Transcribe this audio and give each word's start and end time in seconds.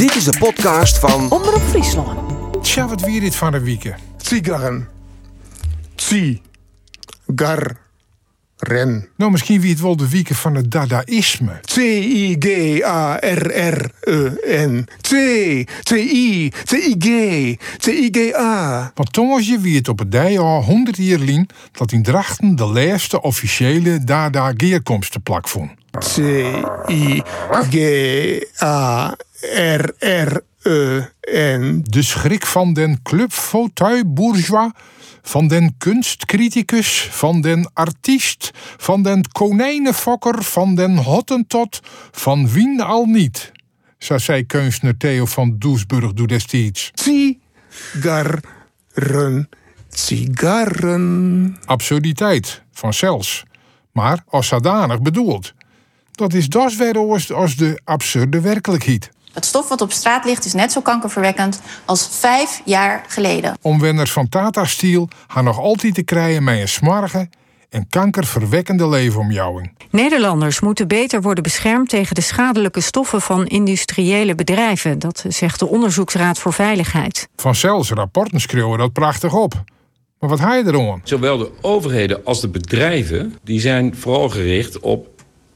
Dit 0.00 0.14
is 0.14 0.24
de 0.24 0.38
podcast 0.38 0.98
van 0.98 1.30
Omroep 1.30 1.62
Friesland. 1.68 2.18
Tja, 2.62 2.88
wat 2.88 3.00
weer 3.00 3.20
dit 3.20 3.36
van 3.36 3.52
de 3.52 3.60
week. 3.60 3.94
Tsigarren. 4.16 4.88
Tsi. 5.94 6.42
Gar. 7.36 7.76
Ren. 8.56 9.08
Nou, 9.16 9.30
misschien 9.30 9.60
wie 9.60 9.70
het 9.70 9.80
wel 9.80 9.96
de 9.96 10.08
wieken 10.08 10.34
van 10.34 10.54
het 10.54 10.70
dadaïsme. 10.70 11.60
C-I-G-A-R-R-E-N. 11.60 12.48
C. 15.00 15.08
C-I. 15.82 16.48
C-I-G. 16.64 17.06
C-I-G-A. 17.76 18.92
Want 18.94 19.12
toen 19.12 19.42
je 19.42 19.58
wie 19.58 19.76
het 19.76 19.88
op 19.88 19.98
het 19.98 20.12
dij 20.12 20.38
al 20.38 20.62
100 20.62 20.96
jaar 20.96 21.18
lien 21.18 21.48
dat 21.72 21.92
in 21.92 22.02
Drachten 22.02 22.56
de 22.56 22.66
laatste 22.66 23.22
officiële 23.22 24.04
dada 24.04 24.52
geerkomstenplak 24.56 25.48
vond. 25.48 25.70
C-I-G-A-R-R-E-N. 25.98 27.28
De 31.82 32.02
schrik 32.02 32.46
van 32.46 32.72
den 32.72 33.02
club 33.02 33.32
fauteuil 33.32 34.12
bourgeois, 34.12 34.70
van 35.22 35.48
den 35.48 35.74
kunstcriticus, 35.78 37.08
van 37.10 37.40
den 37.40 37.70
artiest, 37.72 38.50
van 38.76 39.02
den 39.02 39.30
konijnenfokker, 39.32 40.42
van 40.42 40.74
den 40.74 40.96
hottentot, 40.96 41.80
van 42.10 42.48
wien 42.48 42.80
al 42.80 43.04
niet. 43.04 43.52
Zo 43.98 44.18
zei 44.18 44.46
kunstner 44.46 44.96
Theo 44.96 45.26
van 45.26 45.56
Doesburg 45.58 46.12
doe 46.12 46.26
destijds. 46.26 46.90
Tsigarren. 46.94 48.42
Tsigarren. 49.88 51.56
absurditeit 51.64 52.62
van 52.72 52.94
zelfs, 52.94 53.42
maar 53.92 54.22
als 54.26 54.46
zodanig 54.46 55.02
bedoeld. 55.02 55.54
Dat 56.10 56.32
is 56.32 56.48
das 56.48 56.76
weer 56.76 56.96
als 57.34 57.56
de 57.56 57.80
absurde 57.84 58.40
werkelijkheid. 58.40 59.10
Het 59.32 59.44
stof 59.44 59.68
wat 59.68 59.80
op 59.80 59.92
straat 59.92 60.24
ligt 60.24 60.44
is 60.44 60.52
net 60.52 60.72
zo 60.72 60.80
kankerverwekkend 60.80 61.60
als 61.84 62.08
vijf 62.10 62.60
jaar 62.64 63.04
geleden. 63.08 63.56
Omwenners 63.62 64.12
van 64.12 64.28
Tata 64.28 64.64
Steel 64.64 65.08
gaan 65.28 65.44
nog 65.44 65.58
altijd 65.58 65.94
te 65.94 66.02
krijgen 66.02 66.44
met 66.44 66.58
een 66.58 66.68
smarge 66.68 67.28
en 67.70 67.88
kankerverwekkende 67.88 68.88
leefomjouwing. 68.88 69.72
Nederlanders 69.90 70.60
moeten 70.60 70.88
beter 70.88 71.22
worden 71.22 71.42
beschermd 71.42 71.88
tegen 71.88 72.14
de 72.14 72.20
schadelijke 72.20 72.80
stoffen 72.80 73.20
van 73.20 73.46
industriële 73.46 74.34
bedrijven. 74.34 74.98
Dat 74.98 75.24
zegt 75.28 75.58
de 75.58 75.68
Onderzoeksraad 75.68 76.38
voor 76.38 76.52
Veiligheid. 76.52 77.28
Van 77.36 77.54
zelfs 77.54 77.90
rapporten 77.90 78.40
schreeuwen 78.40 78.78
dat 78.78 78.92
prachtig 78.92 79.34
op. 79.34 79.62
Maar 80.18 80.30
wat 80.30 80.40
ga 80.40 80.54
je 80.54 80.66
erom? 80.66 81.00
Zowel 81.04 81.38
de 81.38 81.50
overheden 81.60 82.24
als 82.24 82.40
de 82.40 82.48
bedrijven 82.48 83.36
die 83.44 83.60
zijn 83.60 83.96
vooral 83.96 84.28
gericht 84.28 84.80
op... 84.80 85.08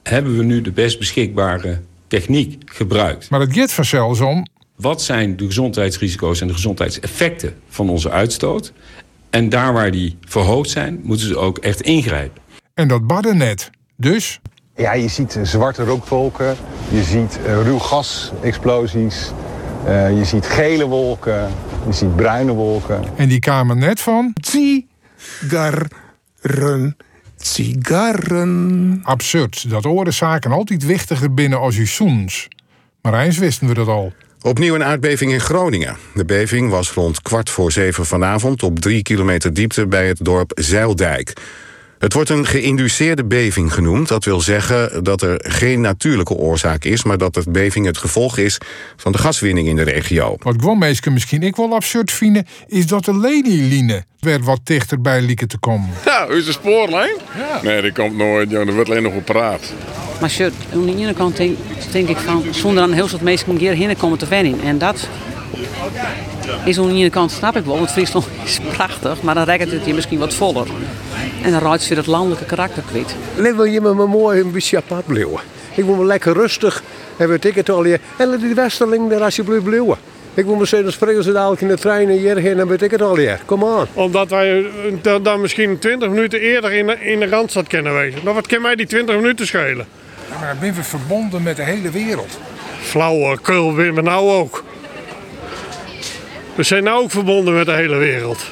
hebben 0.03 0.37
we 0.37 0.45
nu 0.45 0.61
de 0.61 0.73
best 0.73 0.99
beschikbare 0.99 1.81
techniek 2.21 2.63
gebruikt? 2.65 3.31
Maar 3.31 3.41
het 3.41 3.53
gaat 3.53 3.73
van 3.73 3.85
zelfs 3.85 4.21
om 4.21 4.47
Wat 4.77 5.03
zijn 5.03 5.37
de 5.37 5.47
gezondheidsrisico's 5.47 6.41
en 6.41 6.47
de 6.47 6.53
gezondheidseffecten 6.53 7.55
van 7.69 7.91
onze 7.91 8.11
uitstoot? 8.11 8.73
En 9.31 9.49
daar 9.49 9.73
waar 9.73 9.91
die 9.91 10.19
verhoogd 10.21 10.71
zijn, 10.71 11.01
moeten 11.03 11.27
ze 11.27 11.37
ook 11.37 11.59
echt 11.59 11.81
ingrijpen. 11.81 12.43
en 12.75 12.89
dat 12.89 13.07
badden 13.07 13.37
net. 13.37 13.71
Dus 13.97 14.41
Ja, 14.77 14.93
je 14.93 15.09
ziet 15.09 15.37
eh, 15.37 15.43
zwarte 15.45 15.85
rookwolken, 15.85 16.57
je 16.91 17.03
ziet 17.03 17.39
eh, 17.47 17.63
ruw 17.63 17.79
gasexplosies, 17.79 19.31
eh, 19.85 20.19
je 20.19 20.25
ziet 20.25 20.47
gele 20.47 20.87
wolken, 20.87 21.51
je 21.87 21.93
ziet 21.93 22.17
bruine 22.17 22.53
wolken. 22.53 23.05
en 23.17 23.29
die 23.29 23.39
kamer 23.41 23.77
net 23.77 24.01
van 24.01 24.33
Tsigarren. 24.41 25.89
Tsigarren. 27.45 29.01
absurd 29.03 29.71
dat 29.71 29.85
orenzaken 29.87 30.53
altijd 30.53 30.85
wichtiger 30.85 31.35
binnen 31.35 31.59
als 31.59 31.77
u 31.77 31.87
zoens. 31.87 32.49
Maar 33.03 33.25
eens 33.25 33.39
wisten 33.39 33.69
we 33.69 33.75
dat 33.75 33.89
al. 33.89 34.13
Opnieuw 34.43 34.75
een 34.75 34.85
aardbeving 34.85 35.33
in 35.33 35.41
Groningen. 35.41 35.97
De 36.15 36.25
beving 36.25 36.71
was 36.71 36.93
rond 36.93 37.23
kwart 37.23 37.51
voor 37.51 37.73
zeven 37.73 38.07
vanavond 38.07 38.63
op 38.63 38.79
drie 38.79 39.03
kilometer 39.03 39.55
diepte 39.55 39.87
bij 39.87 40.09
het 40.09 40.19
dorp 40.25 40.51
Zeildijk. 40.55 41.33
Het 42.05 42.13
wordt 42.13 42.31
een 42.31 42.47
geïnduceerde 42.47 43.25
beving 43.25 43.75
genoemd. 43.75 44.09
Dat 44.09 44.25
wil 44.25 44.41
zeggen 44.41 45.05
dat 45.05 45.23
er 45.23 45.45
geen 45.49 45.81
natuurlijke 45.81 46.35
oorzaak 46.35 46.85
is, 46.85 47.05
maar 47.05 47.19
dat 47.19 47.35
de 47.35 47.43
beving 47.49 47.87
het 47.87 47.99
gevolg 47.99 48.39
is 48.39 48.59
van 48.97 49.13
de 49.13 49.19
gaswinning 49.19 49.69
in 49.69 49.77
de 49.77 49.83
regio. 49.83 50.37
Wat 50.39 50.55
gewoon 50.59 50.79
meesten 50.79 51.13
misschien 51.13 51.43
ik 51.43 51.57
wel 51.57 51.75
absurd 51.75 52.13
vinden, 52.13 52.47
is 52.67 52.87
dat 52.87 53.05
de 53.05 53.19
lenieline 53.19 54.05
weer 54.21 54.43
wat 54.43 54.61
dichterbij 54.65 55.21
lieken 55.21 55.49
te 55.49 55.59
komen. 55.59 55.89
Ja, 56.05 56.27
is 56.27 56.45
de 56.45 56.53
spoorlijn? 56.53 57.17
Nee, 57.63 57.83
die 57.83 57.93
komt 57.93 58.17
nooit, 58.17 58.51
joh. 58.51 58.69
Er 58.69 58.75
wordt 58.75 58.91
alleen 58.91 59.03
nog 59.03 59.15
op 59.15 59.25
praat. 59.25 59.73
Maar 60.21 60.31
shirt, 60.31 60.55
aan 60.73 60.87
de 60.87 60.97
ene 60.97 61.15
kant 61.15 61.37
denk, 61.37 61.59
denk 61.93 62.09
ik 62.09 62.17
van, 62.17 62.45
zonder 62.51 62.83
aan 62.83 62.93
heel 62.93 63.09
veel 63.09 63.19
mensen 63.23 63.57
hier 63.57 63.75
heen 63.75 63.97
komen 63.97 64.19
te 64.19 64.27
wennen. 64.27 64.61
En 64.61 64.79
dat 64.79 65.09
is 66.65 66.79
aan 66.79 66.89
de 66.89 66.95
ene 66.95 67.11
kant, 67.11 67.31
snap 67.31 67.57
ik 67.57 67.65
wel, 67.65 67.77
want 67.77 67.91
Friesland 67.91 68.27
is 68.45 68.59
prachtig, 68.73 69.23
maar 69.23 69.35
dan 69.35 69.45
rijdt 69.45 69.71
het 69.71 69.85
hier 69.85 69.95
misschien 69.95 70.19
wat 70.19 70.35
voller. 70.35 70.67
En 71.43 71.51
dan 71.51 71.81
ze 71.81 71.89
weer 71.89 71.99
het 71.99 72.07
landelijke 72.07 72.45
karakter 72.45 72.83
kwijt. 72.83 73.17
Alleen 73.39 73.57
wil 73.57 73.65
je 73.65 73.81
me 73.81 73.95
maar 73.95 74.09
mooi 74.09 74.41
een 74.41 74.53
beetje 74.53 74.77
apart 74.77 75.07
blijven. 75.07 75.41
Ik 75.75 75.85
wil 75.85 75.95
me 75.95 76.05
lekker 76.05 76.33
rustig 76.33 76.83
en 77.17 77.29
weet 77.29 77.45
ik 77.45 77.55
het 77.55 77.71
al 77.71 77.85
hier. 77.85 78.01
En 78.17 78.29
laat 78.29 78.41
die 78.41 78.55
Westerling 78.55 79.11
daar 79.11 79.23
alsjeblieft 79.23 79.65
blijven. 79.65 79.97
Ik 80.35 80.45
wil 80.45 80.55
me 80.55 80.65
zeggen, 80.65 80.93
spreken 80.93 81.23
ze 81.23 81.33
dadelijk 81.33 81.61
in 81.61 81.69
de 81.69 81.77
trein 81.77 82.09
en 82.09 82.17
hierheen 82.17 82.59
en 82.59 82.69
weet 82.69 82.83
ik 82.83 82.91
het 82.91 83.03
al 83.03 83.17
hier. 83.17 83.41
Kom 83.45 83.65
aan. 83.65 83.87
Omdat 83.93 84.31
wij 84.31 84.59
eh, 84.59 84.65
dan, 85.03 85.23
dan 85.23 85.41
misschien 85.41 85.79
20 85.79 86.09
minuten 86.09 86.41
eerder 86.41 86.73
in 86.73 86.87
de, 86.87 86.97
in 87.01 87.21
de 87.21 87.29
Randstad 87.29 87.67
kunnen 87.67 87.95
wezen. 87.95 88.21
Nou, 88.23 88.35
wat 88.35 88.47
kan 88.47 88.63
mij 88.63 88.75
die 88.75 88.87
20 88.87 89.17
minuten 89.17 89.47
schelen? 89.47 89.87
Maar 90.29 90.49
dan 90.49 90.57
zijn 90.61 90.75
we 90.75 90.83
verbonden 90.83 91.43
met 91.43 91.57
de 91.57 91.63
hele 91.63 91.91
wereld. 91.91 92.39
Flauwekul 92.81 93.75
weer 93.75 93.95
we 93.95 94.01
nou 94.01 94.31
ook. 94.31 94.65
We 96.55 96.63
zijn 96.63 96.85
nou 96.85 97.03
ook 97.03 97.11
verbonden 97.11 97.55
met 97.55 97.67
de 97.67 97.73
hele 97.73 97.97
wereld. 97.97 98.45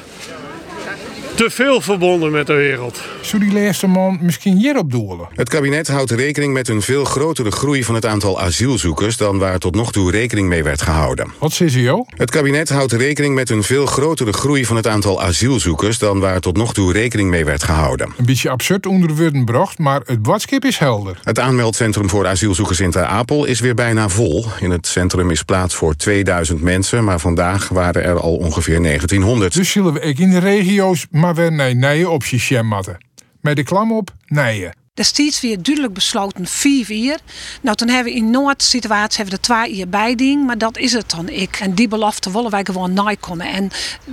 Te 1.35 1.49
veel 1.49 1.81
verbonden 1.81 2.31
met 2.31 2.47
de 2.47 2.53
wereld. 2.53 3.01
Zou 3.21 3.49
die 3.49 3.61
laatste 3.61 3.87
man 3.87 4.17
misschien 4.21 4.57
hierop 4.57 4.91
doelen? 4.91 5.27
Het 5.35 5.49
kabinet 5.49 5.87
houdt 5.87 6.11
rekening 6.11 6.53
met 6.53 6.67
een 6.67 6.81
veel 6.81 7.05
grotere 7.05 7.51
groei 7.51 7.83
van 7.83 7.95
het 7.95 8.05
aantal 8.05 8.41
asielzoekers 8.41 9.17
dan 9.17 9.37
waar 9.37 9.59
tot 9.59 9.75
nog 9.75 9.91
toe 9.91 10.11
rekening 10.11 10.47
mee 10.47 10.63
werd 10.63 10.81
gehouden. 10.81 11.33
Wat 11.39 11.59
is 11.59 11.73
joh? 11.73 12.07
Het 12.17 12.31
kabinet 12.31 12.69
houdt 12.69 12.91
rekening 12.91 13.35
met 13.35 13.49
een 13.49 13.63
veel 13.63 13.85
grotere 13.85 14.33
groei 14.33 14.65
van 14.65 14.75
het 14.75 14.87
aantal 14.87 15.21
asielzoekers 15.21 15.97
dan 15.97 16.19
waar 16.19 16.39
tot 16.39 16.57
nog 16.57 16.73
toe 16.73 16.91
rekening 16.91 17.29
mee 17.29 17.45
werd 17.45 17.63
gehouden. 17.63 18.13
Een 18.17 18.25
beetje 18.25 18.49
absurd 18.49 18.85
onder 18.85 19.15
woorden 19.15 19.45
bracht, 19.45 19.77
maar 19.77 20.01
het 20.05 20.21
badskip 20.21 20.65
is 20.65 20.77
helder. 20.77 21.19
Het 21.23 21.39
aanmeldcentrum 21.39 22.09
voor 22.09 22.27
asielzoekers 22.27 22.79
in 22.79 22.91
Ter 22.91 23.05
Apel 23.05 23.45
is 23.45 23.59
weer 23.59 23.75
bijna 23.75 24.09
vol. 24.09 24.45
In 24.59 24.71
het 24.71 24.87
centrum 24.87 25.31
is 25.31 25.43
plaats 25.43 25.75
voor 25.75 25.95
2000 25.95 26.61
mensen, 26.61 27.03
maar 27.03 27.19
vandaag 27.19 27.69
waren 27.69 28.03
er 28.03 28.19
al 28.19 28.35
ongeveer 28.35 28.81
1900. 28.81 29.53
Dus 29.53 29.71
zullen 29.71 29.93
we 29.93 30.01
ook 30.01 30.17
in 30.17 30.29
de 30.29 30.39
regio's 30.39 31.07
maar 31.23 31.35
weer 31.35 31.51
nee, 31.51 31.73
nee 31.73 32.09
op 32.09 32.25
je 32.25 32.63
matten. 32.63 32.97
Met 33.41 33.55
de 33.55 33.63
klam 33.63 33.91
op, 33.91 34.09
nee. 34.25 34.69
Destijds 34.93 35.41
weer 35.41 35.61
duidelijk 35.61 35.93
besloten 35.93 36.45
vier 36.45 36.91
uur. 36.91 37.19
Nou, 37.61 37.75
toen 37.75 37.87
hebben 37.87 38.13
we 38.13 38.19
in 38.19 38.29
Noord-situatie 38.29 39.17
hebben 39.17 39.35
we 39.35 39.53
er 39.53 39.65
twee 39.65 39.79
uur 39.79 39.89
bij 39.89 40.15
ding, 40.15 40.45
maar 40.45 40.57
dat 40.57 40.77
is 40.77 40.93
het 40.93 41.09
dan 41.09 41.29
ik. 41.29 41.57
En 41.59 41.73
die 41.73 41.87
belofte 41.87 42.31
willen 42.31 42.51
wij 42.51 42.63
gewoon 42.63 42.93
nakomen. 42.93 43.47
En 43.47 43.69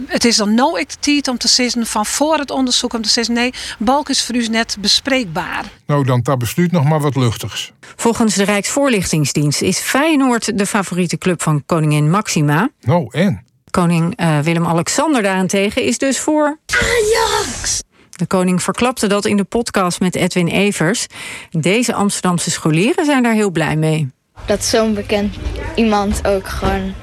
het 0.07 0.25
is 0.25 0.37
dan 0.37 0.55
nou 0.55 0.81
ik 0.81 0.89
de 0.89 0.97
tijd 1.01 1.29
om 1.29 1.39
te 1.39 1.49
zeggen 1.49 1.87
van 1.87 2.07
voor 2.07 2.39
het 2.39 2.51
onderzoek 2.51 2.93
om 2.93 3.03
te 3.03 3.09
zeggen 3.09 3.35
nee, 3.35 3.53
balk 3.79 4.09
is 4.09 4.25
voor 4.25 4.35
u 4.35 4.47
net 4.47 4.77
bespreekbaar. 4.81 5.65
Nou, 5.87 6.05
dan 6.05 6.21
dat 6.23 6.39
besluit 6.39 6.73
nog 6.73 6.85
maar 6.85 7.01
wat 7.01 7.17
luchtigs. 7.17 7.73
Volgens 7.97 8.35
de 8.35 8.45
Rijksvoorlichtingsdienst 8.45 9.63
is 9.63 9.79
Feyenoord 9.79 10.59
de 10.59 10.67
favoriete 10.67 11.19
club 11.19 11.43
van 11.43 11.63
koningin 11.67 12.11
Maxima. 12.11 12.71
Nou, 12.81 13.09
en? 13.11 13.49
Koning 13.71 14.17
eh, 14.17 14.39
Willem-Alexander 14.39 15.23
daarentegen 15.23 15.83
is 15.83 15.99
dus 15.99 16.19
voor 16.19 16.59
Ajax. 16.67 17.83
De 18.11 18.27
koning 18.27 18.63
verklapte 18.63 19.07
dat 19.07 19.25
in 19.25 19.37
de 19.37 19.45
podcast 19.45 20.01
met 20.01 20.15
Edwin 20.15 20.49
Evers. 20.49 21.07
Deze 21.51 21.95
Amsterdamse 21.95 22.51
scholieren 22.51 23.05
zijn 23.05 23.23
daar 23.23 23.33
heel 23.35 23.51
blij 23.51 23.77
mee. 23.77 24.11
Dat 24.47 24.65
zo'n 24.65 24.95
bekend 24.95 25.37
iemand 25.75 26.27
ook 26.27 26.49
gewoon 26.49 26.95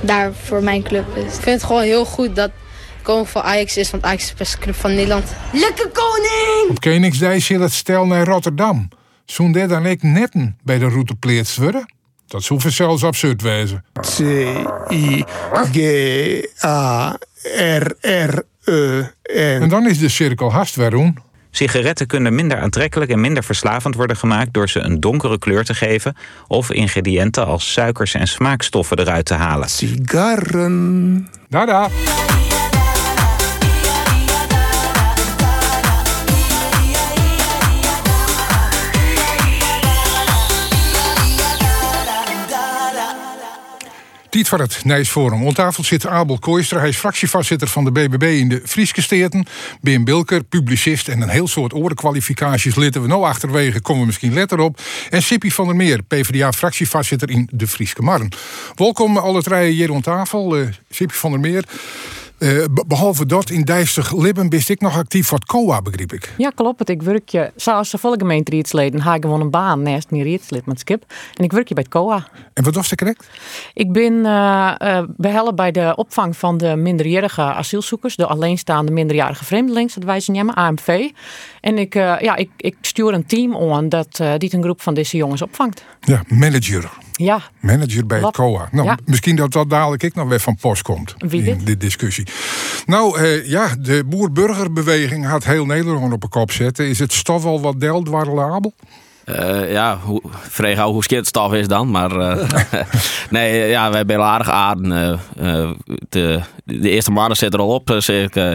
daar 0.00 0.32
voor 0.34 0.62
mijn 0.62 0.82
club 0.82 1.16
is. 1.16 1.22
Ik 1.22 1.42
vind 1.42 1.44
het 1.44 1.64
gewoon 1.64 1.82
heel 1.82 2.04
goed 2.04 2.36
dat 2.36 2.50
koning 3.02 3.28
van 3.28 3.42
Ajax 3.42 3.76
is, 3.76 3.90
want 3.90 4.02
Ajax 4.02 4.22
is 4.22 4.30
de 4.30 4.36
beste 4.36 4.58
club 4.58 4.74
van 4.74 4.94
Nederland. 4.94 5.32
Lekker 5.52 5.88
koning! 5.88 6.70
Op 6.70 6.80
Koningsdij 6.80 7.40
zit 7.40 7.60
het 7.60 7.72
stel 7.72 8.06
naar 8.06 8.26
Rotterdam. 8.26 8.88
Zo'n 9.24 9.52
dit 9.52 9.68
dan 9.68 9.86
ik 9.86 10.02
netten 10.02 10.58
bij 10.62 10.78
de 10.78 10.88
route 10.88 11.14
pleets 11.14 11.56
worden? 11.56 11.86
Dat 12.26 12.42
zou 12.42 12.70
zelfs 12.70 13.04
absurd 13.04 13.42
wezen. 13.42 13.84
C-I-G-A-R-R-E-N. 14.00 15.22
En 19.60 19.68
dan 19.68 19.88
is 19.88 19.98
de 19.98 20.08
cirkel 20.08 20.52
haast 20.52 20.76
weer 20.76 20.90
rond. 20.90 21.18
Sigaretten 21.50 22.06
kunnen 22.06 22.34
minder 22.34 22.58
aantrekkelijk 22.60 23.10
en 23.10 23.20
minder 23.20 23.44
verslavend 23.44 23.94
worden 23.94 24.16
gemaakt 24.16 24.52
door 24.52 24.68
ze 24.68 24.80
een 24.80 25.00
donkere 25.00 25.38
kleur 25.38 25.64
te 25.64 25.74
geven 25.74 26.16
of 26.46 26.70
ingrediënten 26.70 27.46
als 27.46 27.72
suikers 27.72 28.14
en 28.14 28.26
smaakstoffen 28.26 28.98
eruit 28.98 29.24
te 29.24 29.34
halen. 29.34 29.68
Sigarren. 29.68 31.28
Dada. 31.48 31.88
Tijd 44.34 44.48
voor 44.48 44.58
het 44.58 44.84
Nijsforum. 44.84 45.46
Op 45.46 45.54
tafel 45.54 45.84
zit 45.84 46.06
Abel 46.06 46.38
Kooistra. 46.38 46.78
Hij 46.78 46.88
is 46.88 46.96
fractievoorzitter 46.96 47.68
van 47.68 47.84
de 47.84 47.92
BBB 47.92 48.22
in 48.22 48.48
de 48.48 48.60
Frieske 48.64 49.02
Steerten. 49.02 49.46
Bim 49.80 50.04
Bilker, 50.04 50.44
publicist 50.44 51.08
en 51.08 51.20
een 51.20 51.28
heel 51.28 51.48
soort 51.48 51.74
orenkwalificaties. 51.74 52.74
Litten 52.74 53.02
we 53.02 53.08
nou 53.08 53.24
achterwege, 53.24 53.80
komen 53.80 54.00
we 54.00 54.06
misschien 54.06 54.34
letter 54.34 54.58
op. 54.58 54.80
En 55.10 55.22
Sippy 55.22 55.50
van 55.50 55.66
der 55.66 55.76
Meer, 55.76 56.02
PvdA-fractievoorzitter 56.02 57.30
in 57.30 57.48
de 57.52 57.66
Frieske 57.66 58.02
Marn. 58.02 58.32
Welkom 58.74 59.16
alle 59.16 59.42
drie 59.42 59.72
hier 59.72 59.90
op 59.90 60.02
tafel. 60.02 60.58
Uh, 60.58 60.68
van 60.90 61.30
der 61.30 61.40
Meer. 61.40 61.64
Uh, 62.44 62.64
behalve 62.86 63.26
dat, 63.26 63.50
in 63.50 63.62
Dijstig 63.62 64.16
Libben 64.16 64.48
bist 64.48 64.70
ik 64.70 64.80
nog 64.80 64.96
actief 64.96 65.26
voor 65.26 65.38
het 65.38 65.46
COA, 65.46 65.82
begreep 65.82 66.12
ik. 66.12 66.32
Ja, 66.36 66.50
klopt. 66.50 66.88
Ik 66.88 67.02
werk 67.02 67.28
je, 67.28 67.52
zoals 67.56 67.90
de 67.90 67.98
volle 67.98 68.18
gemeente 68.18 68.50
Rietsleden, 68.50 69.02
ga 69.02 69.14
ik 69.14 69.22
gewoon 69.22 69.40
een 69.40 69.50
baan 69.50 69.82
naast 69.82 70.10
mijn 70.10 70.22
Rietslidmaatschap. 70.22 71.12
En 71.34 71.44
ik 71.44 71.52
werk 71.52 71.68
je 71.68 71.74
bij 71.74 71.82
het 71.82 71.92
COA. 71.92 72.28
En 72.54 72.64
wat 72.64 72.74
was 72.74 72.88
de 72.88 72.96
correct? 72.96 73.28
Ik 73.74 73.92
ben 73.92 74.12
uh, 74.12 74.74
uh, 74.82 75.02
behelpen 75.16 75.54
bij 75.56 75.70
de 75.70 75.92
opvang 75.96 76.36
van 76.36 76.58
de 76.58 76.76
minderjarige 76.76 77.42
asielzoekers, 77.42 78.16
de 78.16 78.26
alleenstaande 78.26 78.92
minderjarige 78.92 79.44
vreemdelingen, 79.44 79.90
dat 79.94 80.04
wij 80.04 80.20
ze 80.20 80.30
nemen, 80.30 80.54
AMV. 80.54 81.10
En 81.60 81.78
ik, 81.78 81.94
ja, 81.94 82.36
ik, 82.36 82.50
ik 82.56 82.76
stuur 82.80 83.12
een 83.12 83.26
team 83.26 83.56
aan 83.56 83.88
dat 83.88 84.20
die 84.38 84.54
een 84.54 84.62
groep 84.62 84.82
van 84.82 84.94
deze 84.94 85.16
jongens 85.16 85.42
opvangt. 85.42 85.84
Ja, 86.00 86.22
manager. 86.28 87.03
Ja. 87.16 87.40
Manager 87.60 88.06
bij 88.06 88.20
het 88.20 88.30
COA. 88.36 88.68
Nou, 88.72 88.86
Ja. 88.86 88.98
misschien 89.04 89.36
dat 89.36 89.52
dat 89.52 89.70
dadelijk 89.70 90.02
ik 90.02 90.14
nog 90.14 90.28
weer 90.28 90.40
van 90.40 90.56
post 90.60 90.82
komt. 90.82 91.14
Wie 91.18 91.42
in 91.42 91.64
dit 91.64 91.80
discussie. 91.80 92.26
Nou 92.86 93.18
eh, 93.18 93.48
ja, 93.48 93.68
de 93.80 94.04
boer-burgerbeweging 94.06 95.26
gaat 95.26 95.44
heel 95.44 95.66
Nederland 95.66 96.12
op 96.12 96.22
een 96.22 96.28
kop 96.28 96.50
zetten. 96.50 96.88
Is 96.88 96.98
het 96.98 97.12
stof 97.12 97.44
al 97.44 97.60
wat 97.60 97.80
deldwarrelabel? 97.80 98.74
Eh, 99.24 99.72
ja, 99.72 99.98
hoe, 100.02 100.22
gauw 100.76 100.92
hoe 100.92 101.02
skit 101.02 101.26
stof 101.26 101.52
is 101.52 101.68
dan. 101.68 101.90
Maar 101.90 102.10
eh, 102.20 102.50
nee, 103.30 103.62
eh, 103.62 103.70
ja, 103.70 103.90
we 103.90 103.96
hebben 103.96 104.16
heel 104.16 104.24
aardig 104.24 104.48
aarden. 104.50 104.92
eh, 105.36 105.60
eh, 105.62 105.70
de, 106.08 106.40
de 106.64 106.90
eerste 106.90 107.10
maanden 107.10 107.36
zit 107.36 107.54
er 107.54 107.60
al 107.60 107.74
op, 107.74 107.94
zeg 107.98 108.24
ik, 108.24 108.36
eh, 108.36 108.54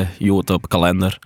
op 0.50 0.68
kalender. 0.70 1.20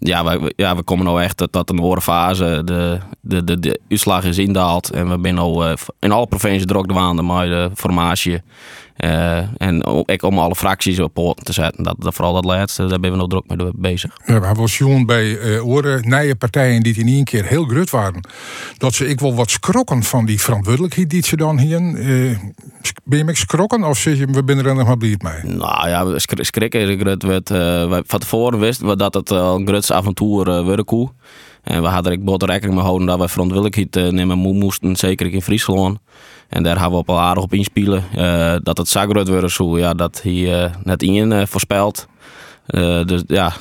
Eh, 0.00 0.08
ja, 0.08 0.24
wij, 0.24 0.52
ja, 0.56 0.76
we 0.76 0.82
komen 0.82 1.04
nou 1.04 1.22
echt 1.22 1.48
tot 1.50 1.70
een 1.70 1.78
hoge 1.78 2.00
fase. 2.00 2.62
De, 2.64 2.98
de, 3.20 3.44
de, 3.44 3.58
de 3.58 3.80
uitslag 3.88 4.24
is 4.24 4.38
indaald. 4.38 4.90
En 4.90 5.08
we 5.08 5.18
zijn 5.22 5.38
al 5.38 5.66
eh, 5.66 5.76
in 5.98 6.12
alle 6.12 6.26
provincies 6.26 6.66
druk 6.66 6.88
de 6.88 6.94
waanden 6.94 7.26
met 7.26 7.48
de 7.48 7.70
formatie. 7.74 8.42
Eh, 8.98 9.38
en 9.56 9.84
ook 9.84 10.08
ik 10.10 10.22
om 10.22 10.38
alle 10.38 10.54
fracties 10.54 11.00
op 11.00 11.14
poten 11.14 11.44
te 11.44 11.52
zetten. 11.52 11.84
Dat, 11.84 11.96
dat, 11.98 12.14
vooral 12.14 12.34
dat 12.34 12.44
laatste, 12.44 12.86
daar 12.86 13.00
ben 13.00 13.10
we 13.10 13.16
nog 13.16 13.28
druk 13.28 13.44
mee 13.46 13.70
bezig. 13.74 14.16
Ja, 14.26 14.40
we 14.40 14.52
was 14.54 14.78
jongen 14.78 15.06
bij 15.06 15.38
eh 15.38 15.66
oren 15.66 16.08
nieuwe 16.08 16.34
partijen 16.34 16.82
die 16.82 16.94
in 16.98 17.06
één 17.06 17.24
keer 17.24 17.44
heel 17.44 17.64
grut 17.64 17.90
waren. 17.90 18.20
Dat 18.78 18.94
ze 18.94 19.08
ik 19.08 19.20
wel 19.20 19.34
wat 19.34 19.50
schrokken 19.50 20.02
van 20.02 20.26
die 20.26 20.40
verantwoordelijkheid 20.40 21.10
die 21.10 21.24
ze 21.26 21.36
dan 21.36 21.58
hier. 21.58 21.76
eh 21.78 22.38
ben 23.04 23.18
je 23.18 23.24
me 23.24 23.36
schrokken 23.36 23.84
of 23.84 23.98
zeg 23.98 24.18
je 24.18 24.26
we 24.26 24.44
binnen 24.44 24.66
er 24.66 24.74
nog 24.74 24.86
maar 24.86 24.96
blij 24.96 25.16
mee? 25.18 25.54
Nou 25.54 25.88
ja, 25.88 26.06
we 26.06 26.18
schri- 26.18 26.44
schrikken. 26.44 26.90
Ik 26.90 27.00
het 27.00 27.22
werd, 27.22 27.48
van 28.06 28.18
tevoren 28.18 28.58
wisten 28.58 28.86
we 28.86 28.96
dat 28.96 29.14
het 29.14 29.30
eh, 29.30 29.54
een 29.58 29.66
groot 29.66 29.92
avontuur 29.92 30.68
uh, 30.68 30.78
kon. 30.84 31.10
En 31.62 31.82
we 31.82 31.88
hadden 31.88 32.12
er 32.12 32.22
bot 32.22 32.42
rekening 32.42 32.74
mee 32.74 32.84
houden 32.84 33.06
dat 33.06 33.18
we 33.18 33.28
verantwoordelijkheid 33.28 34.12
nemen 34.12 34.38
mo- 34.38 34.52
moesten, 34.52 34.96
zeker 34.96 35.32
in 35.32 35.42
Friesland. 35.42 35.98
En 36.48 36.62
daar 36.62 36.74
hebben 36.74 36.92
we 36.92 36.98
op 36.98 37.08
al 37.08 37.20
aardig 37.20 37.42
op 37.42 37.52
inspelen. 37.52 38.04
Eh, 38.14 38.56
dat 38.62 38.78
het 38.78 38.88
zo 38.88 39.06
groot 39.06 39.28
worden 39.28 39.50
zou, 39.50 39.78
ja, 39.78 39.94
dat 39.94 40.22
hij 40.22 40.62
eh, 40.62 40.74
net 40.82 41.02
in 41.02 41.32
eh, 41.32 41.46
voorspelt. 41.46 42.08
Dus 43.06 43.22
ja, 43.26 43.52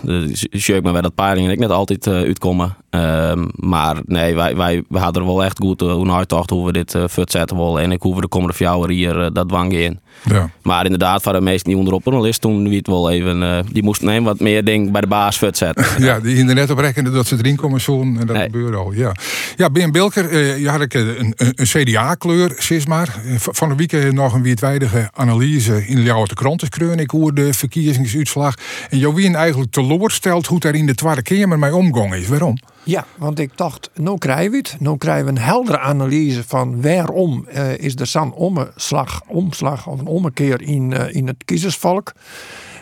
ik 0.77 0.83
me 0.83 0.91
bij 0.91 1.01
dat 1.01 1.15
peiling 1.15 1.49
ik 1.49 1.59
net 1.59 1.69
altijd 1.69 2.07
uitkomen. 2.07 2.75
Ehm, 2.97 3.47
maar 3.55 3.95
nee, 4.05 4.35
wij, 4.35 4.55
wij, 4.55 4.83
we 4.89 4.97
hadden 4.97 5.21
er 5.21 5.27
wel 5.27 5.43
echt 5.43 5.59
goed 5.59 5.81
uh, 5.81 5.91
hoe 5.91 6.11
uitdacht 6.11 6.49
hoe 6.49 6.65
we 6.65 6.71
dit 6.71 6.93
uh, 6.93 7.03
zetten 7.15 7.57
willen. 7.57 7.81
En 7.81 7.91
ik 7.91 8.01
hoe 8.01 8.15
we 8.15 8.21
de 8.21 8.27
komende 8.27 8.53
vier 8.53 8.67
jaar 8.67 8.89
hier 8.89 9.19
uh, 9.19 9.27
dat 9.33 9.47
dwang 9.47 9.73
in. 9.73 9.99
Ja. 10.23 10.49
Maar 10.61 10.83
inderdaad, 10.83 11.23
waren 11.23 11.39
de 11.39 11.45
meesten 11.45 11.69
die 11.69 11.77
onderop 11.77 12.05
een 12.05 12.21
lijst 12.21 12.41
toen 12.41 12.69
wie 12.69 12.77
het 12.77 12.87
wel 12.87 13.11
even. 13.11 13.41
Uh, 13.41 13.59
die 13.71 13.83
moesten 13.83 14.07
nemen 14.07 14.23
wat 14.23 14.39
meer 14.39 14.63
ding 14.63 14.91
bij 14.91 15.01
de 15.01 15.07
baas 15.07 15.37
zetten. 15.37 15.75
ja, 16.05 16.19
die 16.19 16.35
in 16.35 16.49
er 16.49 16.55
net 16.55 16.69
op 16.69 16.77
rekenen 16.77 17.13
dat 17.13 17.27
ze 17.27 17.35
erin 17.37 17.55
komen 17.55 17.81
zo 17.81 18.01
en 18.01 18.15
dat 18.15 18.35
nee. 18.35 18.43
gebeurde 18.43 18.77
al. 18.77 18.91
Ja, 18.91 19.11
ja 19.55 19.69
Ben 19.69 19.91
Bilker, 19.91 20.57
je 20.59 20.69
had 20.69 20.81
ik 20.81 20.93
een, 20.93 21.33
een, 21.35 21.53
een 21.55 21.65
CDA-kleur, 21.65 22.55
zeg 22.57 22.87
maar. 22.87 23.15
Van 23.37 23.69
de 23.69 23.75
week 23.75 24.13
nog 24.13 24.33
een 24.33 24.43
wijdwijdige 24.43 25.09
analyse 25.13 25.87
in 25.87 26.01
jouw 26.01 26.25
de 26.25 26.35
krantenkreun. 26.35 26.99
Ik 26.99 27.11
hoor 27.11 27.33
de 27.33 27.53
verkiezingsuitslag. 27.53 28.55
En 28.89 28.97
jou 28.97 29.13
wie 29.13 29.35
eigenlijk 29.35 29.71
teleurstelt 29.71 30.45
hoe 30.45 30.59
daar 30.59 30.75
in 30.75 30.85
de 30.85 30.95
Tweede 30.95 31.21
Kamer 31.21 31.59
mee 31.59 31.75
omgang 31.75 32.13
is. 32.13 32.27
Waarom? 32.27 32.57
Ja, 32.87 33.05
want 33.17 33.39
ik 33.39 33.57
dacht, 33.57 33.89
nou 33.93 34.17
krijgen 34.17 34.51
we 34.51 34.57
het. 34.57 34.75
Nou 34.79 34.97
krijgen 34.97 35.25
we 35.25 35.31
een 35.31 35.37
heldere 35.37 35.79
analyse 35.79 36.43
van 36.43 36.81
waarom 36.81 37.47
uh, 37.53 37.77
is 37.77 37.95
er 37.95 38.05
zo'n 38.05 38.33
omslag, 38.33 39.21
omslag 39.27 39.87
of 39.87 39.99
een 39.99 40.05
ommekeer 40.05 40.61
in, 40.61 40.91
uh, 40.91 41.15
in 41.15 41.27
het 41.27 41.45
kiezersvolk. 41.45 42.13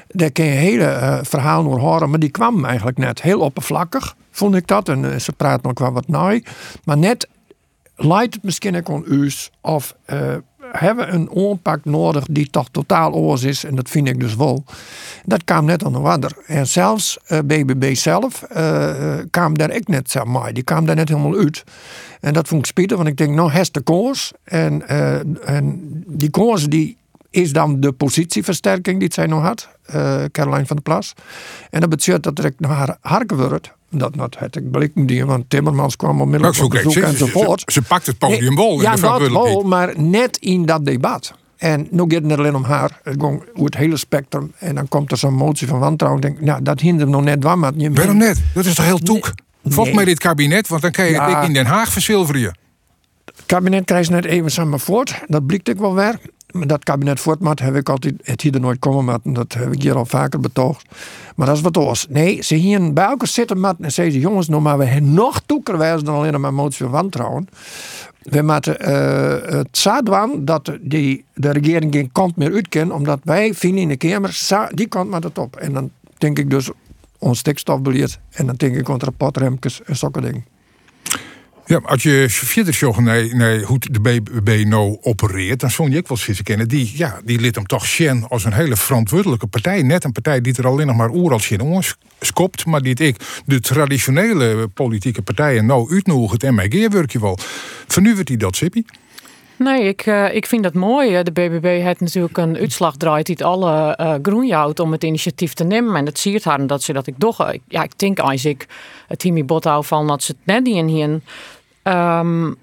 Daar 0.08 0.32
kun 0.32 0.46
je 0.46 0.52
hele 0.52 0.84
uh, 0.84 1.20
verhaal 1.22 1.64
door 1.64 1.80
horen, 1.80 2.10
maar 2.10 2.20
die 2.20 2.30
kwam 2.30 2.66
eigenlijk 2.66 2.98
net 2.98 3.22
heel 3.22 3.40
oppervlakkig, 3.40 4.16
vond 4.32 4.56
ik 4.56 4.68
dat. 4.68 4.90
En 4.90 5.22
ze 5.22 5.32
praat 5.32 5.62
nog 5.62 5.80
wel 5.80 5.92
wat 5.92 6.08
naai. 6.08 6.44
Maar 6.84 6.98
net 6.98 7.28
leidt 7.96 8.34
het 8.34 8.44
misschien 8.44 8.76
ook 8.76 8.90
aan 8.90 9.30
of 9.62 9.96
hebben 10.72 11.14
een 11.14 11.30
aanpak 11.36 11.86
nodig 11.86 12.26
die 12.30 12.50
toch 12.50 12.70
totaal 12.72 13.14
oors 13.14 13.44
is. 13.44 13.64
En 13.64 13.76
dat 13.76 13.90
vind 13.90 14.08
ik 14.08 14.20
dus 14.20 14.36
wel. 14.36 14.64
Dat 15.26 15.44
kwam 15.44 15.66
net 15.66 15.84
aan 15.86 15.94
de 15.94 16.00
water. 16.00 16.32
En 16.46 16.68
zelfs 16.68 17.18
uh, 17.28 17.40
BBB 17.40 17.96
zelf 17.96 18.44
uh, 18.58 19.14
kwam 19.30 19.58
daar 19.58 19.72
ik 19.72 19.88
net 19.88 20.12
zeg 20.12 20.24
maar. 20.24 20.54
Die 20.54 20.64
kwam 20.64 20.86
daar 20.86 20.96
net 20.96 21.10
helemaal 21.10 21.38
uit. 21.38 21.64
En 22.20 22.34
dat 22.34 22.48
vond 22.48 22.62
ik 22.62 22.68
spijtig, 22.68 22.98
want 22.98 23.10
ik 23.10 23.18
denk, 23.18 23.36
nou, 23.36 23.52
heeft 23.52 23.74
de 23.74 23.82
koers. 23.82 24.32
En, 24.44 24.84
uh, 24.92 25.50
en 25.50 25.80
die 26.08 26.30
koers 26.30 26.66
die 26.66 26.98
is 27.30 27.54
dan 27.54 27.80
de 27.80 27.92
positieversterking 27.92 29.00
die 29.00 29.14
zij 29.14 29.26
nog 29.26 29.42
had. 29.42 29.70
Caroline 30.32 30.66
van 30.66 30.76
der 30.76 30.82
Plas. 30.82 31.14
En 31.70 31.80
dat 31.80 31.90
betekent 31.90 32.24
dat 32.24 32.40
er 32.40 32.54
naar 32.58 32.72
haar 32.72 32.98
harken 33.02 33.38
wordt. 33.38 33.75
Dat, 33.90 34.14
dat 34.16 34.36
had 34.36 34.56
ik 34.56 34.72
blikken 34.72 35.06
die, 35.06 35.26
want 35.26 35.50
Timmermans 35.50 35.96
kwam 35.96 36.22
onmiddellijk 36.22 36.64
op 36.64 36.70
bezoek 36.70 37.04
enzovoort. 37.04 37.60
Ze, 37.60 37.66
ze, 37.72 37.82
ze 37.82 37.88
pakt 37.88 38.06
het 38.06 38.18
podium 38.18 38.54
nee, 38.54 38.68
wel. 38.68 38.82
Ja, 38.82 38.96
dat 38.96 39.28
wel, 39.30 39.64
maar 39.64 40.02
net 40.02 40.38
in 40.38 40.66
dat 40.66 40.86
debat. 40.86 41.34
En 41.58 41.88
nu 41.92 42.00
gaat 42.00 42.12
het 42.12 42.24
niet 42.24 42.38
alleen 42.38 42.56
om 42.56 42.64
haar, 42.64 43.00
het 43.04 43.16
ging 43.20 43.44
over 43.54 43.66
het 43.66 43.78
hele 43.78 43.98
spectrum. 43.98 44.52
En 44.58 44.76
dan 44.76 44.88
komt 44.88 45.12
er 45.12 45.18
zo'n 45.18 45.34
motie 45.34 45.68
van 45.68 45.80
wantrouwen. 45.80 46.22
Denk, 46.22 46.42
nou, 46.42 46.62
dat 46.62 46.80
hindert 46.80 47.10
nog 47.10 47.24
net 47.24 47.44
wat. 47.44 47.74
Waarom 47.78 48.18
net? 48.18 48.42
Dat 48.54 48.66
is 48.66 48.74
toch 48.74 48.86
heel 48.86 48.98
toek? 48.98 49.24
Nee. 49.62 49.74
Volg 49.74 49.94
mij 49.94 50.06
dit 50.06 50.20
kabinet, 50.20 50.68
want 50.68 50.82
dan 50.82 50.92
kan 50.92 51.06
je 51.06 51.12
ja. 51.12 51.36
het 51.40 51.48
in 51.48 51.54
Den 51.54 51.66
Haag 51.66 51.92
verzilveren. 51.92 52.58
Het 53.26 53.44
kabinet 53.46 53.86
krijgt 53.86 54.10
net 54.10 54.26
even 54.26 54.52
samen 54.52 54.80
voort. 54.80 55.22
Dat 55.28 55.46
blijkt 55.46 55.70
ik 55.70 55.78
wel 55.78 55.96
weer. 55.96 56.20
Maar 56.56 56.68
dat 56.68 56.84
kabinet 56.84 57.20
voortmaat 57.20 57.60
heb 57.60 57.76
ik 57.76 57.90
altijd 57.90 58.14
het 58.24 58.42
hier 58.42 58.60
nooit 58.60 58.80
komen 58.80 59.06
met. 59.06 59.36
Dat 59.36 59.54
heb 59.54 59.74
ik 59.74 59.82
hier 59.82 59.96
al 59.96 60.06
vaker 60.06 60.40
betoogd. 60.40 60.86
Maar 61.36 61.48
dat 61.48 61.56
is 61.56 61.62
wat 61.62 61.78
oors. 61.78 62.06
Nee, 62.10 62.42
ze 62.42 62.56
hier 62.56 62.94
bij 62.94 63.06
elkaar 63.06 63.28
zitten 63.28 63.60
met 63.60 63.76
en 63.80 63.92
zeggen 63.92 64.20
jongens, 64.20 64.48
nou 64.48 64.62
maar 64.62 64.78
we 64.78 65.00
nog 65.00 65.42
toeker 65.46 65.78
wijzen 65.78 66.06
dan 66.06 66.16
alleen 66.16 66.42
maar 66.42 66.54
motie 66.54 66.84
van 66.84 66.92
wantrouwen. 66.92 67.50
We 68.22 68.42
moeten 68.42 68.78
uh, 68.82 69.58
het 69.58 69.68
zaadwan 69.72 70.46
dat 70.46 70.72
die, 70.82 71.26
de 71.34 71.52
regering 71.52 71.94
geen 71.94 72.12
kant 72.12 72.36
meer 72.36 72.54
uitkent, 72.54 72.92
omdat 72.92 73.20
wij 73.24 73.54
vinden 73.54 73.82
in 73.82 73.88
de 73.88 73.98
Kamer, 73.98 74.70
die 74.74 74.88
kant 74.88 75.10
met 75.10 75.24
het 75.24 75.38
op. 75.38 75.56
En 75.56 75.74
dan 75.74 75.92
denk 76.18 76.40
ik 76.40 76.50
dus 76.50 76.70
ons 77.20 77.40
stikstofbeleid 77.40 78.20
en 78.32 78.46
dan 78.46 78.56
denk 78.56 78.76
ik 78.76 78.88
het 78.88 79.04
rapport 79.04 79.38
en 79.38 79.60
zulke 79.86 80.22
dingen. 80.22 80.55
Ja, 81.68 81.80
als 81.86 82.04
je 82.04 82.26
verder 82.30 83.02
nee, 83.02 83.34
nee, 83.34 83.64
hoe 83.64 83.80
de 83.80 84.00
BBB 84.00 84.64
nou 84.68 84.98
opereert, 85.02 85.60
dan 85.60 85.72
zou 85.72 85.92
je 85.92 85.98
ook 85.98 86.08
wel 86.08 86.18
eens 86.28 86.42
kennen. 86.42 86.68
Die, 86.68 86.92
ja, 86.96 87.20
die 87.24 87.40
liet 87.40 87.56
hem 87.56 87.66
toch 87.66 87.86
zien 87.86 88.26
als 88.28 88.44
een 88.44 88.54
hele 88.54 88.76
verantwoordelijke 88.76 89.48
partij. 89.48 89.82
Net 89.82 90.04
een 90.04 90.12
partij 90.12 90.42
die 90.42 90.58
er 90.58 90.68
alleen 90.68 90.88
nog 90.88 90.96
maar 90.96 91.10
oerals 91.10 91.52
in 91.52 91.84
skopt, 92.20 92.66
maar 92.66 92.82
die 92.82 92.96
ik 92.96 93.42
de 93.46 93.60
traditionele 93.60 94.68
politieke 94.68 95.22
partijen 95.22 95.66
nou 95.66 95.92
uitnodigt 95.92 96.44
en 96.44 96.56
mij 96.56 96.70
geerwerk 96.70 97.12
je 97.12 97.20
wel. 97.20 97.38
Vernuwert 97.88 98.28
hij 98.28 98.38
dat, 98.38 98.56
Sippy? 98.56 98.84
Nee, 99.58 99.88
ik, 99.88 100.06
uh, 100.06 100.36
ik 100.36 100.46
vind 100.46 100.64
dat 100.64 100.74
mooi. 100.74 101.24
De 101.24 101.32
BBB 101.32 101.82
heeft 101.82 102.00
natuurlijk 102.00 102.38
een 102.38 102.58
uitslag 102.58 102.98
draait 102.98 103.26
die 103.26 103.46
alle 103.46 103.98
uh, 104.02 104.14
groenjout 104.22 104.80
om 104.80 104.92
het 104.92 105.04
initiatief 105.04 105.54
te 105.54 105.64
nemen. 105.64 105.96
En 105.96 106.06
dat 106.06 106.20
ziet 106.20 106.44
haar 106.44 106.68
dat 106.68 106.84
ze 106.84 106.94
dat 106.94 107.08
ik 107.08 107.14
toch. 107.18 107.54
Ja, 107.68 107.84
ik 107.84 108.00
denk 108.00 108.20
als 108.20 108.46
ik 108.46 108.68
het 109.08 109.20
Timmy 109.20 109.46
Bothou 109.46 109.84
van 109.84 110.08
dat 110.08 110.24
ze 110.24 110.32
het 110.32 110.46
net 110.46 110.64
niet 110.64 110.76
in 110.76 110.88
hier. 110.88 111.20
Um, 111.88 112.58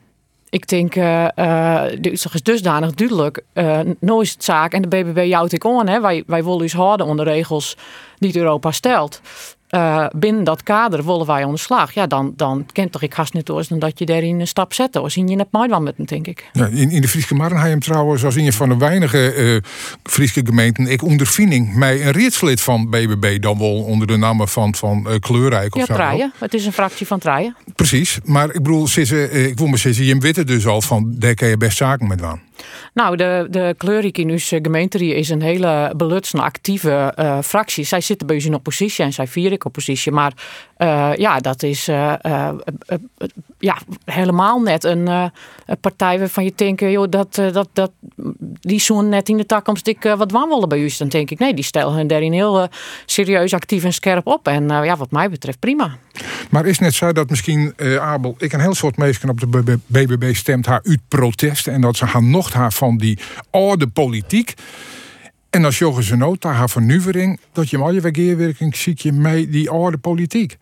ik 0.49 0.69
denk, 0.69 0.97
uh, 0.97 1.26
uitslag 1.35 2.35
is 2.35 2.43
dusdanig 2.43 2.95
duidelijk. 2.95 3.43
Uh, 3.55 3.81
het 4.33 4.45
zaak, 4.45 4.73
en 4.73 4.83
de 4.83 4.88
BBB 4.88 5.25
jouwt 5.26 5.52
ik 5.52 5.67
aan. 5.67 5.88
Hè. 5.88 6.00
Wij, 6.00 6.25
wij 6.26 6.45
willen 6.45 6.59
dus 6.59 6.73
houden 6.73 7.07
onder 7.07 7.25
regels 7.25 7.76
die 8.19 8.37
Europa 8.37 8.71
stelt. 8.71 9.21
Uh, 9.75 10.07
binnen 10.17 10.45
dat 10.45 10.62
kader 10.62 11.05
willen 11.05 11.26
wij 11.26 11.45
aan 11.45 11.50
de 11.50 11.59
slag. 11.59 11.93
Ja, 11.93 12.07
dan, 12.07 12.33
dan 12.37 12.67
kent 12.73 12.93
toch 12.93 13.02
ik 13.02 13.12
haast 13.12 13.33
niet 13.33 13.47
dan 13.47 13.79
dat 13.79 13.99
je 13.99 14.07
daarin 14.07 14.41
een 14.41 14.47
stap 14.47 14.73
zet. 14.73 14.97
Of 14.97 15.11
zien 15.11 15.29
je 15.29 15.37
net 15.37 15.49
mooi 15.50 15.69
met 15.69 15.97
hem, 15.97 16.07
denk 16.07 16.26
ik. 16.26 16.50
Ja, 16.52 16.67
in, 16.67 16.91
in 16.91 17.00
de 17.00 17.09
Friese 17.09 17.35
Marnheim 17.35 17.81
trouwens, 17.81 18.25
als 18.25 18.35
een 18.35 18.52
van 18.52 18.69
de 18.69 18.76
weinige 18.76 19.35
uh, 19.37 19.61
Friese 20.02 20.41
gemeenten, 20.45 20.87
ik 20.87 21.02
ondervinding 21.02 21.75
mij 21.75 22.07
een 22.07 22.11
rietslid 22.11 22.61
van 22.61 22.91
BBB 22.91 23.41
dan 23.41 23.59
wel 23.59 23.83
onder 23.83 24.07
de 24.07 24.17
naam 24.17 24.49
van, 24.49 24.75
van 24.75 25.07
uh, 25.09 25.14
Kleurrijk. 25.19 25.75
Of 25.75 25.87
ja, 25.87 25.95
Traaien. 25.95 26.33
Het 26.38 26.55
is 26.55 26.67
een 26.67 26.73
fractie 26.73 27.07
van 27.07 27.19
Traaien. 27.19 27.57
Precies, 27.75 28.19
maar 28.25 28.47
ik 28.47 28.62
bedoel, 28.62 28.88
ik 28.95 29.59
wil 29.59 29.67
me 29.67 29.76
zeggen, 29.76 30.05
je 30.05 30.19
witte 30.19 30.45
dus 30.45 30.67
al 30.67 30.83
van, 30.83 31.14
daar 31.19 31.35
kan 31.35 31.49
je 31.49 31.57
best 31.57 31.76
zaken 31.76 32.07
met 32.07 32.23
aan. 32.23 32.41
Nou, 32.94 33.16
de, 33.16 33.47
de 33.50 33.75
Kleurik 33.78 34.18
in 34.18 34.28
uw 34.28 34.38
gemeente 34.38 34.90
is 35.06 35.28
een 35.28 35.42
hele 35.42 35.92
belutsende, 35.97 36.44
actieve 36.44 37.14
uh, 37.18 37.38
fractie. 37.42 37.85
Zij 37.85 38.00
zitten 38.00 38.26
bij 38.26 38.37
u 38.37 38.44
in 38.44 38.54
oppositie 38.54 39.04
en 39.04 39.12
zij 39.12 39.26
vier 39.26 39.52
ik 39.52 39.64
oppositie. 39.64 40.12
Maar 40.12 40.32
uh, 40.78 41.11
ja, 41.14 41.38
dat 41.38 41.62
is 41.62 41.88
uh, 41.88 42.14
ja, 43.59 43.78
helemaal 44.04 44.61
net 44.61 44.85
een, 44.85 45.30
partij 45.80 46.18
waarvan 46.18 46.44
je 46.44 46.52
denkt, 46.54 46.80
joh, 46.80 47.11
dat, 47.11 47.35
dat, 47.35 47.68
dat, 47.73 47.90
die 48.61 48.80
zoen 48.80 49.09
net 49.09 49.28
in 49.28 49.37
de 49.37 49.47
toekomst 49.47 49.87
ik 49.87 50.02
wat 50.02 50.30
wandelen 50.30 50.68
bij 50.68 50.78
u. 50.78 50.90
Dan 50.99 51.09
denk 51.09 51.30
ik, 51.30 51.38
nee, 51.38 51.54
die 51.54 51.64
stellen 51.64 51.92
hun 51.92 52.06
daarin 52.06 52.32
heel 52.32 52.68
serieus, 53.06 53.54
actief 53.54 53.85
en 53.85 53.92
scherp 53.92 54.26
op. 54.26 54.49
En 54.49 54.68
ja, 54.68 54.97
wat 54.97 55.11
mij 55.11 55.30
betreft 55.30 55.59
prima. 55.59 55.97
Maar 56.50 56.66
is 56.66 56.78
net 56.78 56.94
zo 56.94 57.12
dat 57.12 57.30
misschien, 57.30 57.75
Abel, 58.00 58.35
ik 58.38 58.52
een 58.52 58.61
heel 58.61 58.75
soort 58.75 58.97
mensen 58.97 59.28
op 59.28 59.40
de 59.40 59.78
BBB 59.87 60.35
stemt 60.35 60.66
haar 60.66 60.80
uit 60.85 61.00
protest 61.09 61.66
en 61.66 61.80
dat 61.80 61.97
ze 61.97 62.06
gaan 62.06 62.30
nog 62.30 62.41
haar 62.50 62.72
van 62.72 62.96
die 62.96 63.18
oude 63.50 63.87
politiek. 63.87 64.54
En 65.50 65.64
als 65.64 65.78
je 65.78 66.02
ze 66.02 66.16
nota 66.16 66.52
haar 66.52 66.70
vernuwering, 66.70 67.40
dat 67.52 67.70
je 67.70 67.78
al 67.78 67.92
je 67.92 68.00
weerwerking 68.00 68.76
ziet 68.76 69.02
je 69.02 69.12
mee 69.12 69.49
die 69.49 69.70
oude 69.70 69.99
politiek. 69.99 70.58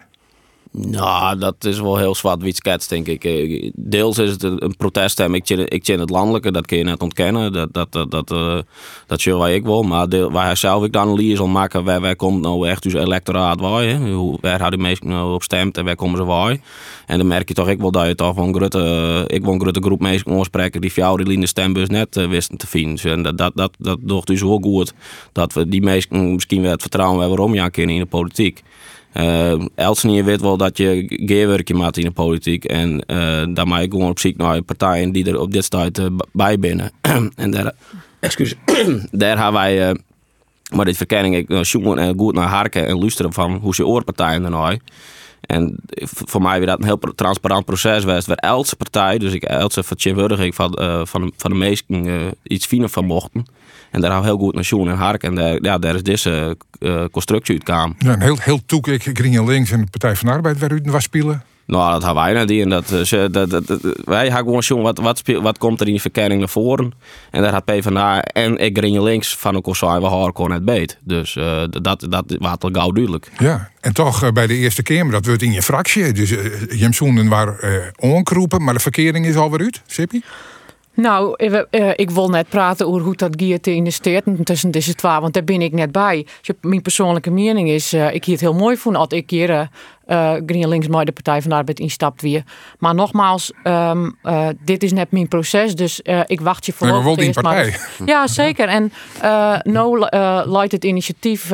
Nou, 0.73 1.39
dat 1.39 1.65
is 1.65 1.81
wel 1.81 1.97
heel 1.97 2.15
zwart-wit 2.15 2.89
denk 2.89 3.07
ik. 3.07 3.25
Eh, 3.25 3.71
deels 3.75 4.19
is 4.19 4.31
het 4.31 4.43
een 4.43 4.75
proteststem. 4.77 5.35
Ik 5.35 5.49
ik 5.51 5.87
het 5.87 6.11
landelijke, 6.11 6.53
dat 6.53 6.67
kun 6.67 6.79
je 6.79 6.85
net 6.85 7.03
ontkennen. 7.03 7.53
Dat, 7.53 7.73
dat, 7.73 7.93
dat, 7.93 8.11
dat, 8.11 8.33
uh, 8.33 8.59
dat 9.07 9.23
waar 9.25 9.53
ik 9.53 9.65
wil. 9.65 9.83
Maar 9.83 10.09
deel, 10.09 10.31
waar 10.31 10.57
zelf 10.57 10.85
ik 10.85 10.93
de 10.93 10.99
analyse 10.99 11.43
om 11.43 11.51
maken, 11.51 11.85
waar, 11.85 12.17
komt 12.17 12.41
nou 12.41 12.69
echt 12.69 12.83
dus 12.83 12.93
electoraat 12.93 13.61
waar? 13.61 13.97
Hoe, 13.97 14.39
waar 14.41 14.71
die 14.71 14.79
meesten 14.79 15.09
nou 15.09 15.35
op 15.35 15.43
stemt 15.43 15.77
en 15.77 15.85
waar 15.85 15.97
komen 15.97 16.19
ze 16.19 16.25
waar? 16.25 16.57
En 17.07 17.19
dan 17.19 17.27
merk 17.27 17.49
je 17.49 17.55
toch 17.55 17.69
ik 17.69 17.81
wel 17.81 17.91
dat 17.91 18.07
je 18.07 18.15
toch 18.15 18.35
van 18.35 18.55
grote, 18.55 18.79
uh, 18.79 19.37
ik 19.37 19.45
wil 19.45 19.53
een 19.53 19.61
grote 19.61 19.81
groep 19.81 20.01
mensen 20.01 20.33
oorspreken 20.33 20.81
die 20.81 20.93
jou 20.95 21.25
die 21.25 21.41
de 21.41 21.47
stembus 21.47 21.89
net 21.89 22.15
wisten 22.15 22.57
te 22.57 22.67
vinden. 22.67 23.13
En 23.13 23.23
dat, 23.23 23.39
dat, 23.39 23.53
dat, 23.79 23.99
dat 24.01 24.27
dus 24.27 24.43
wel 24.43 24.59
goed. 24.63 24.93
Dat 25.33 25.53
we 25.53 25.69
die 25.69 25.83
mensen 25.83 26.33
misschien 26.33 26.63
wel 26.63 26.71
het 26.71 26.81
vertrouwen 26.81 27.21
hebben 27.21 27.53
je 27.53 27.71
kennen 27.71 27.95
in 27.95 28.01
de 28.01 28.07
politiek. 28.07 28.63
Uh, 29.15 29.65
Elsenier 29.75 30.25
weet 30.25 30.41
wel 30.41 30.57
dat 30.57 30.77
je 30.77 31.05
geerwerkje 31.07 31.75
maakt 31.75 31.97
in 31.97 32.05
de 32.05 32.11
politiek. 32.11 32.65
En 32.65 33.05
uh, 33.07 33.43
daar 33.55 33.69
maak 33.69 33.83
ik 33.83 33.91
gewoon 33.91 34.11
op 34.11 34.19
zoek 34.19 34.37
naar 34.37 34.63
partijen 34.63 35.13
die 35.13 35.27
er 35.27 35.41
op 35.41 35.53
dit 35.53 35.71
tijd 35.71 35.99
uh, 35.99 36.07
bij 36.33 36.59
binnen. 36.59 36.91
en 37.37 37.51
daar, 37.51 37.73
excuus, 38.21 38.55
daar 39.11 39.43
hebben 39.43 39.61
wij, 39.61 39.97
maar 40.75 40.85
dit 40.85 40.97
verkenning, 40.97 41.37
ik 41.37 41.65
zoeken 41.65 42.15
goed 42.19 42.35
naar 42.35 42.49
harken 42.49 42.87
en 42.87 42.99
luisteren 42.99 43.33
van 43.33 43.55
hoe 43.55 43.75
ze 43.75 43.87
oorpartijen 43.87 44.45
er 44.45 44.51
nou. 44.51 44.79
En 45.41 45.77
voor 46.05 46.43
mij 46.43 46.59
weer 46.59 46.67
dat 46.67 46.79
een 46.79 46.85
heel 46.85 47.15
transparant 47.15 47.65
proces 47.65 48.05
was. 48.05 48.27
Waar 48.27 48.37
elke 48.37 48.77
partij, 48.77 49.19
dus 49.19 49.33
ik 49.33 49.43
elke 49.43 49.83
vertegenwoordiger 49.83 50.45
ik 50.45 50.55
van, 50.55 50.79
van, 51.07 51.33
van 51.37 51.51
de 51.51 51.57
meesten 51.57 52.35
iets 52.43 52.67
finer 52.67 52.89
van 52.89 53.05
mochten. 53.05 53.45
En 53.91 54.01
daar 54.01 54.11
hou 54.11 54.25
heel 54.25 54.39
goed 54.39 54.55
naar 54.55 54.65
Sjoen 54.65 54.89
en 54.89 54.97
Hark. 54.97 55.23
En 55.23 55.35
daar, 55.35 55.59
ja, 55.63 55.79
daar 55.79 55.95
is 55.95 56.03
deze 56.03 56.57
uh, 56.79 57.05
constructie 57.13 57.55
uitkwam. 57.55 57.95
Ja, 57.99 58.13
een 58.13 58.21
heel, 58.21 58.37
heel 58.41 58.61
toek, 58.67 58.89
ik 58.89 59.11
Green 59.13 59.45
Links 59.45 59.71
en 59.71 59.81
de 59.81 59.87
Partij 59.91 60.17
van 60.17 60.27
de 60.29 60.35
Arbeid 60.35 60.59
waar 60.59 60.73
u 60.73 60.81
was 60.85 61.03
spelen. 61.03 61.43
Nou, 61.71 61.93
dat 61.93 62.05
hebben 62.05 62.23
wij 62.23 62.33
net 62.33 62.49
die. 62.49 62.63
En 62.63 62.69
dat, 62.69 62.91
uh, 62.91 63.25
dat, 63.31 63.51
dat, 63.51 63.67
dat, 63.67 63.81
wij 64.05 64.25
hebben 64.25 64.45
gewoon 64.45 64.63
zien 64.63 64.83
wat, 64.83 64.99
wat, 64.99 65.23
wat 65.43 65.59
komt 65.59 65.81
er 65.81 65.87
in 65.87 65.95
de 65.95 66.01
verkenning 66.01 66.41
naar 66.41 66.49
voren. 66.49 66.93
En 67.31 67.43
daar 67.43 67.53
had 67.53 67.65
PvdA 67.65 68.23
en 68.23 68.59
ik 68.59 68.79
Green 68.79 69.03
Links 69.03 69.37
van 69.37 69.55
elkaar 69.55 69.77
zijn 69.77 70.01
we 70.01 70.07
hardcore 70.07 70.49
net 70.49 70.65
beet. 70.65 70.99
Dus 71.05 71.35
uh, 71.35 71.63
dat, 71.71 72.07
dat 72.09 72.25
was 72.39 72.57
al 72.59 72.71
gauw 72.73 72.91
duidelijk. 72.91 73.31
Ja, 73.39 73.71
en 73.81 73.93
toch 73.93 74.25
uh, 74.25 74.31
bij 74.31 74.47
de 74.47 74.55
Eerste 74.55 74.83
Kamer, 74.83 75.13
dat 75.13 75.27
wordt 75.27 75.43
in 75.43 75.53
je 75.53 75.63
fractie. 75.63 76.13
Dus 76.13 76.31
uh, 76.31 76.41
Jemsoenen 76.71 77.29
waren 77.29 77.93
ongeroepen, 77.99 78.65
maar 78.65 78.75
de 78.75 78.81
verkering 78.81 79.27
is 79.27 79.37
alweer 79.37 79.61
uit, 79.61 79.83
Sippie? 79.87 80.25
Nou, 80.95 81.35
uh, 81.71 81.91
ik 81.95 82.11
wil 82.11 82.29
net 82.29 82.49
praten 82.49 82.87
over 82.87 83.01
hoe 83.01 83.17
dat 83.17 83.31
giet 83.37 83.67
in 83.67 83.85
de 83.85 83.91
steden 83.91 84.45
tussen 84.45 84.71
deze 84.71 84.95
twee, 84.95 85.21
want 85.21 85.35
daar 85.35 85.45
ben 85.45 85.63
ik 85.63 85.73
net 85.73 85.93
bij. 85.93 86.27
Dus 86.43 86.57
mijn 86.61 86.83
persoonlijke 86.83 87.31
mening 87.31 87.69
is, 87.69 87.95
uh, 87.95 88.15
ik 88.15 88.25
hier 88.25 88.35
het 88.35 88.45
heel 88.45 88.55
mooi 88.55 88.77
vond 88.77 88.97
als 88.97 89.09
ik 89.09 89.31
hier 89.31 89.51
uh, 89.51 90.33
GroenLinks 90.47 90.89
maar 90.89 91.05
de 91.05 91.13
Partij 91.13 91.41
van 91.41 91.51
de 91.51 91.57
Arbeid 91.57 91.81
instapt 91.81 92.23
weer. 92.23 92.43
Maar 92.79 92.95
nogmaals, 92.95 93.53
um, 93.65 94.17
dit 94.65 94.83
is 94.83 94.93
net 94.93 95.11
mijn 95.11 95.29
proces, 95.29 95.75
dus 95.75 96.01
ik 96.27 96.41
wacht 96.41 96.67
je 96.67 96.73
voor. 96.73 96.87
Nee, 96.87 97.33
maar 97.33 97.43
partij. 97.43 97.77
ja, 98.05 98.27
zeker. 98.43 98.69
En 98.69 98.93
no 99.63 99.99
leidt 100.45 100.73
het 100.73 100.85
initiatief 100.85 101.49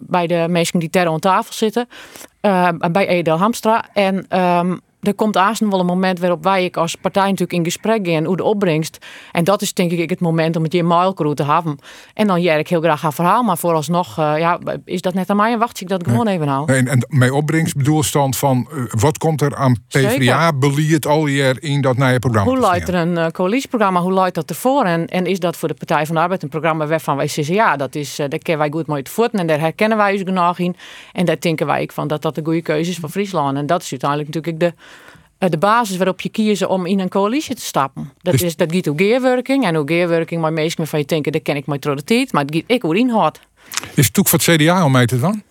bij 0.00 0.26
de 0.26 0.46
mensen 0.48 0.78
die 0.78 0.90
terror 0.90 1.12
aan 1.12 1.18
tafel 1.18 1.52
zitten, 1.52 1.88
bij 2.90 3.08
Edel 3.08 3.38
Hamstra. 3.38 3.84
En 3.92 4.38
um, 4.38 4.80
er 5.00 5.14
komt 5.14 5.34
haast 5.34 5.60
wel 5.60 5.80
een 5.80 5.86
moment 5.86 6.18
waarop 6.18 6.42
wij 6.42 6.64
ik 6.64 6.76
als 6.76 6.94
partij 6.94 7.22
natuurlijk 7.22 7.52
in 7.52 7.64
gesprek 7.64 8.06
gaan 8.06 8.24
hoe 8.24 8.36
de 8.36 8.42
opbrengst. 8.42 9.06
En 9.32 9.44
dat 9.44 9.62
is 9.62 9.74
denk 9.74 9.90
ik 9.90 10.10
het 10.10 10.20
moment 10.20 10.56
om 10.56 10.62
het 10.62 10.72
je 10.72 10.82
mailcrew 10.82 11.32
te 11.32 11.44
hebben. 11.44 11.78
En 12.14 12.26
dan 12.26 12.40
jij 12.40 12.58
ik 12.58 12.68
heel 12.68 12.80
graag 12.80 13.02
haar 13.02 13.12
verhaal, 13.12 13.42
maar 13.42 13.58
vooralsnog 13.58 14.18
uh, 14.18 14.38
ja, 14.38 14.58
is 14.84 15.00
dat 15.00 15.14
net 15.14 15.30
aan 15.30 15.36
mij 15.36 15.52
en 15.52 15.58
wacht 15.58 15.80
ik 15.80 15.88
dat 15.88 16.04
gewoon 16.04 16.26
even 16.26 16.46
nou. 16.46 16.66
Nee, 16.66 16.88
en, 16.88 17.06
mijn 17.08 17.32
opbrengstbedoelstand 17.32 18.36
van 18.36 18.68
uh, 18.72 18.84
wat 18.90 19.18
komt 19.18 19.40
er 19.40 19.56
aan 19.56 19.76
PvdA 19.88 20.52
beliert 20.52 21.06
al 21.06 21.26
jaar 21.26 21.56
in 21.60 21.80
dat 21.80 21.96
nieuwe 21.96 22.18
programma? 22.18 22.50
Hoe 22.50 22.60
leidt 22.60 22.88
er 22.88 22.94
een 22.94 23.16
uh, 23.16 23.26
coalitieprogramma, 23.26 24.00
hoe 24.00 24.12
leidt 24.12 24.34
dat 24.34 24.50
ervoor? 24.50 24.84
En, 24.84 25.06
en 25.06 25.26
is 25.26 25.38
dat 25.38 25.56
voor 25.56 25.68
de 25.68 25.74
Partij 25.74 26.06
van 26.06 26.14
de 26.14 26.20
Arbeid 26.20 26.42
een 26.42 26.48
programma 26.48 26.86
waarvan 26.86 27.16
wij 27.16 27.26
zeggen 27.26 27.54
ja, 27.54 27.76
dat 27.76 27.94
is, 27.94 28.16
daar 28.16 28.28
kennen 28.28 28.58
wij 28.58 28.70
goed 28.70 28.86
mooi 28.86 29.02
te 29.02 29.10
voeten 29.10 29.38
en 29.38 29.46
daar 29.46 29.60
herkennen 29.60 29.98
wij 29.98 30.12
ons 30.12 30.22
genoeg 30.22 30.58
in. 30.58 30.76
En 31.12 31.24
daar 31.24 31.40
denken 31.40 31.66
wij 31.66 31.90
van 31.92 32.08
dat 32.08 32.22
dat 32.22 32.34
de 32.34 32.40
goede 32.44 32.62
keuze 32.62 32.90
is 32.90 32.98
van 32.98 33.10
Friesland. 33.10 33.56
En 33.56 33.66
dat 33.66 33.82
is 33.82 33.90
uiteindelijk 33.90 34.34
natuurlijk 34.34 34.64
de 34.64 34.66
eh, 34.66 34.89
de 35.48 35.58
basis 35.58 35.96
waarop 35.96 36.20
je 36.20 36.28
kiezen 36.28 36.68
om 36.68 36.86
in 36.86 37.00
een 37.00 37.08
coalitie 37.08 37.54
te 37.54 37.62
stappen. 37.62 38.12
Dat, 38.22 38.32
dus- 38.32 38.42
is, 38.42 38.56
dat 38.56 38.72
gaat 38.72 38.92
geerwerking. 38.96 39.64
En 39.64 39.74
hoe 39.74 39.86
geerwerking, 39.86 40.40
maar 40.40 40.52
meestal 40.52 40.86
van 40.86 40.98
je 40.98 41.04
denken, 41.04 41.32
dat 41.32 41.42
ken 41.42 41.56
ik 41.56 41.66
maar 41.66 41.78
tijd. 41.78 42.32
Maar 42.32 42.44
het 42.44 42.54
gaat 42.54 42.62
ik 42.66 42.82
hoe 42.82 42.98
inhoud. 42.98 43.40
Is 43.94 44.06
het 44.06 44.18
ook 44.18 44.28
voor 44.28 44.38
het 44.38 44.56
CDA 44.56 44.84
om 44.84 44.92
mij 44.92 45.06
te 45.06 45.20
dan? 45.20 45.42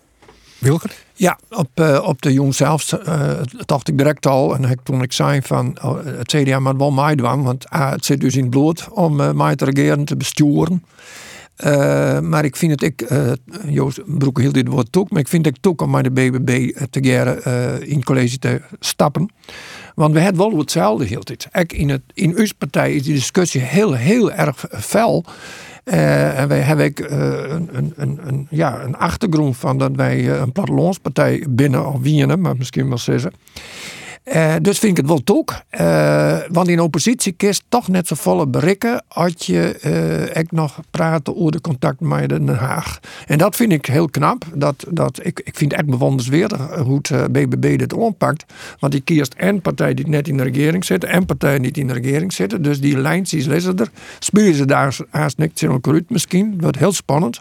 Wilker? 0.58 0.92
Ja, 1.14 1.38
op, 1.50 1.68
uh, 1.74 2.04
op 2.04 2.22
de 2.22 2.32
jong 2.32 2.54
zelf 2.54 2.92
uh, 2.92 3.30
dacht 3.66 3.88
ik 3.88 3.98
direct 3.98 4.26
al. 4.26 4.54
En 4.54 4.78
toen 4.82 5.02
ik 5.02 5.12
zei 5.12 5.42
van 5.42 5.76
oh, 5.82 6.04
het 6.04 6.28
CDA 6.28 6.58
moet 6.58 6.76
wel 6.76 6.90
mij 6.90 7.14
doen. 7.14 7.42
Want 7.42 7.64
het 7.68 8.04
zit 8.04 8.20
dus 8.20 8.36
in 8.36 8.40
het 8.40 8.50
bloed 8.50 8.88
om 8.90 9.20
uh, 9.20 9.32
mij 9.32 9.56
te 9.56 9.64
regeren, 9.64 10.04
te 10.04 10.16
besturen. 10.16 10.84
maar 12.28 12.44
ik 12.44 12.56
vind 12.56 12.80
het, 12.80 12.82
ik, 12.82 13.08
Joost 13.66 14.18
Broek 14.18 14.40
hield 14.40 14.54
dit 14.54 14.68
woord 14.68 14.96
ook, 14.96 15.10
maar 15.10 15.20
ik 15.20 15.28
vind 15.28 15.46
het 15.46 15.66
ook 15.66 15.82
om 15.82 15.90
met 15.90 16.04
de 16.04 16.10
BBB 16.10 16.76
te 16.90 17.00
geren 17.02 17.86
in 17.86 18.04
college 18.04 18.38
te 18.38 18.60
stappen. 18.80 19.30
Want 20.00 20.14
we 20.14 20.20
hebben 20.20 20.50
wel 20.50 20.58
hetzelfde 20.58 21.04
heel 21.04 21.22
tijd. 21.22 21.48
in, 21.72 21.88
het, 21.88 22.02
in 22.14 22.36
uw 22.36 22.46
partij 22.58 22.94
is 22.94 23.02
die 23.02 23.14
discussie 23.14 23.60
heel, 23.60 23.92
heel 23.92 24.32
erg 24.32 24.66
fel. 24.70 25.24
Uh, 25.84 26.38
en 26.38 26.48
wij 26.48 26.60
hebben 26.60 26.92
uh, 27.00 27.08
een, 27.48 27.92
een, 27.96 28.18
een, 28.26 28.46
ja, 28.50 28.82
een 28.82 28.96
achtergrond 28.96 29.56
van 29.56 29.78
dat 29.78 29.90
wij 29.94 30.18
uh, 30.18 30.38
een 30.38 30.52
plattelandspartij 30.52 31.46
binnen 31.48 31.86
of 31.86 32.00
wienen, 32.00 32.40
maar 32.40 32.56
misschien 32.56 32.88
wel 32.88 32.98
zeggen. 32.98 33.32
Uh, 34.24 34.54
dus 34.62 34.78
vind 34.78 34.92
ik 34.92 34.96
het 34.96 35.06
wel 35.06 35.22
toek. 35.24 35.54
Uh, 35.80 36.38
want 36.48 36.68
in 36.68 36.80
oppositie 36.80 37.32
kist 37.32 37.62
toch 37.68 37.88
net 37.88 38.06
zo 38.06 38.14
volle 38.14 38.46
berikken 38.46 39.02
als 39.08 39.34
je 39.46 39.78
uh, 40.36 40.42
nog 40.50 40.80
praten 40.90 41.36
over 41.36 41.52
de 41.52 41.60
contact 41.60 42.00
met 42.00 42.28
Den 42.28 42.48
Haag. 42.48 43.00
En 43.26 43.38
dat 43.38 43.56
vind 43.56 43.72
ik 43.72 43.86
heel 43.86 44.08
knap. 44.08 44.44
Dat, 44.54 44.84
dat, 44.88 45.20
ik, 45.22 45.40
ik 45.44 45.56
vind 45.56 45.70
het 45.70 45.80
echt 45.80 45.90
bewonderenswaardig 45.90 46.76
hoe 46.76 46.98
het 47.02 47.32
BBB 47.32 47.78
dit 47.78 47.92
oppakt. 47.92 48.44
Want 48.78 48.92
die 48.92 49.02
kiest 49.02 49.34
en 49.34 49.60
partij 49.60 49.94
die 49.94 50.08
net 50.08 50.28
in 50.28 50.36
de 50.36 50.42
regering 50.42 50.84
zitten 50.84 51.08
en 51.08 51.26
partijen 51.26 51.62
die 51.62 51.66
niet 51.66 51.78
in 51.78 51.86
de 51.86 51.92
regering 51.92 52.32
zitten. 52.32 52.62
Dus 52.62 52.80
die 52.80 52.98
lijntjes 52.98 53.46
lezen 53.46 53.78
er. 53.78 53.90
Spelen 54.18 54.54
ze 54.54 54.64
daar 54.64 54.96
haast 55.10 55.38
niks 55.38 55.62
in 55.62 55.70
elkaar 55.70 56.00
misschien. 56.08 56.50
Dat 56.50 56.60
wordt 56.60 56.78
heel 56.78 56.92
spannend. 56.92 57.40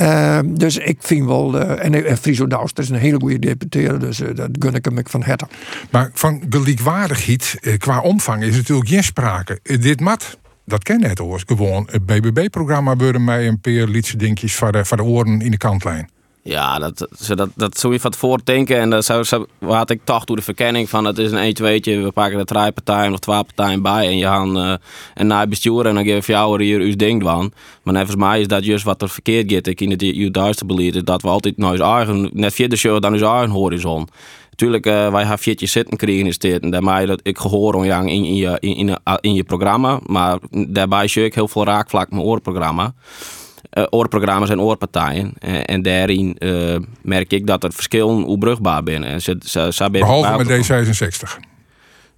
Uh, 0.00 0.38
dus 0.44 0.76
ik 0.76 0.96
vind 1.00 1.26
wel, 1.26 1.54
uh, 1.54 1.84
en, 1.84 2.06
en 2.06 2.16
Friso 2.16 2.46
Douster 2.46 2.84
is 2.84 2.90
een 2.90 2.96
hele 2.96 3.20
goede 3.20 3.38
deputeerde, 3.38 3.98
dus 3.98 4.20
uh, 4.20 4.28
dat 4.34 4.50
gun 4.58 4.74
ik 4.74 4.84
hem 4.84 4.98
van 5.04 5.22
harte. 5.22 5.46
Maar 5.90 6.10
van 6.12 6.42
gelijkwaardigheid 6.50 7.58
qua 7.78 8.00
omvang 8.00 8.42
is 8.42 8.56
natuurlijk 8.56 8.88
geen 8.88 9.04
sprake. 9.04 9.58
dit 9.62 10.00
mat, 10.00 10.38
dat 10.64 10.82
ken 10.82 11.00
net 11.00 11.18
hoor, 11.18 11.42
gewoon 11.46 11.88
het 11.90 12.06
BBB-programma 12.06 12.96
worden 12.96 13.24
mij 13.24 13.48
een 13.48 13.60
paar 13.60 13.72
liedse 13.72 14.16
dingetjes 14.16 14.54
de, 14.72 14.84
voor 14.84 14.96
de 14.96 15.02
oren 15.02 15.40
in 15.40 15.50
de 15.50 15.56
kantlijn. 15.56 16.08
Ja, 16.46 16.78
dat, 16.78 17.08
dat, 17.34 17.48
dat 17.54 17.78
zou 17.78 17.92
je 17.92 18.00
van 18.00 18.10
tevoren 18.10 18.40
denken. 18.44 18.78
En 18.78 18.90
dat 18.90 19.04
zou, 19.04 19.46
had 19.58 19.90
ik 19.90 20.00
toch 20.04 20.24
door 20.24 20.36
de 20.36 20.42
verkenning 20.42 20.88
van 20.88 21.04
het 21.04 21.18
is 21.18 21.30
een 21.32 21.38
1 21.38 21.54
2 21.54 21.80
We 21.80 22.10
pakken 22.14 22.38
de 22.38 22.44
drie 22.44 22.72
partijen 22.72 23.12
of 23.12 23.18
twee 23.18 23.44
partijen 23.44 23.82
bij. 23.82 24.06
En 24.06 24.16
je 24.16 24.24
gaat 24.24 24.46
uh, 24.46 24.74
een 25.14 25.26
na 25.26 25.46
bestuur 25.46 25.86
en 25.86 25.94
dan 25.94 26.04
geef 26.04 26.26
jou 26.26 26.62
hier 26.62 26.80
uw 26.80 26.96
ding 26.96 27.22
van. 27.22 27.52
Maar 27.82 27.94
volgens 27.94 28.16
mij 28.16 28.40
is 28.40 28.46
dat 28.46 28.64
juist 28.64 28.84
wat 28.84 29.02
er 29.02 29.08
verkeerd 29.08 29.52
gaat. 29.52 29.66
Ik 29.66 29.80
in 29.80 29.90
het 29.90 30.00
je 30.00 30.30
duister 30.30 30.66
beleid 30.66 31.06
dat 31.06 31.22
we 31.22 31.28
altijd 31.28 31.56
naar 31.56 31.80
eigen, 31.80 32.30
net 32.32 32.54
via 32.54 32.68
de 32.68 32.76
show 32.76 33.02
dan 33.02 33.12
ons 33.12 33.22
eigen 33.22 33.50
horizon. 33.50 34.08
Tuurlijk, 34.54 34.86
uh, 34.86 34.92
wij 34.92 35.20
hebben 35.20 35.38
viertjes 35.38 35.72
zitten 35.72 35.96
krijgen 35.96 36.26
in 36.26 36.34
dit. 36.38 36.62
En 36.62 36.70
daarbij 36.70 37.06
dat 37.06 37.20
ik 37.22 37.38
gehoor 37.38 37.74
on 37.74 37.84
in, 37.84 38.08
in, 38.08 38.34
je, 38.34 38.56
in, 38.60 38.76
in, 38.76 38.98
in 39.20 39.34
je 39.34 39.44
programma. 39.44 40.00
Maar 40.06 40.38
daarbij 40.50 41.08
zie 41.08 41.24
ik 41.24 41.34
heel 41.34 41.48
veel 41.48 41.64
raakvlak 41.64 42.10
met 42.10 42.20
oorprogramma 42.20 42.84
uh, 42.84 43.45
oorprogramma's 43.90 44.50
en 44.50 44.60
oorpartijen. 44.60 45.32
Uh, 45.46 45.60
en 45.64 45.82
daarin 45.82 46.36
uh, 46.38 46.76
merk 47.02 47.32
ik 47.32 47.46
dat 47.46 47.64
er 47.64 47.72
verschillen 47.72 48.28
oerbrugbaar 48.28 48.82
zijn. 48.84 49.04
En 49.04 49.22
ze, 49.22 49.36
ze, 49.44 49.68
ze 49.72 49.90
Behalve 49.90 50.44
met 50.44 50.70
D66. 50.70 51.54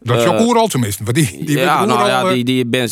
Dat 0.03 0.17
is 0.17 0.25
ook 0.27 0.35
Eh, 0.39 0.47
oeral 0.47 0.67
tenminste. 0.67 1.05
Want 1.05 1.17
die, 1.17 1.45
die 1.45 1.59
ja, 1.59 1.85
nou 1.85 2.09
ja, 2.09 2.23
eh, 2.23 2.33
die, 2.33 2.45
die 2.45 2.67
ben, 2.67 2.89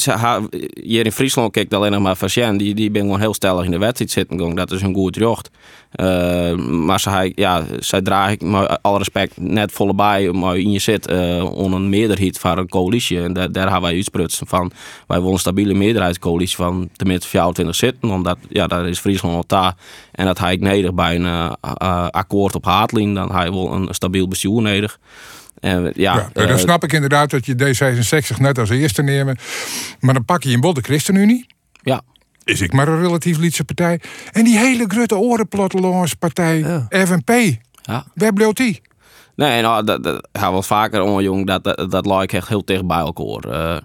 hier 0.82 1.04
in 1.04 1.12
Friesland 1.12 1.52
kijkt 1.52 1.74
alleen 1.74 1.90
nog 1.92 2.00
maar 2.02 2.14
Fascian. 2.16 2.56
Die, 2.56 2.74
die 2.74 2.90
ben 2.90 3.02
gewoon 3.02 3.20
heel 3.20 3.34
stellig 3.34 3.64
in 3.64 3.70
de 3.70 3.78
wedstrijd 3.78 4.10
zitten. 4.10 4.54
Dat 4.54 4.70
is 4.70 4.82
een 4.82 4.94
goed 4.94 5.14
jocht. 5.16 5.50
Eh, 5.92 6.54
maar 6.56 7.00
ze, 7.00 7.10
hij- 7.10 7.32
ja, 7.34 7.64
zij 7.78 8.02
draag 8.02 8.30
ik 8.30 8.42
met 8.42 8.78
alle 8.82 8.98
respect 8.98 9.36
net 9.36 9.72
volle 9.72 9.94
bij. 9.94 10.30
Maar 10.32 10.58
in 10.58 10.70
je 10.70 10.78
zit 10.78 11.06
eh 11.06 11.44
onder 11.54 11.78
een 11.80 11.88
meerderheid 11.88 12.38
van 12.38 12.58
een 12.58 12.68
coalitie. 12.68 13.20
En 13.22 13.32
daar, 13.32 13.52
daar 13.52 13.64
hebben 13.64 13.82
wij 13.82 13.94
uitsprutsen 13.94 14.46
van. 14.46 14.70
Wij 15.06 15.16
willen 15.18 15.32
een 15.32 15.38
stabiele 15.38 15.74
meerderheidscoalitie 15.74 16.56
van 16.56 16.88
tenminste 16.96 17.28
24 17.28 17.74
zitten. 17.76 18.10
Omdat 18.10 18.38
ja, 18.48 18.66
daar 18.66 18.88
is 18.88 18.98
Friesland 18.98 19.34
al 19.34 19.44
daar. 19.46 19.74
En 20.12 20.26
dat 20.26 20.38
hij 20.38 20.52
ik 20.52 20.60
nodig 20.60 20.94
bij 20.94 21.14
een 21.16 21.56
akkoord 22.10 22.54
op 22.54 22.64
Haatlien. 22.64 23.14
Dan 23.14 23.32
hij 23.32 23.50
wil 23.50 23.72
een 23.72 23.88
stabiel 23.94 24.28
bestuur 24.28 24.62
nodig. 24.62 24.98
En, 25.60 25.92
ja, 25.94 26.14
Ja, 26.14 26.28
dan 26.32 26.48
eh, 26.48 26.56
snap 26.56 26.84
ik 26.84 26.92
inderdaad 26.92 27.30
dat 27.30 27.46
je 27.46 27.54
D66 27.54 28.36
net 28.40 28.58
als 28.58 28.70
eerste 28.70 29.02
nemen. 29.02 29.38
Maar 30.00 30.14
dan 30.14 30.24
pak 30.24 30.42
je 30.42 30.50
in 30.50 30.60
bod 30.60 30.74
de 30.74 30.82
ChristenUnie. 30.82 31.46
Ja. 31.82 32.02
Is 32.44 32.60
ik 32.60 32.72
maar 32.72 32.88
een 32.88 33.00
relatief 33.00 33.38
lietse 33.38 33.64
partij. 33.64 34.00
En 34.32 34.44
die 34.44 34.58
hele 34.58 34.84
grote 34.88 35.16
orenplotteloonspartij, 35.16 36.86
FNP. 36.88 37.30
Ja. 37.82 38.06
Waar 38.14 38.32
bleef 38.32 38.52
die? 38.52 38.82
Nee, 39.36 39.62
nou, 39.62 39.84
dat, 39.84 40.02
dat 40.02 40.28
gaat 40.32 40.50
wel 40.50 40.62
vaker 40.62 41.00
om, 41.00 41.20
jong. 41.20 41.46
Dat, 41.46 41.64
dat, 41.64 41.90
dat 41.90 42.06
lijkt 42.06 42.32
echt 42.32 42.48
heel 42.48 42.64
dicht 42.64 42.86
bij 42.86 42.98
elkaar. 42.98 43.50
Eh, 43.50 43.80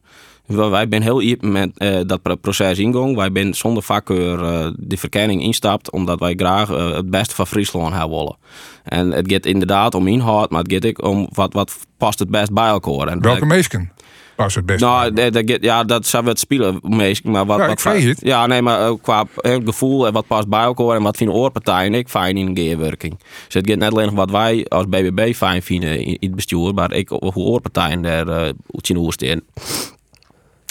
wij- 0.56 0.86
zijn 0.90 1.02
heel 1.02 1.22
iep 1.22 1.42
met 1.42 1.78
eh, 1.78 2.00
dat 2.06 2.22
pro- 2.22 2.36
proces 2.36 2.78
ingang. 2.80 3.16
Wij 3.16 3.30
zijn 3.34 3.54
zonder 3.54 3.84
vakkeur 3.84 4.44
eh 4.44 4.72
de 4.78 4.98
verkenning 4.98 5.42
instapt, 5.42 5.92
omdat 5.92 6.20
wij 6.20 6.34
graag 6.38 6.70
eh, 6.70 6.92
het 6.96 7.10
beste 7.10 7.36
van 7.36 7.48
Friesland 7.48 7.94
hebben 7.94 8.18
willen. 8.18 8.38
En 8.84 9.12
het 9.12 9.32
gaat 9.32 9.46
inderdaad 9.46 9.96
om 9.96 10.08
inhoud, 10.08 10.50
maar 10.50 10.64
het 10.64 10.74
gaat 10.74 10.86
ook 10.86 11.04
om 11.08 11.28
wat, 11.34 11.54
wat 11.54 11.78
past 11.98 12.20
het 12.20 12.30
best 12.30 12.54
bij 12.54 12.68
elkaar. 12.68 13.08
En 13.08 13.22
Welke 13.22 13.46
meesken 13.46 13.92
past 14.36 14.56
het 14.56 14.66
beste? 14.66 14.86
nou, 14.86 15.14
dat, 15.32 15.58
ja, 15.62 15.84
dat 15.84 16.06
zou 16.08 16.24
we 16.24 16.30
het 16.30 16.40
spelen 16.40 16.80
meest. 16.82 17.24
Maar 17.24 17.46
wat, 17.46 17.58
Ja, 17.60 17.68
wat 17.68 17.82
ik. 17.82 18.18
Ja, 18.22 18.48
nee, 18.48 18.62
maar 18.62 18.98
qua 19.02 19.26
gevoel 19.66 20.08
en 20.08 20.14
wat 20.14 20.28
past 20.28 20.48
bij 20.48 20.62
elkaar 20.64 20.96
en 20.96 21.04
wat 21.04 21.18
vinden 21.18 21.36
oorpartijen 21.36 21.94
ik 21.94 22.10
fijn 22.10 22.38
in 22.38 22.48
een 22.48 22.58
geerwerking. 22.58 23.20
Dus 23.46 23.54
het 23.54 23.70
gaat 23.70 23.78
net 23.78 23.92
alleen 23.92 24.06
nog 24.06 24.16
wat 24.16 24.32
wij 24.32 24.66
als 24.68 24.86
BBB 24.88 25.34
fijn 25.34 25.62
vinden 25.62 26.00
in, 26.00 26.06
in 26.06 26.18
het 26.28 26.36
bestuur, 26.36 26.74
maar 26.74 26.94
ik 26.94 27.10
hoe 27.10 27.32
oorpartijen 27.34 28.02
daar 28.02 28.28
uh, 28.28 28.50
zien. 28.68 29.44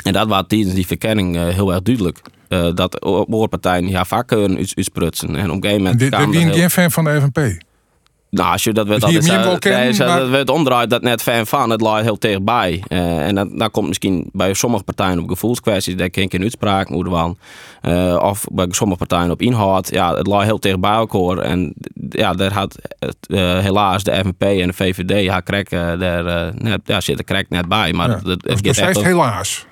En 0.02 0.12
dat 0.12 0.28
was 0.28 0.42
tijdens 0.47 0.75
die 0.75 0.87
verkenning 0.87 1.37
eh, 1.37 1.49
heel 1.49 1.73
erg 1.73 1.83
duidelijk. 1.83 2.21
Eh, 2.49 2.69
dat 2.75 3.04
oorpartijen 3.07 3.88
ja, 3.88 4.04
vaak 4.04 4.26
kunnen 4.26 4.57
uits- 4.57 4.75
uitsprutsen. 4.76 5.37
En 5.37 5.50
op 5.50 5.57
een 5.57 5.62
gegeven 5.62 5.83
moment 5.83 6.00
kwam 6.11 6.30
ben 6.30 6.52
geen 6.54 6.71
fan 6.71 6.90
van 6.90 7.04
de 7.04 7.21
FNP? 7.21 7.38
nou, 8.30 8.52
als 8.52 8.64
je 8.64 8.73
dat 8.73 8.87
weet, 8.87 9.00
Dus 9.00 9.26
maar- 9.99 10.19
dat 10.19 10.28
werd 10.28 10.50
omdraait 10.50 10.90
dat 10.90 11.02
net 11.02 11.23
fan 11.23 11.47
van. 11.47 11.71
Het 11.71 11.80
lijkt 11.80 12.04
heel 12.04 12.19
tegenbij. 12.19 12.83
Eh 12.88 13.26
en 13.26 13.35
dat, 13.35 13.49
dat 13.59 13.71
komt 13.71 13.88
misschien 13.88 14.28
bij 14.33 14.54
sommige 14.54 14.85
partijen 14.85 15.19
op 15.19 15.28
gevoelskwesties. 15.28 15.97
Daar 15.97 16.11
ken 16.11 16.23
ik 16.23 16.33
een 16.33 16.42
uitspraak 16.42 16.88
moeten 16.88 17.12
van. 17.12 17.38
Of 18.21 18.45
bij 18.52 18.66
sommige 18.71 18.99
partijen 18.99 19.30
op 19.30 19.42
inhoud. 19.42 19.90
Ja, 19.90 20.14
het 20.16 20.26
lijkt 20.26 20.45
heel 20.45 20.59
tegen 20.59 20.80
bij 20.80 20.90
elkaar. 20.92 21.38
En 21.38 21.75
ja, 22.09 22.33
daar 22.33 22.52
had 22.52 22.78
het, 22.99 23.16
helaas 23.62 24.02
de 24.04 24.14
FNP 24.14 24.42
en 24.42 24.66
de 24.66 24.73
VVD 24.73 25.28
haar 25.28 25.42
krek, 25.42 25.71
daar 25.71 26.52
net, 26.59 26.80
ja, 26.85 27.00
zit 27.00 27.16
de 27.16 27.25
krek 27.25 27.49
net 27.49 27.69
bij. 27.69 27.92
Maar 27.92 28.09
Ja, 28.09 28.14
het, 28.16 28.26
het, 28.26 28.62
dat 28.64 28.76
is 28.88 28.97
om- 28.97 29.04
helaas. 29.04 29.66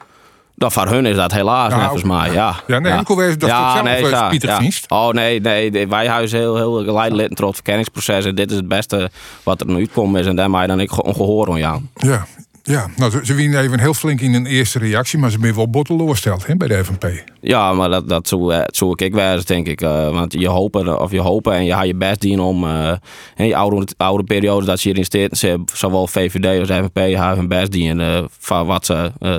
Nou, 0.58 0.72
voor 0.72 0.86
hun 0.86 1.06
is 1.06 1.16
dat 1.16 1.32
helaas, 1.32 1.72
Ja, 1.72 1.80
volgens 1.80 2.02
mij. 2.02 2.32
Ja, 2.32 2.54
Ja, 2.66 2.78
nee, 2.78 2.92
ik 2.92 3.08
weet 3.08 3.40
dat 3.40 3.50
het 3.50 3.72
zelf, 3.72 3.86
eh, 3.86 4.10
ja, 4.10 4.28
Pieter 4.28 4.48
ja. 4.48 4.70
Oh 4.88 5.10
nee, 5.10 5.40
nee, 5.40 5.70
nee, 5.70 5.88
wij 5.88 6.08
huizen 6.08 6.38
heel, 6.38 6.56
heel 6.56 6.84
geleidelijk 6.84 7.36
door 7.36 7.46
het 7.46 7.54
verkenningsproces. 7.54 8.24
En 8.24 8.34
dit 8.34 8.50
is 8.50 8.56
het 8.56 8.68
beste 8.68 9.10
wat 9.42 9.60
er 9.60 9.66
nu 9.66 9.76
uitkomt 9.76 10.16
is. 10.16 10.26
En 10.26 10.36
daar 10.36 10.50
maak 10.50 10.62
je 10.62 10.68
dan 10.68 10.80
ik 10.80 11.04
ongehoor 11.06 11.50
aan 11.50 11.58
jou. 11.58 11.80
Ja, 11.94 12.26
ja. 12.68 12.86
Nou, 12.96 13.24
ze- 13.24 13.34
winnen 13.34 13.60
even 13.60 13.80
heel 13.80 13.94
flink 13.94 14.20
in 14.20 14.34
een 14.34 14.46
eerste 14.46 14.78
reactie, 14.78 15.18
maar 15.18 15.30
ze 15.30 15.38
zijn 15.40 15.54
wel 15.54 15.70
botteloorsteld 15.70 16.46
hè, 16.46 16.56
bij 16.56 16.68
de 16.68 16.84
FNP. 16.84 17.24
Ja, 17.40 17.72
maar 17.72 17.88
dat, 17.88 18.08
dat 18.08 18.28
zou, 18.28 18.54
eh, 18.54 18.62
zou 18.66 18.92
ik 19.04 19.14
wijzen, 19.14 19.46
denk 19.46 19.66
ik. 19.66 19.80
Eh, 19.80 20.10
want 20.10 20.32
je 20.32 20.48
hopen, 20.48 21.00
of 21.00 21.10
je 21.10 21.20
hopen 21.20 21.52
en 21.52 21.64
je 21.64 21.72
gaat 21.72 21.86
je 21.86 21.94
best 21.94 22.20
doen 22.20 22.40
om 22.40 22.64
eh, 22.64 22.92
in 23.36 23.44
die 23.44 23.56
oude, 23.56 23.86
oude 23.96 24.24
periode 24.24 24.66
dat 24.66 24.78
ze 24.80 24.88
hierin 24.88 25.04
zitten, 25.10 25.38
ze, 25.38 25.62
zowel 25.74 26.06
VVD 26.06 26.60
als 26.60 26.78
FNP 26.78 26.98
gaan 27.14 27.36
hun 27.36 27.48
best 27.48 27.72
doen 27.72 28.00
eh, 28.00 28.24
van 28.38 28.66
wat 28.66 28.86
ze 28.86 29.12
eh 29.18 29.38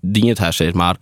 dient 0.00 0.38
hebben. 0.38 0.66
is. 0.66 0.72
Maar 0.72 0.96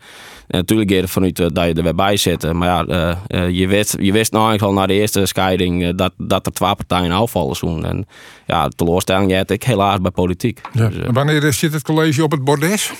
eh, 0.46 0.56
natuurlijk 0.60 0.90
gaat 0.90 1.00
het 1.00 1.10
vanuit 1.10 1.38
eh, 1.40 1.46
dat 1.52 1.66
je 1.66 1.72
er 1.74 1.82
weer 1.82 1.94
bij 1.94 2.16
zit. 2.16 2.52
Maar 2.52 2.68
ja, 2.68 2.84
eh, 3.26 3.44
eh, 3.44 3.50
je, 3.58 3.66
wist, 3.66 3.96
je 4.00 4.12
wist 4.12 4.32
nou 4.32 4.48
eigenlijk 4.48 4.76
al 4.76 4.80
na 4.80 4.86
de 4.86 4.94
eerste 5.00 5.26
scheiding 5.26 5.84
eh, 5.84 5.90
dat, 5.96 6.12
dat 6.18 6.46
er 6.46 6.52
twee 6.52 6.74
partijen 6.74 7.10
afvallen 7.12 7.56
zoen. 7.56 7.84
En 7.84 8.06
ja, 8.46 8.68
de 8.68 8.74
teleurstelling 8.76 9.36
had 9.36 9.50
ik 9.50 9.62
helaas 9.62 10.00
bij 10.00 10.10
politiek. 10.10 10.60
Dus, 10.72 10.96
eh, 10.96 11.06
En 11.06 11.12
Wanneer 11.12 11.40
eh, 11.52 11.58
zit 11.58 11.72
het 11.72 11.82
college 11.82 12.22
op 12.22 12.30
het 12.30 12.44
bordes? 12.44 12.92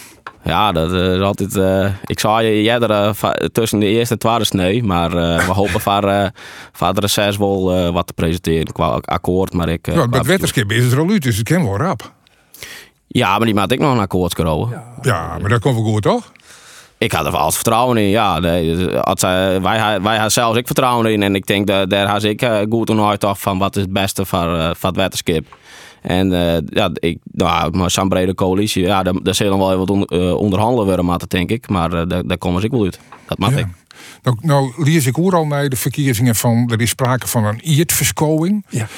ja, 0.45 0.73
dat 0.73 0.93
eh, 0.93 1.15
is 1.15 1.21
altijd. 1.21 1.57
eh, 1.57 1.87
ik 2.05 2.21
zou 2.21 2.43
je 2.43 2.63
jij 2.63 2.79
er 2.81 2.91
eh, 2.91 3.11
va- 3.15 3.37
tussen 3.53 3.81
de 3.81 3.87
eerste 3.87 4.15
en 4.15 4.21
tweede 4.21 4.45
snee. 4.45 4.83
Maar 4.83 5.13
eh, 5.17 5.47
we 5.47 5.53
hopen 5.53 5.81
voor, 5.81 6.05
eh 6.09 6.27
voor 6.73 6.93
reces 6.95 7.37
wel 7.37 7.75
eh, 7.77 7.89
wat 7.93 8.07
te 8.07 8.13
presenteren 8.13 8.73
qua 8.73 9.01
akkoord. 9.05 9.53
Maar 9.53 9.69
ik. 9.69 9.87
Ja, 9.93 10.07
met 10.07 10.27
wetterskip 10.27 10.73
is 10.73 10.83
het 10.85 10.93
er 10.93 10.99
al 10.99 11.09
uit, 11.11 11.23
dus 11.23 11.37
het 11.37 11.49
kan 11.49 11.65
wel 11.65 11.77
rap. 11.77 12.13
Ja, 13.07 13.37
maar 13.37 13.47
die 13.47 13.55
maakt 13.55 13.73
ik 13.73 13.79
nog 13.79 13.93
een 13.93 14.01
akkoord 14.01 14.35
komen. 14.35 14.83
Ja, 15.03 15.39
maar 15.41 15.51
dat 15.51 15.61
komt 15.61 15.75
wel 15.75 15.85
goed, 15.85 16.03
toch? 16.03 16.33
Ik 16.99 17.13
had 17.13 17.27
er 17.27 17.33
wel 17.33 17.41
als 17.41 17.55
vertrouwen 17.55 17.97
in. 17.97 18.09
Ja, 18.09 18.39
nee, 18.39 18.77
dus 18.77 18.95
als, 18.95 19.21
wij, 19.21 19.61
wij 19.61 20.13
hadden 20.15 20.33
zelfs 20.33 20.59
ik 20.59 20.67
vertrouwen 20.67 21.13
in. 21.13 21.23
En 21.23 21.35
ik 21.35 21.47
denk 21.47 21.67
dat 21.67 21.91
daar 21.91 22.07
had 22.07 22.23
ik 22.23 22.43
eh, 22.43 22.59
goed 22.71 22.91
aan 22.91 23.19
toch 23.19 23.41
van 23.41 23.59
wat 23.59 23.77
is 23.77 23.83
het 23.83 23.93
beste 23.93 24.25
voor, 24.25 24.57
eh, 24.59 24.71
voor 24.77 24.89
het 24.89 24.97
wetenschap. 24.97 25.45
En 26.03 26.33
eh, 26.33 26.59
ja, 26.67 26.91
ik, 26.95 27.19
nou, 27.25 27.77
maar 27.77 27.91
zo'n 27.91 28.09
brede 28.09 28.35
coalitie, 28.35 28.83
ja, 28.83 29.03
daar, 29.03 29.23
daar 29.23 29.35
zullen 29.35 29.59
wel 29.59 29.67
even 29.67 29.79
wat 29.79 29.91
on- 29.91 30.05
eh, 30.05 30.35
onderhandelen 30.35 30.87
worden, 30.87 31.05
maar 31.05 31.19
denk 31.31 31.51
ik. 31.51 31.69
Maar 31.69 31.93
eh, 31.93 32.09
daar, 32.09 32.27
daar 32.27 32.39
komen 32.39 32.61
ze 32.61 32.67
ik 32.67 32.73
wel 32.73 32.85
uit. 32.85 33.01
Dat 33.27 33.39
mag 33.39 33.57
ik. 33.57 33.67
Nou, 34.23 34.37
nou 34.41 34.73
lees 34.85 35.07
ik 35.07 35.19
ook 35.19 35.33
al 35.33 35.47
naar 35.47 35.69
de 35.69 35.77
verkiezingen 35.77 36.35
van, 36.35 36.71
er 36.73 36.81
is 36.81 36.91
sprake 36.91 37.27
van 37.27 37.45
een 37.45 37.61
iertverskouwing. 37.63 38.67
Ja. 38.69 38.89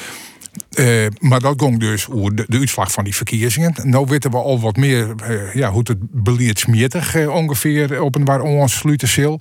Eh, 0.69 1.05
maar 1.19 1.39
dat 1.39 1.61
ging 1.61 1.79
dus 1.79 2.09
over 2.09 2.35
de, 2.35 2.45
de 2.47 2.57
uitslag 2.57 2.91
van 2.91 3.03
die 3.03 3.15
verkiezingen. 3.15 3.73
Nou 3.83 4.05
weten 4.09 4.31
we 4.31 4.37
al 4.37 4.59
wat 4.59 4.75
meer 4.75 5.15
ja, 5.53 5.71
hoe 5.71 5.81
het 5.83 5.97
beleid 6.11 6.59
smietig 6.59 7.15
eh, 7.15 7.35
ongeveer 7.35 8.01
op 8.01 8.15
een 8.15 8.25
waar 8.25 8.41
zal. 9.07 9.39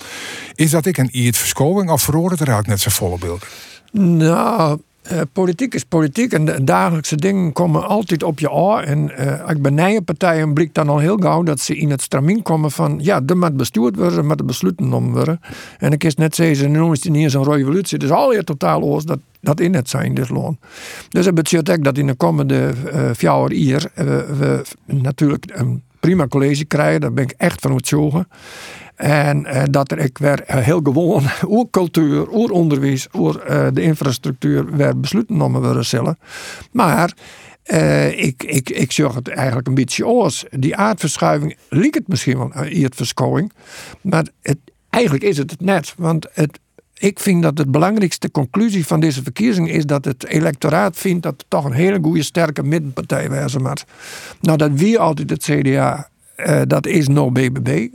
Is 0.55 0.71
dat 0.71 0.87
ik 0.87 0.99
een 0.99 1.09
iertverskouwing 1.13 1.91
of 1.91 2.03
verhoort 2.03 2.39
het 2.39 2.49
eruit 2.49 2.67
net 2.67 2.81
zijn 2.81 2.95
volle 2.95 3.19
beeld? 3.19 3.47
Nou, 3.93 4.81
eh, 5.03 5.21
politiek 5.33 5.75
is 5.75 5.85
politiek 5.85 6.33
en 6.33 6.45
de 6.45 6.65
dagelijkse 6.65 7.17
dingen 7.17 7.53
komen 7.53 7.87
altijd 7.89 8.23
op 8.23 8.39
je 8.39 8.51
oor. 8.51 8.81
En 8.81 9.17
eh 9.17 9.51
ik 9.51 9.63
bij 9.63 9.71
nieuwe 9.71 10.03
partijen 10.03 10.55
blijkt 10.55 10.75
dan 10.75 10.89
al 10.89 10.99
heel 10.99 11.17
gauw 11.17 11.43
dat 11.43 11.61
ze 11.61 11.77
in 11.77 11.91
het 11.91 12.03
stramien 12.03 12.43
komen 12.43 12.71
van 12.71 12.99
ja, 13.03 13.21
er 13.27 13.37
moet 13.37 13.57
bestuurd 13.57 13.97
worden, 13.97 14.19
er 14.19 14.25
moeten 14.25 14.47
besluiten 14.47 14.85
genomen 14.85 15.13
worden. 15.13 15.41
En 15.79 15.93
ik 15.93 16.05
is 16.05 16.15
net 16.15 16.35
zeggen, 16.35 16.71
nu 16.71 16.91
is 16.91 17.03
het 17.03 17.13
niet 17.13 17.23
eens 17.23 17.35
een 17.35 17.45
revolutie. 17.45 17.99
Het 17.99 18.07
is 18.07 18.13
alweer 18.13 18.45
totaal 18.45 18.83
oors 18.83 19.05
dat 19.05 19.19
dat 19.43 19.61
in 19.61 19.75
het 19.75 19.89
zijn, 19.89 20.15
dit 20.15 20.29
loon. 20.29 20.59
Dus 21.09 21.27
het 21.27 21.35
betekent 21.35 21.71
ook 21.71 21.85
dat 21.85 21.99
in 21.99 22.07
de 22.07 22.15
komende 22.15 22.73
uh, 22.87 23.11
vier 23.13 23.53
jaar 23.53 23.85
eh, 23.95 24.07
we 24.39 24.63
natuurlijk 24.85 25.45
een 25.55 25.83
prima 26.03 26.27
college 26.27 26.65
krijgen. 26.65 27.01
Daar 27.01 27.13
ben 27.13 27.25
ik 27.25 27.35
echt 27.37 27.61
van 27.61 27.73
overtuigd. 27.73 28.27
En 28.95 29.47
uh, 29.47 29.63
dat 29.71 29.91
er 29.91 29.99
ik 29.99 30.19
weer 30.19 30.45
uh, 30.51 30.57
heel 30.57 30.81
gewoon 30.83 31.23
oer 31.55 31.71
cultuur, 31.71 32.33
oer 32.33 32.51
onderwijs, 32.51 33.09
oer 33.13 33.51
uh, 33.51 33.67
de 33.73 33.83
infrastructuur 33.83 34.77
weer 34.77 35.01
besluiten 35.01 35.35
genomen 35.35 35.63
worden 35.63 35.85
zullen. 35.85 36.19
Maar 36.73 37.13
ik, 38.17 38.43
ik, 38.43 38.71
ik 38.71 38.93
zorg 38.93 39.15
het 39.15 39.29
eigenlijk 39.29 39.69
een 39.69 39.75
beetje 39.75 40.07
oors. 40.07 40.45
Die 40.51 40.77
aardverschuiving 40.77 41.57
liep 41.69 41.95
het 41.95 42.09
misschien 42.09 42.39
wel 42.39 42.51
een 42.55 42.85
aardverschouwing. 42.85 43.53
Maar 44.01 44.27
het, 44.43 44.59
eigenlijk 44.91 45.25
is 45.25 45.39
het 45.39 45.51
het 45.51 45.61
net. 45.61 45.95
Want 45.97 46.27
het, 46.33 46.59
ik 46.99 47.21
vind 47.21 47.43
dat 47.43 47.57
de 47.57 47.67
belangrijkste 47.67 48.31
conclusie 48.31 48.87
van 48.87 49.01
deze 49.01 49.23
verkiezing 49.23 49.71
is 49.71 49.87
dat 49.87 50.05
het 50.05 50.27
electoraat 50.27 50.97
vindt 50.97 51.23
dat 51.23 51.35
het 51.37 51.45
toch 51.49 51.65
een 51.65 51.73
hele 51.73 51.99
goede 52.03 52.23
sterke 52.23 52.63
middenpartij 52.63 53.31
wezen 53.31 53.63
moet. 53.63 53.85
Nou, 54.41 54.59
dat 54.59 54.71
wie 54.75 54.99
altijd 54.99 55.31
het 55.31 55.43
CDA 55.43 56.11
uh, 56.37 56.61
dat 56.67 56.87
is 56.87 57.09
no 57.09 57.31
BBB, 57.31 57.89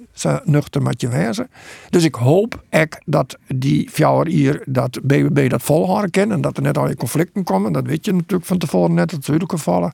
nuchter 0.43 0.81
met 0.81 1.01
je. 1.01 1.47
Dus 1.89 2.03
ik 2.03 2.15
hoop 2.15 2.63
ek 2.69 3.01
dat 3.05 3.37
die 3.47 3.89
vier 3.91 4.27
hier 4.27 4.61
dat 4.65 4.99
BBB 5.03 5.49
dat 5.49 5.61
volhouden 5.61 6.11
kan 6.11 6.31
en 6.31 6.41
dat 6.41 6.57
er 6.57 6.63
net 6.63 6.77
al 6.77 6.87
je 6.87 6.95
conflicten 6.95 7.43
komen. 7.43 7.71
Dat 7.71 7.85
weet 7.85 8.05
je 8.05 8.13
natuurlijk 8.13 8.45
van 8.45 8.57
tevoren 8.57 8.93
net, 8.93 9.09
dat 9.09 9.25
zullen 9.25 9.49
gevallen. 9.49 9.91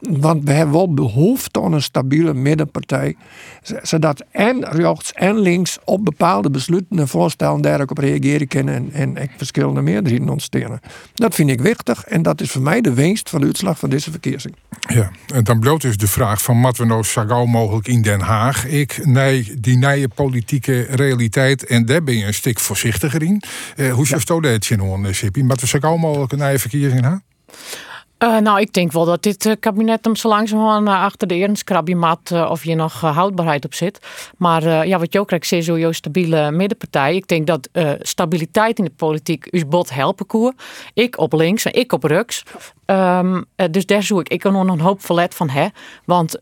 Want 0.00 0.44
we 0.44 0.52
hebben 0.52 0.74
wel 0.74 0.94
behoefte 0.94 1.62
aan 1.62 1.72
een 1.72 1.82
stabiele 1.82 2.34
middenpartij. 2.34 3.16
Zodat 3.82 4.24
en 4.30 4.64
rechts 4.70 5.12
en 5.12 5.38
links 5.38 5.78
op 5.84 6.04
bepaalde 6.04 6.50
besluiten 6.50 6.98
en 6.98 7.08
voorstellen 7.08 7.60
daar 7.60 7.80
ook 7.80 7.90
op 7.90 7.98
reageren 7.98 8.48
kunnen 8.48 8.74
en, 8.74 8.92
en, 8.92 9.16
en 9.16 9.30
verschillende 9.36 9.80
meerderheden 9.80 10.28
ontstaan. 10.28 10.80
Dat 11.14 11.34
vind 11.34 11.50
ik 11.50 11.60
wichtig 11.60 12.04
en 12.04 12.22
dat 12.22 12.40
is 12.40 12.50
voor 12.50 12.62
mij 12.62 12.80
de 12.80 12.94
winst 12.94 13.30
van 13.30 13.40
de 13.40 13.46
uitslag 13.46 13.78
van 13.78 13.90
deze 13.90 14.10
verkiezing. 14.10 14.54
Ja, 14.88 15.10
en 15.34 15.44
dan 15.44 15.60
bloot 15.60 15.80
dus 15.80 15.96
de 15.96 16.08
vraag 16.08 16.42
van 16.42 16.62
wat 16.62 16.76
we 16.76 16.84
zo 17.06 17.24
gauw 17.26 17.44
mogelijk 17.44 17.88
in 17.88 18.02
Den 18.02 18.20
Haag. 18.20 18.66
Ik, 18.66 19.06
nee, 19.06 19.54
die 19.60 19.76
nieuwe 19.76 20.08
politieke 20.08 20.86
realiteit 20.90 21.66
en 21.66 21.86
daar 21.86 22.02
ben 22.02 22.16
je 22.16 22.24
een 22.24 22.34
stuk 22.34 22.60
voorzichtiger 22.60 23.22
in. 23.22 23.42
Uh, 23.76 23.92
hoe 23.92 24.06
zou 24.06 24.20
dat 24.40 24.66
je 24.66 24.76
nou, 24.76 25.14
Sippie? 25.14 25.44
Wat 25.44 25.60
we 25.60 25.66
zo 25.66 25.78
gauw 25.78 25.96
mogelijk 25.96 26.32
een 26.32 26.38
nieuwe 26.38 26.58
verkiezing 26.58 27.00
hebben? 27.00 27.22
Uh, 28.18 28.38
nou, 28.38 28.60
ik 28.60 28.72
denk 28.72 28.92
wel 28.92 29.04
dat 29.04 29.22
dit 29.22 29.44
uh, 29.44 29.52
kabinet 29.60 30.04
hem 30.04 30.16
zo 30.16 30.28
langzamerhand 30.28 30.88
uh, 30.88 31.02
achter 31.02 31.28
de 31.28 31.34
eerenskrabje 31.34 31.96
mat 31.96 32.32
of 32.32 32.64
je 32.64 32.74
nog 32.74 33.00
houdbaarheid 33.00 33.64
op 33.64 33.74
zit. 33.74 34.06
Maar 34.36 34.86
ja, 34.86 34.98
wat 34.98 35.12
je 35.12 35.20
ook 35.20 35.26
krijgt, 35.26 35.52
is 35.52 35.64
zo'n 35.64 35.92
stabiele 35.92 36.50
middenpartij. 36.50 37.14
Ik 37.14 37.28
denk 37.28 37.46
dat 37.46 37.68
stabiliteit 38.00 38.78
in 38.78 38.84
de 38.84 38.90
politiek 38.96 39.48
us 39.50 39.68
bot 39.68 39.94
helpen 39.94 40.26
koer. 40.26 40.52
Ik 40.94 41.18
op 41.18 41.32
links 41.32 41.64
en 41.64 41.74
ik 41.74 41.92
op 41.92 42.04
rechts. 42.04 42.42
Um, 42.86 43.44
dus 43.70 43.86
daar 43.86 44.02
zoek 44.02 44.20
ik, 44.20 44.28
ik 44.28 44.52
nog 44.52 44.68
een 44.68 44.80
hoop 44.80 45.02
verlet 45.04 45.34
van 45.34 45.48
hè. 45.48 45.66
Want 46.04 46.38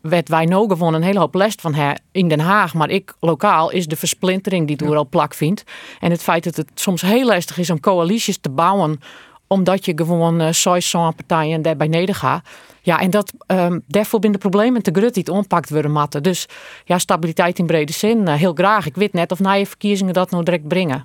werd 0.00 0.28
wij 0.28 0.44
nou 0.44 0.68
gewoon 0.68 0.94
een 0.94 1.02
hele 1.02 1.18
hoop 1.18 1.34
les 1.34 1.54
van 1.60 1.74
hè 1.74 1.92
in 2.12 2.28
Den 2.28 2.40
Haag, 2.40 2.74
maar 2.74 2.90
ik 2.90 3.14
lokaal, 3.20 3.70
is 3.70 3.86
de 3.86 3.96
versplintering 3.96 4.66
die 4.66 4.76
door 4.76 4.96
al 4.96 5.08
plak 5.08 5.34
vindt. 5.34 5.64
En 6.00 6.10
het 6.10 6.22
feit 6.22 6.44
dat 6.44 6.56
het 6.56 6.70
soms 6.74 7.00
heel 7.00 7.26
lastig 7.26 7.58
is 7.58 7.70
om 7.70 7.80
coalities 7.80 8.38
te 8.38 8.50
bouwen 8.50 9.00
omdat 9.54 9.84
je 9.84 9.92
gewoon 9.96 10.40
uh, 10.42 10.78
zo'n 10.78 11.14
partijen 11.14 11.62
daarbij 11.62 11.88
neder 11.88 12.14
gaat. 12.14 12.44
Ja, 12.82 13.00
en 13.00 13.10
dat, 13.10 13.32
um, 13.46 13.82
daarvoor 13.86 14.20
ben 14.20 14.32
de 14.32 14.38
problemen 14.38 14.82
te 14.82 14.90
grut 14.92 15.14
die 15.14 15.22
het 15.26 15.32
ompakt 15.32 15.70
worden 15.70 15.90
matten. 15.90 16.22
Dus 16.22 16.46
ja, 16.84 16.98
stabiliteit 16.98 17.58
in 17.58 17.66
brede 17.66 17.92
zin, 17.92 18.18
uh, 18.18 18.34
heel 18.34 18.52
graag. 18.52 18.86
Ik 18.86 18.94
weet 18.94 19.12
net 19.12 19.32
of 19.32 19.38
na 19.38 19.52
je 19.52 19.66
verkiezingen 19.66 20.14
dat 20.14 20.30
nou 20.30 20.44
direct 20.44 20.68
brengen. 20.68 21.04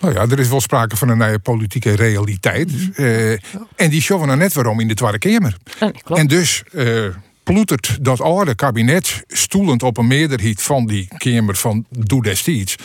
Nou 0.00 0.14
ja, 0.14 0.20
er 0.20 0.38
is 0.38 0.48
wel 0.48 0.60
sprake 0.60 0.96
van 0.96 1.08
een 1.08 1.18
nieuwe 1.18 1.38
politieke 1.38 1.94
realiteit. 1.94 2.72
Uh, 2.96 3.30
en 3.76 3.90
die 3.90 4.00
showen 4.00 4.26
nou 4.26 4.38
net 4.38 4.52
waarom 4.52 4.80
in 4.80 4.88
de 4.88 4.94
Tweede 4.94 5.18
Kamer. 5.18 5.56
En 6.04 6.26
dus 6.26 6.62
ploetert 7.52 7.98
dat 8.00 8.20
oude 8.20 8.54
kabinet, 8.54 9.24
stoelend 9.26 9.82
op 9.82 9.96
een 9.96 10.06
meerderheid 10.06 10.62
van 10.62 10.86
die 10.86 11.08
Kamer 11.16 11.56
van 11.56 11.84
Doe 11.90 12.22
destijds, 12.22 12.76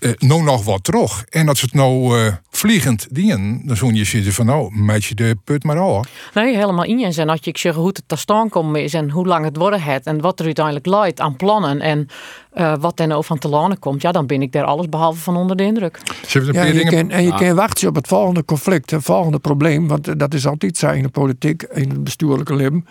uh, 0.00 0.12
nou 0.18 0.42
nog 0.42 0.64
wat 0.64 0.84
terug. 0.84 1.24
En 1.28 1.46
dat 1.46 1.56
ze 1.56 1.64
het 1.64 1.74
nou 1.74 2.18
uh, 2.18 2.32
vliegend 2.50 3.06
dienen, 3.10 3.60
dan 3.64 3.76
zo'n 3.76 3.94
je 3.94 4.04
zitten 4.04 4.32
van 4.32 4.46
nou, 4.46 4.76
meid 4.76 5.04
je 5.04 5.14
de 5.14 5.36
put 5.44 5.64
maar 5.64 5.78
al. 5.78 6.04
Nee, 6.34 6.56
helemaal 6.56 6.84
in 6.84 6.98
je. 6.98 7.14
En 7.16 7.28
als 7.28 7.40
je 7.42 7.50
zeggen 7.52 7.80
hoe 7.80 7.90
het 7.90 8.02
te 8.06 8.16
staan 8.16 8.48
komt 8.48 8.76
is 8.76 8.94
en 8.94 9.10
hoe 9.10 9.26
lang 9.26 9.44
het 9.44 9.56
worden 9.56 9.82
het 9.82 10.06
en 10.06 10.20
wat 10.20 10.38
er 10.38 10.44
uiteindelijk 10.44 10.86
leidt 10.86 11.20
aan 11.20 11.36
plannen 11.36 11.80
en 11.80 12.08
uh, 12.54 12.74
wat 12.80 12.96
dan 12.96 13.12
over 13.12 13.24
van 13.24 13.38
te 13.38 13.48
lanen 13.48 13.78
komt, 13.78 14.02
ja, 14.02 14.12
dan 14.12 14.26
ben 14.26 14.42
ik 14.42 14.52
daar 14.52 14.64
alles 14.64 14.88
behalve 14.88 15.20
van 15.20 15.36
onder 15.36 15.56
de 15.56 15.62
indruk. 15.62 16.00
Ja, 16.28 16.40
en 16.40 16.74
je, 16.74 16.84
kan, 16.84 17.10
en 17.10 17.24
je 17.24 17.34
kan 17.34 17.54
wachten 17.54 17.88
op 17.88 17.94
het 17.94 18.08
volgende 18.08 18.44
conflict, 18.44 18.90
het 18.90 19.02
volgende 19.02 19.38
probleem, 19.38 19.88
want 19.88 20.18
dat 20.18 20.34
is 20.34 20.46
altijd 20.46 20.76
zo 20.76 20.90
in 20.90 21.02
de 21.02 21.08
politiek, 21.08 21.62
in 21.62 21.88
het 21.88 22.04
bestuurlijke 22.04 22.54
leven 22.54 22.86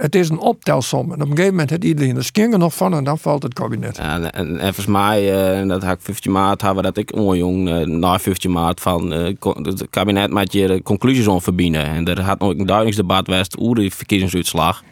het 0.00 0.14
is 0.14 0.28
een 0.28 0.38
optelsom. 0.38 1.06
En 1.06 1.14
op 1.14 1.20
een 1.20 1.26
gegeven 1.26 1.50
moment 1.50 1.70
heeft 1.70 1.84
iedereen 1.84 2.16
er 2.16 2.24
skingen 2.24 2.58
nog 2.58 2.74
van 2.74 2.94
en 2.94 3.04
dan 3.04 3.18
valt 3.18 3.42
het 3.42 3.54
kabinet. 3.54 3.96
Ja, 3.96 4.20
en, 4.20 4.32
en 4.32 4.58
volgens 4.58 4.86
mij, 4.86 5.60
uh, 5.62 5.68
dat 5.68 5.82
had 5.82 5.96
ik 5.96 6.02
15 6.02 6.32
maart, 6.32 6.62
hebben 6.62 6.82
dat 6.82 6.96
ik 6.96 7.16
onjong 7.16 7.68
uh, 7.68 7.86
na 7.86 8.18
15 8.18 8.50
maart 8.50 8.80
van 8.80 9.12
uh, 9.12 9.24
het 9.62 9.86
kabinet 9.90 10.30
met 10.30 10.52
je 10.52 10.66
de 10.66 10.82
conclusies 10.82 11.26
om 11.26 11.40
verbinden. 11.40 11.84
En 11.84 12.04
er 12.04 12.20
had 12.20 12.38
nog 12.38 12.50
een 12.50 12.66
duidelijksdebat 12.66 13.24
geweest 13.24 13.58
over 13.58 13.74
de 13.74 13.90
verkiezingsuitslag. 13.90 14.82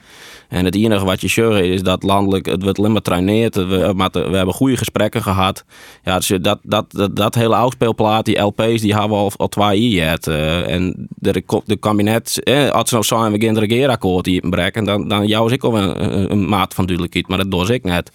En 0.49 0.65
het 0.65 0.75
enige 0.75 1.05
wat 1.05 1.21
je 1.21 1.29
zegt 1.29 1.61
is 1.61 1.83
dat 1.83 2.03
landelijk 2.03 2.47
het 2.47 2.63
wordt 2.63 2.79
alleen 2.79 2.93
maar 2.93 3.03
traineert. 3.03 3.55
We, 3.55 3.95
we, 4.13 4.37
hebben 4.37 4.55
goede 4.55 4.77
gesprekken 4.77 5.23
gehad. 5.23 5.65
Ja, 6.05 6.17
dus 6.17 6.33
dat, 6.41 6.59
dat, 6.63 6.85
dat, 6.89 7.17
dat 7.17 7.35
hele 7.35 7.55
oudspeelplaat, 7.55 8.25
die 8.25 8.41
LP's, 8.41 8.81
die 8.81 8.93
hebben 8.93 9.11
we 9.11 9.17
al, 9.17 9.33
al 9.37 9.49
twee 9.49 9.89
jaar. 9.89 10.19
Uh, 10.29 10.71
en 10.71 11.09
de, 11.09 11.43
de 11.65 11.77
kabinet, 11.77 12.43
eh, 12.43 12.69
als 12.69 12.89
ze 12.89 12.95
nou 12.95 13.07
zijn 13.07 13.33
we 13.33 13.41
geen 13.41 13.59
regeerakkoord 13.59 14.27
hier 14.27 14.49
breken, 14.51 14.85
dan, 14.85 15.09
dan 15.09 15.27
jou 15.27 15.47
is 15.47 15.53
ik 15.53 15.65
al 15.65 15.79
een, 15.79 16.49
maat 16.49 16.75
van 16.75 16.87
duidelijkheid. 16.87 17.29
Maar 17.29 17.39
dat 17.39 17.51
doe 17.51 17.75
ik 17.75 17.85
net. 17.85 18.11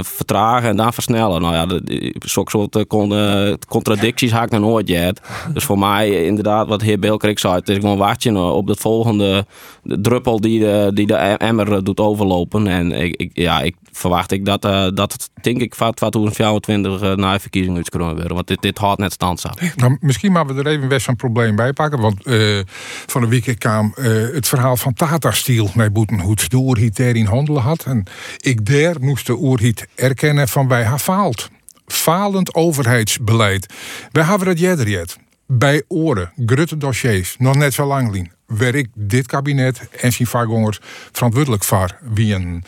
Vertragen 0.00 0.68
en 0.68 0.76
dan 0.76 0.92
versnellen. 0.92 1.40
Nou 1.40 1.54
ja, 1.54 1.80
zo'n 2.18 2.48
soort 2.48 2.76
uh, 2.76 3.52
contradicties 3.68 4.30
haak 4.30 4.44
ik 4.44 4.50
nog 4.50 4.60
nooit 4.60 4.88
gehad. 4.88 5.20
Dus 5.52 5.64
voor 5.64 5.78
mij 5.78 6.24
inderdaad, 6.24 6.68
wat 6.68 6.82
heer 6.82 6.98
Bilkrik 6.98 7.38
zei, 7.38 7.54
het 7.54 7.68
is 7.68 7.76
gewoon 7.76 7.98
wachten 7.98 8.36
op 8.36 8.66
de 8.66 8.76
volgende 8.76 9.46
druppel 9.82 10.40
die 10.40 10.60
de, 10.60 10.90
die 10.94 11.06
de 11.06 11.16
emmer 11.44 11.72
eh, 11.72 11.82
doet 11.82 12.00
overlopen. 12.00 12.66
En 12.66 12.92
ik, 12.92 13.16
ik, 13.16 13.30
ja, 13.34 13.60
ik 13.60 13.76
verwacht 13.92 14.32
ik 14.32 14.44
dat, 14.44 14.64
uh, 14.64 14.88
dat 14.94 15.12
het, 15.12 15.30
denk 15.40 15.60
ik, 15.60 15.74
van 15.74 15.94
2024 15.94 17.02
uh, 17.02 17.14
na 17.14 17.32
de 17.32 17.40
verkiezingen 17.40 17.76
uitgekomen 17.76 18.14
worden. 18.14 18.34
Want 18.34 18.46
dit, 18.46 18.62
dit 18.62 18.78
houdt 18.78 19.00
net 19.00 19.12
stand 19.12 19.40
zo. 19.40 19.48
Nou, 19.76 19.96
misschien 20.00 20.32
maar 20.32 20.46
we 20.46 20.54
er 20.54 20.66
even 20.66 20.88
best 20.88 21.08
een 21.08 21.16
probleem 21.16 21.56
bij 21.56 21.72
pakken. 21.72 22.00
Want 22.00 22.26
uh, 22.26 22.60
van 23.06 23.20
de 23.20 23.28
week 23.28 23.58
kwam 23.58 23.92
het 23.94 24.48
verhaal 24.48 24.76
van 24.76 24.94
Tata 24.94 25.30
Steel 25.30 25.70
naar 25.74 25.92
Boetenhoed. 25.92 26.50
De 26.50 26.56
oerhiet 26.56 26.98
in 26.98 27.26
handelen 27.26 27.62
had. 27.62 27.84
En 27.84 28.04
ik 28.36 28.66
daar 28.66 28.96
moest 29.00 29.26
de 29.26 29.36
oerhiet 29.36 29.86
erkennen 29.94 30.48
van 30.48 30.68
wij 30.68 30.84
haar 30.84 30.98
faalt. 30.98 31.50
Falend 31.86 32.54
overheidsbeleid. 32.54 33.74
Wij 34.12 34.24
hebben 34.24 34.48
het 34.48 34.58
jet 34.58 35.18
bij 35.46 35.82
oren, 35.88 36.32
grutte 36.46 36.76
dossiers, 36.76 37.36
nog 37.38 37.54
net 37.54 37.74
zo 37.74 37.86
lang 37.86 38.10
lien 38.10 38.33
ik 38.74 38.88
dit 38.94 39.26
kabinet 39.26 39.88
en 40.00 40.12
zijn 40.12 40.28
vaargongers 40.28 40.78
verantwoordelijk 41.12 41.64
voor 41.64 41.98
wie 42.02 42.34
een. 42.34 42.64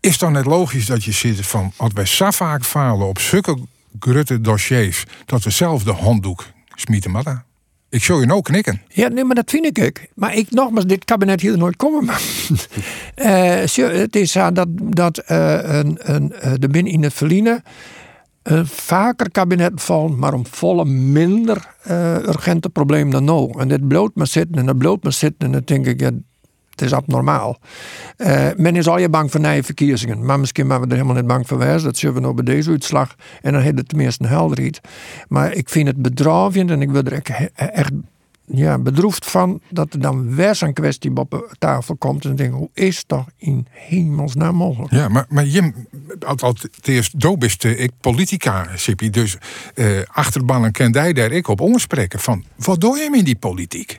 Is 0.00 0.18
dan 0.18 0.32
net 0.32 0.44
logisch 0.44 0.86
dat 0.86 1.04
je 1.04 1.12
zit 1.12 1.46
van, 1.46 1.72
als 1.76 1.92
wij 1.92 2.06
zo 2.06 2.30
vaak 2.30 2.64
falen 2.64 3.06
op 3.06 3.18
zulke 3.18 3.58
grutte 3.98 4.40
dossiers, 4.40 5.04
dat 5.24 5.42
we 5.42 5.50
zelf 5.50 5.82
de 5.82 5.92
handdoek 5.92 6.46
smieten 6.74 7.10
matten? 7.10 7.44
Ik 7.90 8.04
zou 8.04 8.20
je 8.20 8.26
nou 8.26 8.42
knikken. 8.42 8.82
Ja, 8.88 9.08
nee, 9.08 9.24
maar 9.24 9.34
dat 9.34 9.50
vind 9.50 9.64
ik 9.64 9.84
ook. 9.84 9.98
Maar 10.14 10.34
ik 10.34 10.50
nogmaals, 10.50 10.86
dit 10.86 11.04
kabinet 11.04 11.40
hier 11.40 11.58
nooit 11.58 11.76
komen. 11.76 12.14
Uh, 13.16 13.96
het 14.02 14.16
is 14.16 14.32
zo 14.32 14.52
dat, 14.52 14.68
dat 14.70 15.22
uh, 15.30 15.58
een, 15.62 15.98
een, 16.00 16.32
uh, 16.44 16.52
de 16.58 16.68
binnen 16.68 16.92
in 16.92 17.02
het 17.02 17.14
verliezen 17.14 17.62
uh, 18.50 18.60
vaker 18.64 19.30
kabinet 19.30 19.72
vallen, 19.74 20.18
maar 20.18 20.34
om 20.34 20.46
volle 20.46 20.84
minder 20.84 21.74
uh, 21.90 22.14
urgente 22.14 22.68
problemen 22.68 23.10
dan 23.12 23.24
nou. 23.24 23.60
En 23.60 23.68
dit 23.68 23.88
bloot 23.88 24.14
maar 24.14 24.26
zitten 24.26 24.58
en 24.58 24.66
dat 24.66 24.78
bloot 24.78 25.02
maar 25.02 25.12
zitten 25.12 25.46
en 25.46 25.52
dan 25.52 25.62
denk 25.64 25.86
ik, 25.86 26.00
het 26.00 26.82
is 26.82 26.92
abnormaal. 26.92 27.58
Uh, 28.16 28.46
men 28.56 28.76
is 28.76 28.88
al 28.88 28.98
je 28.98 29.08
bang 29.08 29.30
voor 29.30 29.40
nieuwe 29.40 29.62
verkiezingen, 29.62 30.24
maar 30.24 30.40
misschien 30.40 30.66
waren 30.66 30.82
we 30.82 30.88
er 30.88 30.96
helemaal 30.96 31.16
niet 31.16 31.26
bang 31.26 31.46
voor 31.46 31.58
wijs. 31.58 31.82
Dat 31.82 31.96
zullen 31.96 32.14
we 32.14 32.20
nou 32.20 32.34
bij 32.34 32.44
deze 32.44 32.70
uitslag 32.70 33.14
en 33.42 33.52
dan 33.52 33.62
heeft 33.62 33.78
het 33.78 33.88
tenminste 33.88 34.24
een 34.24 34.30
helderheid. 34.30 34.80
Maar 35.28 35.52
ik 35.52 35.68
vind 35.68 35.86
het 35.86 36.02
bedroevend 36.02 36.70
en 36.70 36.82
ik 36.82 36.90
wil 36.90 37.02
er 37.02 37.22
echt 37.54 37.92
ja, 38.48 38.78
bedroefd 38.78 39.30
van 39.30 39.60
dat 39.70 39.92
er 39.92 40.00
dan 40.00 40.34
weer 40.34 40.58
een 40.60 40.72
kwestie 40.72 41.16
op 41.16 41.56
tafel 41.58 41.96
komt. 41.96 42.24
En 42.24 42.36
denk, 42.36 42.54
hoe 42.54 42.70
is 42.74 43.04
dat 43.06 43.24
in 43.36 43.66
hemelsnaam 43.70 44.54
mogelijk? 44.54 44.92
Ja, 44.92 45.08
maar, 45.08 45.26
maar 45.28 45.46
Jim, 45.46 45.74
het 46.18 46.88
eerst 46.88 47.20
dobiste 47.20 47.76
ik 47.76 47.90
politica, 48.00 48.68
Sippie. 48.76 49.10
Dus 49.10 49.36
uh, 49.74 50.00
achterbannen 50.06 50.72
ken 50.72 50.92
jij 50.92 51.12
daar 51.12 51.32
ik 51.32 51.48
op 51.48 51.60
omspreken 51.60 52.20
van, 52.20 52.44
wat 52.56 52.80
doe 52.80 52.96
je 52.96 53.02
hem 53.02 53.14
in 53.14 53.24
die 53.24 53.36
politiek? 53.36 53.98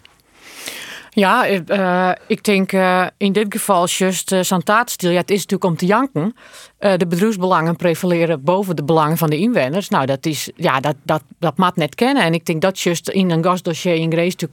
Ja, 1.10 1.50
uh, 1.50 2.12
ik 2.28 2.44
denk 2.44 2.72
uh, 2.72 3.08
in 3.18 3.34
dit 3.34 3.46
geval 3.50 3.88
just 3.88 4.32
uh, 4.32 4.40
Ja, 4.42 5.10
het 5.10 5.32
is 5.32 5.46
natuurlijk 5.46 5.64
om 5.64 5.76
te 5.76 5.86
janken. 5.86 6.36
Uh, 6.80 6.94
de 6.98 7.08
bedrijfsbelangen 7.08 7.76
prevaleren 7.76 8.44
boven 8.44 8.76
de 8.76 8.84
belangen 8.84 9.18
van 9.18 9.30
de 9.30 9.38
inwoners. 9.38 9.90
Nou, 9.90 10.06
dat 10.06 10.26
is, 10.26 10.50
ja, 10.56 10.80
dat, 10.80 10.96
dat, 11.04 11.24
dat 11.40 11.58
maat 11.58 11.76
net 11.76 11.96
kennen. 11.96 12.24
En 12.24 12.34
ik 12.34 12.46
denk 12.46 12.62
dat 12.62 12.80
just 12.80 13.10
in 13.10 13.32
een 13.32 13.44
gasdossier 13.44 13.96
in 13.96 14.12
Grace 14.12 14.36
to 14.36 14.48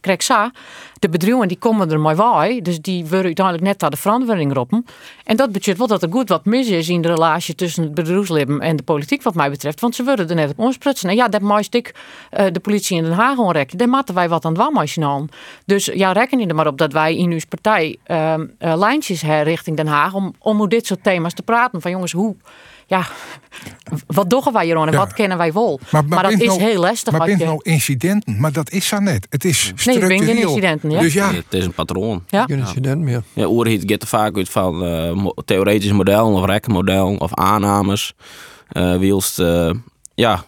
Kreksa, 0.00 0.52
de 0.98 1.08
bedrijven 1.08 1.48
die 1.48 1.58
komen 1.58 1.90
er 1.90 2.00
mooi 2.00 2.16
bij. 2.16 2.60
Dus 2.62 2.80
die 2.80 3.02
worden 3.02 3.24
uiteindelijk 3.24 3.66
net 3.66 3.82
aan 3.82 3.90
de 3.90 3.96
verandering 3.96 4.52
roepen. 4.52 4.86
En 5.24 5.36
dat 5.36 5.52
betekent 5.52 5.78
wel 5.78 5.86
dat 5.86 6.02
er 6.02 6.12
goed 6.12 6.28
wat 6.28 6.44
mis 6.44 6.68
is 6.68 6.88
in 6.88 7.00
de 7.02 7.08
relatie 7.08 7.54
tussen 7.54 7.82
het 7.82 7.94
bedrijfsleven 7.94 8.60
en 8.60 8.76
de 8.76 8.82
politiek 8.82 9.22
wat 9.22 9.34
mij 9.34 9.50
betreft. 9.50 9.80
Want 9.80 9.94
ze 9.94 10.04
worden 10.04 10.28
er 10.28 10.34
net 10.34 10.50
op 10.50 10.58
ons. 10.58 10.78
En 11.02 11.14
ja, 11.14 11.28
dat 11.28 11.40
maakt 11.40 11.74
ik 11.74 11.94
uh, 12.38 12.46
de 12.52 12.60
politie 12.60 12.96
in 12.96 13.02
Den 13.02 13.12
Haag 13.12 13.38
onrekken. 13.38 13.78
Daar 13.78 13.88
moeten 13.88 14.14
wij 14.14 14.28
wat 14.28 14.44
aan 14.44 14.58
het 14.58 14.98
aan. 15.00 15.28
Dus 15.66 15.84
ja, 15.84 16.12
reken 16.12 16.38
je 16.38 16.46
er 16.46 16.54
maar 16.54 16.66
op 16.66 16.78
dat 16.78 16.92
wij 16.92 17.16
in 17.16 17.30
uw 17.30 17.40
partij 17.48 17.96
uh, 18.06 18.34
uh, 18.38 18.76
lijntjes 18.76 19.22
hebben 19.22 19.44
richting 19.44 19.76
Den 19.76 19.86
Haag 19.86 20.14
om, 20.14 20.34
om 20.38 20.68
dit 20.68 20.86
soort 20.86 21.02
thema's 21.02 21.34
te 21.34 21.42
praten. 21.46 21.80
Van 21.80 21.90
jongens, 21.90 22.12
hoe 22.12 22.36
ja, 22.88 23.06
wat 24.06 24.30
doen 24.30 24.42
wij 24.52 24.64
hier 24.64 24.76
en 24.76 24.96
wat 24.96 25.12
kennen 25.12 25.38
wij 25.38 25.52
wel? 25.52 25.80
Maar, 25.90 26.04
maar, 26.04 26.22
dat 26.22 26.32
is 26.32 26.46
nou, 26.46 26.60
heel 26.60 26.80
lastig. 26.80 27.12
Maar 27.12 27.26
bent 27.26 27.38
je... 27.38 27.44
nou 27.44 27.60
incidenten? 27.62 28.40
Maar 28.40 28.52
dat 28.52 28.70
is 28.70 28.86
zo 28.86 28.98
net. 28.98 29.26
Het 29.30 29.44
is 29.44 29.60
structureel. 29.60 30.08
Nee, 30.08 30.18
ik 30.18 30.24
ben 30.24 30.34
geen 30.34 30.44
incidenten. 30.46 30.90
Ja? 30.90 31.00
Dus 31.00 31.12
ja. 31.12 31.32
het 31.32 31.44
is 31.50 31.64
een 31.64 31.72
patroon. 31.72 32.24
Ja. 32.28 32.44
Geen 32.44 32.58
incident 32.58 33.00
meer. 33.00 33.22
Ja, 33.32 33.46
Oerhiet 33.46 33.82
gaat 33.86 34.02
er 34.02 34.08
vaak 34.08 34.36
uit 34.36 34.48
van 34.48 34.84
uh, 34.84 35.28
theoretische 35.44 35.94
modellen 35.94 36.32
of 36.32 36.44
rekkenmodellen 36.44 37.20
of 37.20 37.34
aannames. 37.34 38.14
Uh, 38.72 38.96
wielst, 38.96 39.38
uh, 39.38 39.70
ja, 40.16 40.44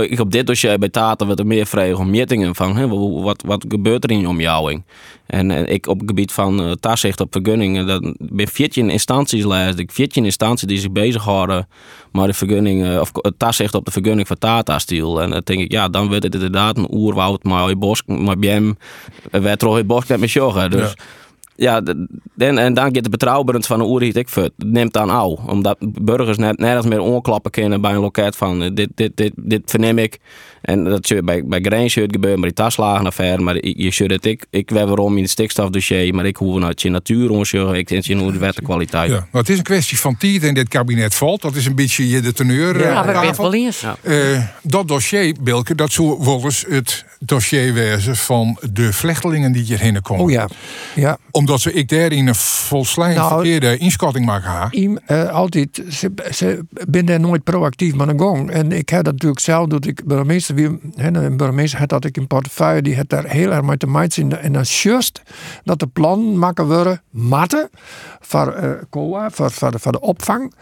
ik 0.00 0.20
op 0.20 0.32
dit 0.32 0.46
dossier 0.46 0.78
bij 0.78 0.88
Tata 0.88 1.26
werd 1.26 1.38
er 1.38 1.46
meer 1.46 1.66
vragen 1.66 1.98
om 1.98 2.10
meetingen 2.10 2.54
van 2.54 2.76
hè, 2.76 2.88
wat, 3.22 3.42
wat 3.46 3.64
gebeurt 3.68 4.04
er 4.04 4.10
in 4.10 4.20
je 4.20 4.28
omjouwing. 4.28 4.82
En, 5.26 5.50
en 5.50 5.66
ik 5.66 5.86
op 5.86 5.98
het 5.98 6.08
gebied 6.08 6.32
van 6.32 6.60
uh, 6.60 6.70
op 7.16 7.28
vergunningen, 7.30 7.86
dat 7.86 8.14
ben 8.18 8.48
14 8.48 8.90
instanties 8.90 9.44
lees 9.44 9.74
ik, 9.74 9.92
14 9.92 10.24
instanties 10.24 10.68
die 10.68 10.78
zich 10.78 10.92
bezighouden 10.92 11.68
met 12.12 12.26
de 12.26 12.32
vergunning, 12.32 12.98
of 12.98 13.10
het 13.12 13.38
tastzicht 13.38 13.74
op 13.74 13.84
de 13.84 13.90
vergunning 13.90 14.26
van 14.26 14.38
Tata 14.38 14.78
Steel. 14.78 15.22
En 15.22 15.30
dan 15.30 15.40
denk 15.44 15.60
ik, 15.60 15.72
ja, 15.72 15.88
dan 15.88 16.08
wordt 16.08 16.22
het 16.22 16.34
inderdaad 16.34 16.76
een 16.76 16.94
oerwoud, 16.94 17.42
maar 17.42 17.78
bos, 17.78 18.02
maar 18.06 18.38
bij 18.38 18.50
hem 18.50 18.76
werd 19.30 19.62
er 19.62 19.86
bos 19.86 20.06
met 20.06 20.30
joggen. 20.30 20.70
Dus 20.70 20.94
de- 21.80 22.06
en, 22.38 22.58
en 22.58 22.74
dan 22.74 22.94
gaat 22.94 23.04
de 23.04 23.10
betrouwbaarheid 23.10 23.66
van 23.66 23.78
de 23.78 23.84
oerhiet 23.84 24.16
ik 24.16 24.28
neemt 24.56 24.92
dan 24.92 25.10
al. 25.10 25.40
Omdat 25.46 25.76
burgers 25.80 26.38
net 26.38 26.58
nergens 26.58 26.86
meer 26.86 27.00
onklappen 27.00 27.50
kunnen 27.50 27.80
bij 27.80 27.92
een 27.92 28.00
loket 28.00 28.36
van 28.36 28.62
eh, 28.62 28.70
dit, 28.74 28.88
dit, 28.94 29.16
dit, 29.16 29.32
dit 29.36 29.62
verneem 29.64 29.98
ik. 29.98 30.18
En 30.62 30.84
dat 30.84 31.06
zul 31.06 31.22
bij, 31.22 31.44
bij 31.46 31.60
Grain 31.60 31.90
gebeuren, 31.90 32.38
maar 32.38 32.48
die 32.48 32.52
taslagenaffaire. 32.52 33.42
Maar 33.42 33.66
je 33.66 33.90
zult 33.92 34.10
het, 34.10 34.24
ik, 34.26 34.46
ik 34.50 34.70
weet 34.70 34.84
waarom 34.84 35.16
in 35.16 35.22
het 35.22 35.30
stikstofdossier, 35.30 36.14
maar 36.14 36.26
ik 36.26 36.36
hoef 36.36 36.58
naar 36.58 36.72
je 36.76 36.90
natuur 36.90 37.30
onzorgen. 37.30 37.74
Ik 37.78 37.88
denk 37.88 38.04
je 38.04 38.16
hoe 38.16 38.32
de 38.32 38.38
wettenkwaliteit. 38.38 39.10
Ja, 39.10 39.26
maar 39.32 39.40
het 39.40 39.50
is 39.50 39.58
een 39.58 39.62
kwestie 39.64 39.98
van 39.98 40.16
tijd 40.16 40.42
en 40.42 40.54
dit 40.54 40.68
kabinet 40.68 41.14
valt. 41.14 41.42
Dat 41.42 41.54
is 41.54 41.66
een 41.66 41.74
beetje 41.74 42.08
je 42.08 42.20
de 42.20 42.32
teneur. 42.32 42.78
Ja, 42.78 43.00
eh, 43.04 43.06
we 43.06 43.12
aan 43.12 43.34
wel 43.36 43.54
eens. 43.54 43.84
Eh, 44.02 44.42
dat 44.62 44.88
dossier, 44.88 45.34
Bilke, 45.40 45.74
dat 45.74 45.92
zou 45.92 46.16
wel 46.24 46.40
eens 46.44 46.64
het 46.68 47.04
dossier 47.26 47.72
wezen 47.72 48.16
van 48.16 48.58
de 48.72 48.92
vluchtelingen 48.92 49.52
die 49.52 49.62
hierheen 49.62 50.02
komen. 50.02 50.24
Oh 50.24 50.30
ja. 50.30 50.48
ja. 50.94 51.18
Omdat 51.30 51.60
ze 51.60 51.72
ik 51.72 51.88
daarin 51.88 52.26
een 52.26 52.34
volslijn 52.34 53.16
Nou, 53.16 53.32
verkeerde 53.32 53.76
inschatting 53.76 54.26
maken. 54.26 54.50
ha. 54.50 54.68
Iem, 54.70 54.98
eh, 55.06 55.28
altijd, 55.28 55.82
ze, 55.90 56.12
ze 56.32 56.64
ben 56.88 57.06
daar 57.06 57.20
nooit 57.20 57.44
proactief 57.44 57.94
met 57.94 58.08
een 58.08 58.18
gang. 58.18 58.50
En 58.50 58.72
ik 58.72 58.88
heb 58.88 59.04
dat 59.04 59.12
natuurlijk 59.12 59.40
zelf, 59.40 59.66
dat 59.66 59.86
ik 59.86 60.04
burgemeester 60.04 60.54
wie, 60.54 60.78
hè, 60.94 61.14
een 61.14 61.36
burgemeester 61.36 61.78
had 61.78 61.88
dat 61.88 62.04
ik 62.04 62.16
in 62.16 62.26
portefeuille, 62.26 62.82
die 62.82 62.96
had 62.96 63.08
daar 63.08 63.24
heel 63.24 63.52
erg 63.52 63.62
mee 63.62 63.76
te 63.76 63.86
maken. 63.86 64.22
in. 64.22 64.36
En 64.36 64.52
dan 64.52 64.62
is 64.62 64.82
juist 64.82 65.22
dat 65.64 65.78
de 65.78 65.86
plannen 65.86 66.38
maken 66.38 66.66
worden, 66.66 67.02
matten, 67.10 67.70
voor 68.20 68.52
eh 68.52 68.70
COA, 68.90 69.30
voor, 69.30 69.50
voor, 69.50 69.70
de, 69.70 69.78
voor 69.78 69.92
de 69.92 70.00
opvang. 70.00 70.54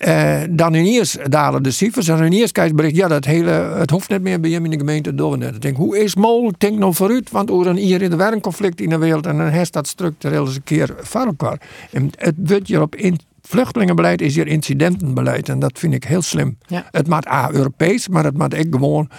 Eh, 0.00 0.40
dan 0.50 0.74
ineens 0.74 1.16
dalen 1.28 1.62
de 1.62 1.70
cijfers 1.70 2.08
en 2.08 2.24
ineens 2.24 2.52
krijg 2.52 2.68
je 2.68 2.74
bericht, 2.74 2.96
ja, 2.96 3.08
dat 3.08 3.24
hele, 3.24 3.50
het 3.50 3.90
hoeft 3.90 4.08
niet 4.08 4.20
meer 4.20 4.40
bij 4.40 4.50
hem 4.50 4.64
in 4.64 4.70
de 4.70 4.78
gemeente 4.78 5.14
door. 5.14 5.34
En 5.34 5.54
ik 5.54 5.60
denk, 5.60 5.76
hoe 5.76 5.98
is 5.98 6.14
mogelijk? 6.14 6.60
Denk 6.60 6.78
nou 6.78 6.94
vooruit, 6.94 7.30
want 7.30 7.50
er 7.50 7.66
een 7.66 7.76
hier 7.76 8.02
in 8.02 8.10
de 8.10 8.16
werkconflict 8.16 8.80
in 8.80 8.88
de 8.88 8.98
wereld 8.98 9.26
en 9.26 9.36
dan 9.36 9.48
heeft 9.48 9.72
dat 9.72 9.86
structureel 9.86 10.46
eens 10.46 10.54
een 10.54 10.62
keer 10.62 10.94
voor 11.00 11.26
elkaar. 11.26 11.60
En 11.90 12.10
het 12.16 12.34
wordt 12.36 12.68
hierop 12.68 12.96
in 12.96 13.18
vluchtelingenbeleid 13.42 14.20
is 14.20 14.34
hier 14.34 14.46
incidentenbeleid 14.46 15.48
en 15.48 15.58
dat 15.58 15.78
vind 15.78 15.94
ik 15.94 16.04
heel 16.04 16.22
slim. 16.22 16.58
Ja. 16.66 16.86
Het 16.90 17.08
moet 17.08 17.28
A, 17.28 17.50
Europees, 17.52 18.08
maar 18.08 18.24
het 18.24 18.38
moet 18.38 18.56
ook 18.56 18.66
gewoon 18.70 19.10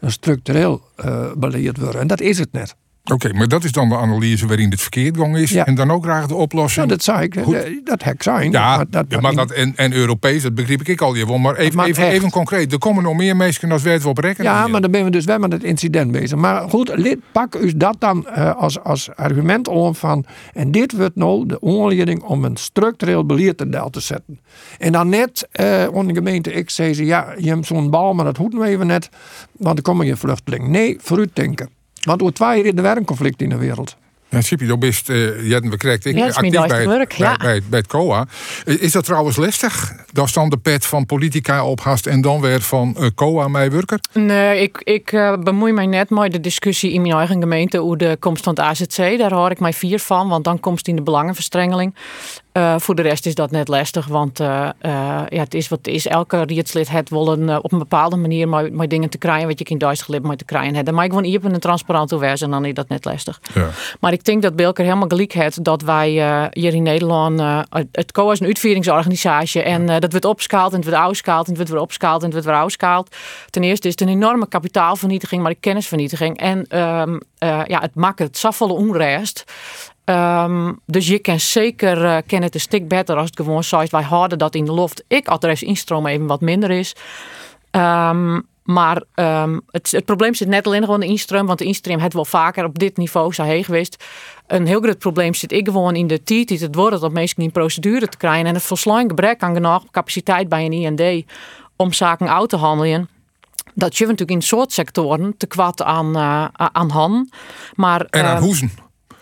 een 0.00 0.12
structureel 0.12 0.80
eh 0.96 1.32
beleid 1.36 1.78
worden. 1.78 2.00
En 2.00 2.06
dat 2.06 2.20
is 2.20 2.38
het 2.38 2.52
net. 2.52 2.76
Oké, 3.10 3.32
maar 3.32 3.48
dat 3.48 3.64
is 3.64 3.72
dan 3.72 3.88
de 3.88 3.96
analyse 3.96 4.46
waarin 4.46 4.70
het 4.70 4.80
verkeerd 4.80 5.16
gang 5.16 5.36
is. 5.36 5.50
Ja. 5.50 5.66
En 5.66 5.74
dan 5.74 5.90
ook 5.90 6.02
graag 6.02 6.26
de 6.26 6.34
oplossing. 6.34 6.86
Nou, 6.86 6.88
dat 6.88 7.02
zei 7.02 7.22
ik. 7.22 7.40
Goed. 7.40 7.54
Eh, 7.54 7.70
Dat 7.84 8.02
hek 8.02 8.22
zijn. 8.22 8.50
Ja, 8.50 8.76
maar 8.76 8.86
dat, 8.90 9.04
ja, 9.08 9.20
maar 9.20 9.34
dat, 9.34 9.50
en, 9.50 9.72
en 9.76 9.92
Europees, 9.92 10.42
dat 10.42 10.54
begreep 10.54 10.82
ik 10.82 11.00
al 11.00 11.14
je 11.14 11.26
wel. 11.26 11.38
Maar 11.38 11.56
even, 11.56 11.84
even, 11.84 12.30
concreet. 12.30 12.72
Er 12.72 12.78
komen 12.78 13.02
nog 13.02 13.16
meer 13.16 13.36
mensen 13.36 13.72
als 13.72 13.82
wij 13.82 13.92
het 13.92 14.02
wel 14.02 14.12
berekenen. 14.12 14.52
Ja, 14.52 14.66
maar 14.66 14.80
dan 14.80 14.90
ben 14.90 15.04
we 15.04 15.10
dus 15.10 15.24
wel 15.24 15.38
met 15.38 15.52
het 15.52 15.64
incident 15.64 16.12
bezig. 16.12 16.38
Maar 16.38 16.68
goed, 16.68 16.92
lid, 16.96 17.18
pak 17.32 17.54
u 17.54 17.76
dat 17.76 17.96
dan 17.98 18.26
eh, 18.26 18.54
als, 18.56 18.80
als 18.80 19.10
argument 19.14 19.68
om 19.68 19.94
van... 19.94 20.24
en 20.52 20.70
dit 20.70 20.96
wordt 20.96 21.16
nou 21.16 21.46
de 21.46 21.60
aanleiding 21.62 22.22
om 22.22 22.44
een 22.44 22.56
structureel 22.56 23.26
beleid 23.26 23.56
te 23.56 23.68
deel 23.68 23.90
te 23.90 24.00
zetten. 24.00 24.40
En 24.78 24.92
dan 24.92 25.08
net 25.08 25.48
eh 25.52 25.86
onder 25.92 26.14
de 26.14 26.18
gemeente 26.18 26.52
ik 26.52 26.70
zei 26.70 26.94
ze... 26.94 27.04
ja, 27.04 27.34
je 27.38 27.48
hebt 27.48 27.66
zo'n 27.66 27.90
bal, 27.90 28.14
maar 28.14 28.24
dat 28.24 28.36
hoeft 28.36 28.52
nou 28.52 28.64
even 28.64 28.86
net... 28.86 29.08
want 29.52 29.76
er 29.76 29.82
komen 29.82 30.06
geen 30.06 30.16
vluchtelingen. 30.16 30.70
Nee, 30.70 30.96
vooruit 31.00 31.30
denken. 31.32 31.78
Want 32.00 32.20
er 32.20 32.32
twee 32.32 32.62
in 32.62 32.76
de 32.76 32.82
werkconflict 32.82 33.42
in 33.42 33.48
de 33.48 33.56
wereld. 33.56 33.96
Ja, 34.28 34.40
Sipie, 34.40 34.66
best, 34.78 35.08
eh 35.08 35.16
we 35.70 35.76
krijgen 35.76 36.10
ik 36.10 36.16
Ja, 36.16 36.26
actief 36.26 36.50
bij 36.68 36.78
het, 36.78 36.86
werk, 36.88 37.14
bij, 37.18 37.26
ja. 37.28 37.36
bij, 37.36 37.54
het- 37.54 37.68
bij 37.70 37.78
het 37.78 37.88
COA. 37.88 38.26
Eh, 38.64 38.82
Is 38.82 38.92
dat 38.92 39.04
trouwens 39.04 39.36
lastig? 39.36 39.92
Dat 40.12 40.26
is 40.26 40.32
dan 40.32 40.48
de 40.48 40.56
pet 40.56 40.86
van 40.86 41.06
politica 41.06 41.64
ophast 41.64 42.06
en 42.06 42.20
dan 42.20 42.40
weer 42.40 42.60
van 42.60 42.96
eh, 42.96 43.06
COA 43.14 43.48
meewerker? 43.48 44.00
Nee, 44.12 44.60
ik, 44.62 44.80
ik 44.84 45.10
bemoei 45.44 45.72
mij 45.72 45.86
net 45.86 46.10
met 46.10 46.32
de 46.32 46.40
discussie 46.40 46.92
in 46.92 47.02
mijn 47.02 47.14
eigen 47.14 47.40
gemeente 47.40 47.78
hoe 47.78 47.96
de 47.96 48.16
komst 48.20 48.44
van 48.44 48.54
het 48.56 48.62
AZC. 48.64 49.18
Daar 49.18 49.32
hoor 49.32 49.50
ik 49.50 49.60
mij 49.60 49.72
vier 49.72 49.98
van, 49.98 50.28
want 50.28 50.44
dan 50.44 50.60
komt 50.60 50.78
het 50.78 50.88
in 50.88 50.96
de 50.96 51.02
belangenverstrengeling. 51.02 51.94
Eh, 52.52 52.74
voor 52.78 52.94
de 52.94 53.02
rest 53.02 53.26
is 53.26 53.34
dat 53.34 53.50
net 53.50 53.68
lastig, 53.68 54.06
want 54.06 54.40
eh, 54.40 54.68
eh, 54.78 55.22
ja, 55.28 55.42
het 55.42 55.54
is 55.54 55.68
wat 55.68 55.78
het 55.78 55.94
is. 55.94 56.06
Elke 56.06 56.42
rietslid 56.42 56.90
een, 57.10 57.48
eh, 57.48 57.58
op 57.62 57.72
een 57.72 57.78
bepaalde 57.78 58.16
manier 58.16 58.48
maar, 58.48 58.72
maar 58.72 58.88
dingen 58.88 59.10
te 59.10 59.18
krijgen 59.18 59.48
wat 59.48 59.58
je 59.58 59.64
in 59.64 59.78
Duitsland 59.78 60.22
maar 60.22 60.36
te 60.36 60.44
krijgen 60.44 60.74
hebt. 60.74 60.86
Dan 60.86 60.94
mag 60.94 61.04
ik 61.04 61.10
gewoon 61.10 61.24
hier 61.24 61.44
en 61.44 61.60
transparant 61.60 62.12
over 62.12 62.42
en 62.42 62.50
dan 62.50 62.64
is 62.64 62.74
dat 62.74 62.88
net 62.88 63.04
lastig. 63.04 63.40
Ja. 63.54 63.68
Maar 64.00 64.12
ik 64.12 64.24
denk 64.24 64.42
dat 64.42 64.56
Belker 64.56 64.84
helemaal 64.84 65.08
gelijk 65.08 65.32
heeft 65.32 65.64
dat 65.64 65.82
wij 65.82 66.10
hier 66.52 66.74
in 66.74 66.82
Nederland. 66.82 67.40
het 67.92 68.12
COA 68.12 68.32
is 68.32 68.40
een 68.40 68.46
uitvoeringsorganisatie. 68.46 69.62
En 69.62 69.86
dat 69.86 70.10
wordt 70.10 70.24
opschaald 70.24 70.72
en 70.72 70.78
het 70.78 70.88
wordt 70.88 71.00
afschaald 71.00 71.44
en 71.44 71.48
het 71.48 71.56
wordt 71.56 71.70
weer 71.70 71.80
opschaald 71.80 72.18
en 72.18 72.24
het 72.24 72.32
wordt 72.32 72.46
weer 72.48 72.64
afschaald. 72.64 73.16
Ten 73.50 73.62
eerste 73.62 73.86
is 73.86 73.92
het 73.92 74.00
een 74.00 74.14
enorme 74.14 74.48
kapitaalvernietiging, 74.48 75.42
maar 75.42 75.50
ook 75.50 75.60
kennisvernietiging. 75.60 76.38
En 76.38 76.66
ehm, 76.68 77.18
eh, 77.40 77.60
ja, 77.66 77.80
het 77.80 77.94
maakt 77.94 78.18
het 78.18 78.38
zoveel 78.38 78.74
onrest. 78.74 79.44
Ehm, 80.04 80.72
dus 80.86 81.06
je 81.06 81.18
kan 81.18 81.40
zeker 81.40 82.22
ken 82.22 82.42
het 82.42 82.54
een 82.54 82.60
stuk 82.60 82.88
beter 82.88 83.16
als 83.16 83.26
het 83.26 83.36
gewoon 83.36 83.64
zegt. 83.64 83.90
Wij 83.90 84.02
houden 84.02 84.38
dat 84.38 84.54
in 84.54 84.64
de 84.64 84.72
loft. 84.72 85.04
Ik 85.08 85.28
adres 85.28 85.62
instroom 85.62 86.06
even 86.06 86.26
wat 86.26 86.40
minder 86.40 86.70
is. 86.70 86.94
Ehm, 87.70 88.40
maar 88.62 89.02
ehm, 89.14 89.58
het, 89.70 89.90
het 89.90 90.04
probleem 90.04 90.34
zit 90.34 90.48
net 90.48 90.66
alleen 90.66 90.84
gewoon 90.84 91.00
in 91.00 91.06
de 91.06 91.12
instroom. 91.12 91.46
Want 91.46 91.58
de 91.58 91.64
instroom 91.64 91.98
het 91.98 92.12
wel 92.12 92.24
vaker 92.24 92.64
op 92.64 92.78
dit 92.78 92.96
niveau 92.96 93.32
zou 93.32 93.48
heen 93.48 93.64
geweest. 93.64 94.04
Een 94.46 94.66
heel 94.66 94.80
groot 94.80 94.98
probleem 94.98 95.34
zit 95.34 95.52
ik 95.52 95.66
gewoon 95.66 95.96
in 95.96 96.06
de 96.06 96.22
tijd 96.22 96.48
die 96.48 96.58
het 96.58 96.74
wordt 96.74 97.02
om 97.02 97.12
mensen 97.12 97.42
in 97.42 97.50
procedure 97.50 98.08
te 98.08 98.16
krijgen. 98.16 98.46
En 98.46 98.54
het 98.54 98.62
volslaan 98.62 99.08
gebrek 99.08 99.42
aan 99.42 99.54
genoeg 99.54 99.84
capaciteit 99.90 100.48
bij 100.48 100.64
een 100.64 100.72
IND 100.72 101.24
om 101.76 101.92
zaken 101.92 102.34
uit 102.34 102.48
te 102.48 102.56
handelen. 102.56 103.08
Dat 103.74 103.96
je 103.96 104.04
natuurlijk 104.04 104.30
in 104.30 104.42
soort 104.42 104.72
sectoren 104.72 105.34
te 105.36 105.46
kwad 105.46 105.82
aan, 105.82 106.16
eh, 106.16 106.44
aan 106.52 106.90
han. 106.90 107.30
Maar, 107.74 108.00
En 108.00 108.24
aan 108.24 108.42
hoezen. 108.42 108.72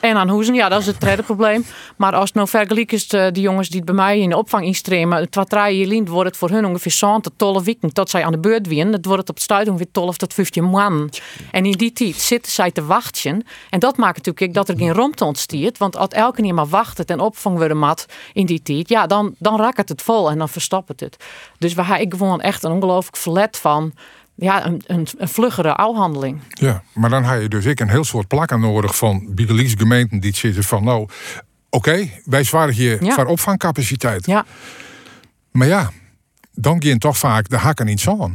En 0.01 0.17
aan 0.17 0.29
hoezen, 0.29 0.55
ja, 0.55 0.69
dat 0.69 0.81
is 0.81 0.87
het 0.87 1.01
tweede 1.01 1.23
probleem. 1.23 1.65
Maar 1.97 2.13
als 2.15 2.25
het 2.25 2.35
nou 2.35 2.49
vergelijk 2.49 2.93
is, 2.93 3.07
eh, 3.07 3.27
die 3.33 3.43
jongens 3.43 3.69
die 3.69 3.77
het 3.77 3.87
bij 3.87 3.95
mij 3.95 4.21
in 4.21 4.29
de 4.29 4.37
opvang 4.37 4.65
instremen, 4.65 5.19
het 5.19 5.35
wat 5.35 5.49
draaien 5.49 5.89
je 5.89 6.05
wordt 6.05 6.29
het 6.29 6.39
voor 6.39 6.51
hun 6.51 6.65
ongeveer 6.65 6.93
zo'n 6.93 7.21
tot 7.21 7.33
12 7.37 7.65
weken 7.65 7.93
tot 7.93 8.11
zij 8.11 8.25
aan 8.25 8.33
de 8.33 8.39
beurt 8.39 8.67
winnen. 8.67 8.95
Het 8.95 9.05
wordt 9.05 9.21
het 9.21 9.29
op 9.29 9.35
het 9.35 9.45
stuit 9.45 9.69
ongeveer 9.69 9.91
12 9.93 10.17
tot 10.17 10.35
15 10.35 10.65
man. 10.65 11.11
En 11.51 11.65
in 11.65 11.73
die 11.73 11.93
tijd 11.93 12.17
zitten 12.17 12.53
zij 12.53 12.71
te 12.71 12.85
wachten. 12.85 13.45
En 13.71 13.79
dat 13.79 13.97
maakt 13.97 14.27
natuurlijk 14.27 14.55
dat 14.55 14.69
er 14.69 14.77
geen 14.77 14.93
romte 14.93 15.25
ontstiert. 15.25 15.79
Want 15.79 15.97
als 15.97 16.09
elke 16.09 16.43
keer 16.43 16.55
maar 16.55 16.69
wacht 16.69 16.99
het 16.99 17.11
en 17.11 17.21
opvang 17.21 17.57
worden 17.57 17.79
mat 17.79 18.07
in 18.33 18.47
die 18.47 18.63
tijd, 18.63 18.89
ja, 18.89 19.07
dan, 19.07 19.35
dan 19.39 19.61
raakt 19.61 19.89
het 19.89 20.03
vol 20.03 20.31
en 20.31 20.39
dan 20.39 20.49
verstopt 20.49 21.01
het. 21.01 21.17
Dus 21.59 21.75
waar 21.75 22.01
ik 22.01 22.13
gewoon 22.13 22.41
echt 22.41 22.63
een 22.63 22.73
ongelooflijk 22.73 23.17
verlet 23.17 23.57
van. 23.57 23.93
Ja, 24.41 24.67
een, 24.67 24.83
een, 24.87 25.07
een 25.19 25.29
vluggere 25.29 25.75
afhandeling. 25.75 26.41
Ja, 26.49 26.83
maar 26.95 27.11
dan 27.11 27.25
heb 27.25 27.43
je 27.43 27.49
dus 27.49 27.65
ik 27.65 27.81
een 27.81 27.89
heel 27.89 28.05
soort 28.05 28.29
plakken 28.29 28.61
nodig 28.61 28.97
van 28.97 29.27
Biedelies 29.35 29.75
gemeenten 29.77 30.21
die 30.21 30.37
zitten 30.37 30.65
van 30.65 30.85
nou, 30.85 31.09
oké, 31.71 32.09
wij 32.25 32.45
zwaren 32.45 32.77
je 32.77 32.99
Ja. 33.01 33.15
voor 33.15 33.27
opvangcapaciteit. 33.27 34.27
Ja. 34.27 34.45
Maar 35.51 35.67
ja, 35.67 35.91
dan 36.53 36.83
gaan 36.85 36.99
toch 36.99 37.19
vaak 37.19 37.49
de 37.49 37.57
hakken 37.57 37.87
niet 37.87 38.01
zo 38.01 38.31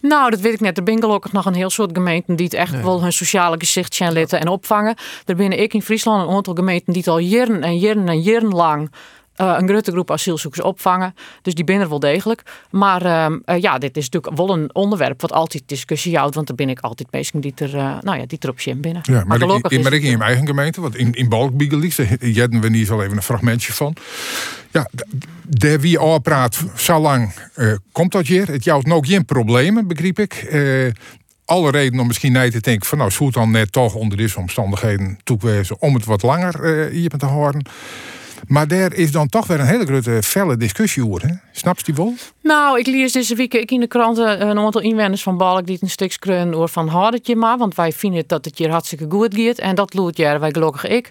Nou, 0.00 0.30
dat 0.30 0.40
weet 0.40 0.52
ik 0.52 0.60
net. 0.60 0.78
Er 0.78 0.82
zijn 0.86 1.00
gelukkig 1.00 1.32
nog 1.32 1.44
een 1.46 1.54
heel 1.54 1.70
soort 1.70 1.90
gemeenten 1.92 2.36
die 2.36 2.44
het 2.44 2.54
echt 2.54 2.82
wel 2.82 3.02
hun 3.02 3.12
sociale 3.12 3.56
gezicht 3.58 3.94
zijn 3.94 4.12
letten 4.12 4.40
en 4.40 4.48
opvangen. 4.48 4.96
Er 5.26 5.36
binnen 5.36 5.58
ik 5.60 5.74
in 5.74 5.82
Friesland 5.82 6.28
een 6.28 6.34
aantal 6.34 6.54
gemeenten 6.54 6.92
die 6.92 7.02
het 7.02 7.10
al 7.10 7.18
jaren 7.18 7.62
en 7.62 7.78
jaren 7.78 8.08
en 8.08 8.20
jaren 8.20 8.54
lang 8.54 8.92
eh, 9.40 9.54
een 9.58 9.68
grote 9.68 9.90
groep 9.90 10.10
asielzoekers 10.10 10.62
opvangen. 10.64 11.14
Dus 11.42 11.54
die 11.54 11.64
binnen 11.64 11.88
wel 11.88 11.98
degelijk. 11.98 12.42
Maar 12.70 13.02
ehm, 13.04 13.38
eh, 13.44 13.60
ja, 13.60 13.78
dit 13.78 13.96
is 13.96 14.08
natuurlijk 14.08 14.36
wel 14.36 14.50
een 14.50 14.74
onderwerp 14.74 15.20
wat 15.20 15.32
altijd 15.32 15.62
discussie 15.66 16.16
houdt. 16.16 16.34
Want 16.34 16.48
er 16.48 16.54
ben 16.54 16.68
ik 16.68 16.80
altijd 16.80 17.08
mensen 17.12 17.40
die 17.40 17.52
er, 17.56 17.76
eh, 17.76 17.96
nou 18.00 18.18
ja, 18.18 18.26
die 18.26 18.38
er 18.40 18.48
op 18.48 18.60
zin 18.60 18.80
binnen. 18.80 19.02
Ja, 19.04 19.24
maar, 19.24 19.38
gelukkig 19.38 19.70
ik, 19.70 19.78
is 19.78 19.84
maar 19.84 19.92
ik 19.92 20.02
in 20.02 20.18
mijn 20.18 20.30
eigen 20.30 20.46
gemeente, 20.46 20.80
want 20.80 20.96
in, 20.96 21.12
in 21.12 21.28
Balkbiegelies, 21.28 21.96
daar 21.96 22.06
we 22.60 22.68
niet 22.68 22.86
zo 22.86 23.00
even 23.00 23.16
een 23.16 23.22
fragmentje 23.22 23.72
van. 23.72 23.94
Ja, 24.70 24.88
d- 24.96 25.04
daar 25.44 25.80
wie 25.80 25.98
al 25.98 26.18
praat, 26.18 26.58
zo 26.76 26.98
lang 27.00 27.32
komt 27.92 28.12
dat 28.12 28.26
hier. 28.26 28.46
Het 28.48 28.64
jouwt 28.64 28.86
nog 28.86 29.06
geen 29.06 29.24
problemen, 29.24 29.86
begreep 29.86 30.18
ik. 30.18 30.48
Alle 31.44 31.70
reden 31.70 32.00
om 32.00 32.06
misschien 32.06 32.32
nee 32.32 32.50
te 32.50 32.60
denken 32.60 32.86
van 32.86 32.98
nou, 32.98 33.10
zou 33.10 33.24
het 33.26 33.34
dan 33.34 33.50
net 33.50 33.72
toch 33.72 33.94
onder 33.94 34.18
deze 34.18 34.38
omstandigheden 34.38 35.18
toegewezen 35.24 35.76
om 35.80 35.94
het 35.94 36.04
wat 36.04 36.22
langer 36.22 36.64
eh, 36.64 36.92
hier 36.92 37.08
te 37.08 37.26
houden. 37.26 37.62
Maar 38.46 38.68
daar 38.68 38.94
is 38.94 39.12
dan 39.12 39.28
toch 39.28 39.46
weer 39.46 39.60
een 39.60 39.66
hele 39.66 39.86
grote 39.86 40.22
felle 40.22 40.56
discussie 40.56 41.06
over. 41.06 41.28
Hè? 41.28 41.34
Snap 41.52 41.78
je 41.78 41.84
die 41.84 41.94
wel? 41.94 42.14
Nou, 42.42 42.78
ik 42.78 42.86
lees 42.86 43.12
deze 43.12 43.34
week 43.34 43.54
in 43.54 43.80
de 43.80 43.86
kranten 43.86 44.48
een 44.48 44.58
aantal 44.58 44.80
inwoners 44.80 45.22
van 45.22 45.36
Balk 45.36 45.66
die 45.66 45.78
een 45.80 45.90
stuk 45.90 46.12
skreun 46.12 46.54
over 46.54 46.68
van 46.68 46.88
houd 46.88 47.12
het 47.12 47.26
je 47.26 47.36
maar, 47.36 47.58
want 47.58 47.74
wij 47.74 47.92
vinden 47.92 48.24
dat 48.26 48.44
het 48.44 48.58
hier 48.58 48.70
hartstikke 48.70 49.06
goed 49.08 49.34
gaat 49.34 49.58
en 49.58 49.74
dat 49.74 49.94
loert 49.94 50.16
jij 50.16 50.40
wij 50.40 50.50
gelukkig 50.52 50.86
ik. 50.86 51.10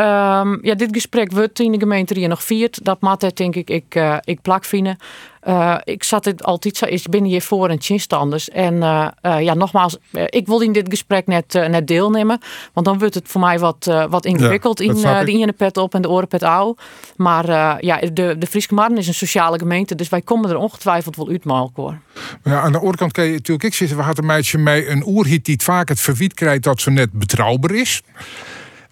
Ehm, 0.00 0.58
ja, 0.62 0.74
dit 0.74 0.88
gesprek 0.92 1.32
wordt 1.32 1.60
in 1.60 1.72
de 1.72 1.78
gemeente 1.78 2.18
hier 2.18 2.28
nog 2.28 2.42
viert. 2.42 2.84
Dat 2.84 3.00
maakt 3.00 3.22
het, 3.22 3.36
denk 3.36 3.54
ik, 3.54 3.70
ik, 3.70 3.94
eh, 3.94 4.16
ik 4.24 4.42
plak 4.42 4.64
vinden. 4.64 4.96
Eh, 5.40 5.76
ik 5.84 6.04
zat 6.04 6.24
het 6.24 6.44
altijd 6.44 6.76
zo, 6.76 6.86
ik 6.86 7.02
ben 7.10 7.24
hier 7.24 7.42
voor 7.42 7.68
en 7.68 7.80
chinstanders. 7.80 8.48
En 8.48 8.82
eh, 8.82 9.40
ja, 9.40 9.54
nogmaals, 9.54 9.96
ik 10.12 10.46
wil 10.46 10.60
in 10.60 10.72
dit 10.72 10.86
gesprek 10.88 11.26
net, 11.26 11.52
net 11.52 11.86
deelnemen. 11.86 12.40
Want 12.72 12.86
dan 12.86 12.98
wordt 12.98 13.14
het 13.14 13.28
voor 13.28 13.40
mij 13.40 13.58
wat, 13.58 14.06
wat 14.10 14.24
ingewikkeld 14.24 14.76
dat 14.78 14.86
in 14.86 14.94
de 14.94 15.32
ene 15.32 15.52
pet 15.52 15.76
op 15.76 15.94
en 15.94 16.02
de 16.02 16.10
oren 16.10 16.28
pet 16.28 16.42
ouw. 16.42 16.76
Maar 17.16 17.46
ja, 17.84 17.96
de, 18.12 18.36
de 18.38 18.46
Frieske 18.46 18.74
Marne 18.74 18.98
is 18.98 19.06
een 19.06 19.14
sociale 19.14 19.58
gemeente, 19.58 19.94
dus 19.94 20.08
wij 20.08 20.22
komen 20.22 20.50
er 20.50 20.56
ongetwijfeld 20.56 21.16
wel 21.16 21.28
uit. 21.28 21.44
Maar 21.44 22.00
Ja, 22.44 22.60
aan 22.60 22.72
de 22.72 22.78
andere 22.78 22.96
kant 22.96 23.12
kan 23.12 23.24
je 23.24 23.32
natuurlijk 23.32 23.66
ik 23.66 23.74
zitten. 23.74 23.96
We 23.96 24.02
hadden 24.02 24.24
een 24.24 24.30
meisje 24.30 24.58
mee 24.58 24.88
een 24.88 25.06
oerhit 25.06 25.44
die 25.44 25.54
het 25.54 25.62
vaak 25.62 25.88
het 25.88 26.00
verwiet 26.00 26.34
krijgt 26.34 26.62
dat 26.62 26.80
ze 26.80 26.90
net 26.90 27.12
betrouwbaar 27.12 27.74
is. 27.74 28.02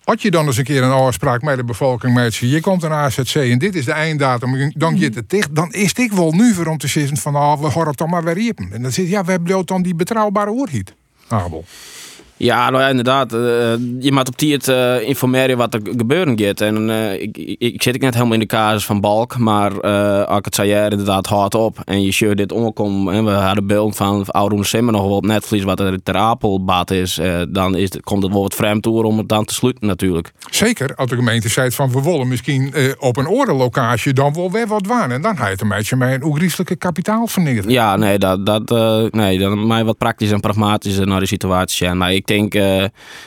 Had 0.09 0.23
je 0.23 0.31
dan 0.31 0.47
eens 0.47 0.57
een 0.57 0.64
keer 0.64 0.83
een 0.83 0.90
afspraak 0.90 1.42
met 1.42 1.57
de 1.57 1.64
bevolking 1.64 2.14
met 2.14 2.37
je, 2.37 2.49
je 2.49 2.61
komt 2.61 2.83
een 2.83 2.92
AZC 2.92 3.35
en 3.35 3.59
dit 3.59 3.75
is 3.75 3.85
de 3.85 3.92
einddatum, 3.92 4.73
dan 4.75 4.92
Mhm. 4.92 5.03
je 5.03 5.11
het 5.14 5.31
dicht, 5.31 5.55
dan 5.55 5.73
is 5.73 5.92
ik 5.92 6.12
wel 6.12 6.33
nu 6.33 6.55
voor 6.55 6.66
om 6.66 6.79
te 6.79 6.87
zeggen 6.87 7.16
van, 7.16 7.35
ah, 7.35 7.61
we 7.61 7.66
horen 7.66 7.88
het 7.88 7.97
dan 7.99 8.11
maar 8.11 8.25
weer 8.25 8.35
riepen. 8.35 8.68
En 8.73 8.83
dan 8.83 8.92
zit 8.92 9.09
ja, 9.09 9.25
we 9.25 9.31
hebben 9.31 9.66
dan 9.66 9.83
die 9.83 9.94
betrouwbare 9.94 10.51
oorhiet. 10.51 10.94
Abel. 11.29 11.64
Ja, 12.38 12.70
nou 12.70 12.83
ja, 12.83 12.88
inderdaad. 12.88 13.33
eh, 13.33 13.40
je 14.01 14.12
moet 14.12 14.29
op 14.29 14.38
die 14.38 14.53
het 14.53 14.68
eh, 14.68 15.09
informeren 15.09 15.57
wat 15.57 15.74
er 15.74 15.81
gebeuren 15.96 16.38
gaat. 16.40 16.61
En 16.61 16.90
eh, 16.90 17.20
ik, 17.22 17.37
ik, 17.59 17.83
zit 17.83 17.94
ik 17.94 18.01
net 18.01 18.14
helemaal 18.14 18.35
in 18.35 18.40
de 18.40 18.46
casus 18.46 18.85
van 18.87 19.01
Balk, 19.01 19.38
maar 19.38 19.81
als 20.27 20.38
ik 20.38 20.44
het 20.44 20.55
zei 20.55 20.68
jij 20.68 20.88
inderdaad 20.88 21.27
hard 21.27 21.55
op 21.55 21.79
en 21.85 22.03
je 22.03 22.12
shirt 22.12 22.37
dit 22.37 22.53
omkomt 22.53 23.09
en 23.11 23.24
we 23.24 23.31
hadden 23.31 23.66
beeld 23.66 23.96
van 23.96 24.24
Oude 24.27 24.64
Simmer 24.64 24.92
nog 24.92 25.03
wel 25.03 25.16
op 25.16 25.27
Netflix 25.27 25.64
wat 25.64 25.81
er 25.81 26.03
ter 26.03 26.14
Apelbad 26.16 26.90
is, 26.90 27.20
dan 27.48 27.77
is, 27.77 27.92
het- 27.92 28.03
komt 28.03 28.22
het 28.22 28.33
wel 28.33 28.42
wat 28.42 28.55
vreemd 28.55 28.83
door 28.83 29.05
om 29.05 29.18
het 29.18 29.29
dan 29.29 29.44
te 29.44 29.55
sluiten 29.55 29.87
natuurlijk. 29.87 30.33
Zeker, 30.51 30.94
als 30.94 31.11
de 31.11 31.16
gemeente 31.16 31.48
zei 31.48 31.70
van, 31.70 31.90
we 31.92 32.03
willen 32.03 32.29
misschien 32.29 32.74
op 32.98 33.16
een 33.16 33.29
oorlokaasje 33.29 34.12
dan 34.12 34.35
wel 34.35 34.51
weer 34.51 34.66
wat 34.66 34.87
waan. 34.87 35.11
En 35.11 35.22
dan 35.22 35.37
ga 35.37 35.44
je 35.44 35.53
het 35.53 35.61
een 35.61 35.68
beetje 35.68 35.96
met 35.96 36.12
een 36.14 36.24
oegrieselijke 36.24 36.77
kapitaalvernieuwing. 36.77 37.70
Ja, 37.72 37.96
nee, 37.96 38.18
dat, 38.18 38.46
dat, 38.46 38.70
nee, 39.12 39.38
dan 39.38 39.66
mij 39.66 39.85
wat 39.85 39.98
praktisch 39.98 40.31
en 40.31 40.40
pragmatisch 40.40 40.98
naar 40.98 41.20
de 41.20 41.27
situatie 41.27 41.77
zijn. 41.77 41.96
Maar 41.98 42.12
ik 42.12 42.27
denk 42.28 42.54
eh, 42.54 42.84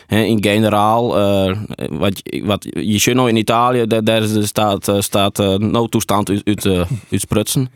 in 0.07 0.43
generaal, 0.43 1.17
eh, 1.17 1.57
wat, 1.89 2.21
wat 2.43 2.67
je 2.71 3.13
nou 3.13 3.29
in 3.29 3.35
Italië, 3.35 3.87
daar, 3.87 4.03
daar 4.03 4.23
staat, 4.41 4.87
eh, 4.87 4.99
staat 4.99 5.37
noodtoestand 5.57 6.29
uit, 6.29 6.65
uit, 6.65 6.87
sprutsen. 7.21 7.69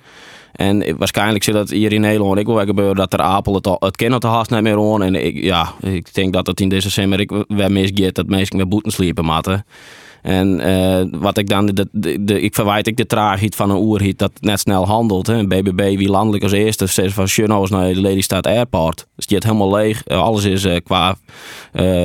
En 0.51 0.97
waarschijnlijk 0.97 1.43
zit 1.43 1.53
dat 1.53 1.69
hier 1.69 1.93
in 1.93 2.01
Nederland 2.01 2.39
ook 2.39 2.47
wel 2.47 2.65
gebeuren 2.65 2.95
dat 2.95 3.13
er 3.13 3.21
Apel 3.21 3.53
het, 3.53 3.65
het 3.79 3.95
kennen 3.95 4.19
te 4.19 4.27
haast 4.27 4.49
niet 4.49 4.61
meer 4.61 4.93
aan. 4.93 5.03
En 5.03 5.15
ik, 5.25 5.43
ja, 5.43 5.73
ik 5.79 6.13
denk 6.13 6.33
dat 6.33 6.47
het 6.47 6.59
in 6.59 6.69
deze 6.69 6.89
zomer 6.89 7.19
ik 7.19 7.31
weer 7.47 7.71
misgeet 7.71 8.15
dat 8.15 8.27
mensen 8.27 8.57
met 8.57 8.69
boeten 8.69 8.91
sliepen. 8.91 9.25
En 10.25 10.59
eh, 10.59 11.05
wat 11.11 11.38
ik 11.38 11.49
dan, 11.49 11.88
de, 11.91 12.41
ik 12.41 12.55
verwijt 12.55 12.88
ik 12.88 12.97
de 12.97 13.05
traagheid 13.05 13.55
van 13.55 13.69
een 13.69 13.77
oerhiet 13.77 14.19
dat 14.19 14.31
net 14.39 14.59
snel 14.59 14.88
handelt. 14.88 15.27
Hè. 15.27 15.47
BBB 15.47 15.97
wie 15.97 16.09
landelijk 16.09 16.43
als 16.43 16.51
eerste 16.51 16.85
zegt 16.85 17.13
van 17.13 17.27
Schöno's 17.27 17.69
naar 17.69 17.93
de 17.93 18.01
Lelystad 18.01 18.47
Airport. 18.47 19.07
Dus 19.15 19.25
die 19.25 19.38
het 19.38 19.45
helemaal 19.45 19.75
leeg. 19.75 20.03
Eh, 20.03 20.21
alles 20.21 20.43
is 20.43 20.63
eh, 20.63 20.75
qua 20.83 21.15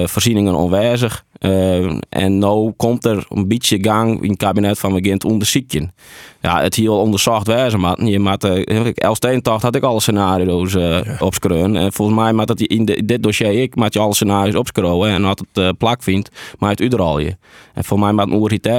voorzieningen 0.05 0.55
onwijzig. 0.55 1.25
Eh, 1.41 1.91
en 2.09 2.39
nu 2.39 2.73
komt 2.77 3.05
er 3.05 3.27
een 3.29 3.49
beetje 3.49 3.79
gang 3.81 4.23
in 4.23 4.29
het 4.29 4.39
kabinet 4.39 4.79
van 4.79 4.93
het 5.13 5.25
onderzoeken. 5.25 5.93
Ja, 6.41 6.61
het 6.63 6.75
hier 6.75 6.91
onderzocht 6.91 7.47
wijzen, 7.47 7.81
maar 7.81 8.05
je 8.05 8.19
maakt, 8.19 8.45
uh, 8.45 8.91
Elsteentocht 8.95 9.63
had 9.63 9.75
ik 9.75 9.83
alle 9.83 10.01
scenario's 10.01 10.75
eh 10.75 11.01
opschreven. 11.21 11.77
En 11.77 11.93
volgens 11.93 12.19
mij 12.19 12.33
maakt 12.33 12.49
dat 12.49 12.61
in 12.67 12.85
de- 12.85 13.05
dit 13.05 13.23
dossier 13.23 13.53
ik 13.63 13.75
maak 13.77 13.93
je 13.93 13.99
alle 13.99 14.15
scenario's 14.15 14.55
opschreven 14.55 15.07
en 15.09 15.23
had 15.25 15.39
het 15.39 15.65
eh, 15.65 15.69
plak 15.79 16.03
vindt, 16.03 16.31
maar 16.59 16.71
het 16.71 16.81
u 16.81 16.89
je. 17.21 17.37
En 17.75 17.85
voor 17.85 17.99
mij 17.99 18.13
maakt 18.13 18.31
een 18.31 18.37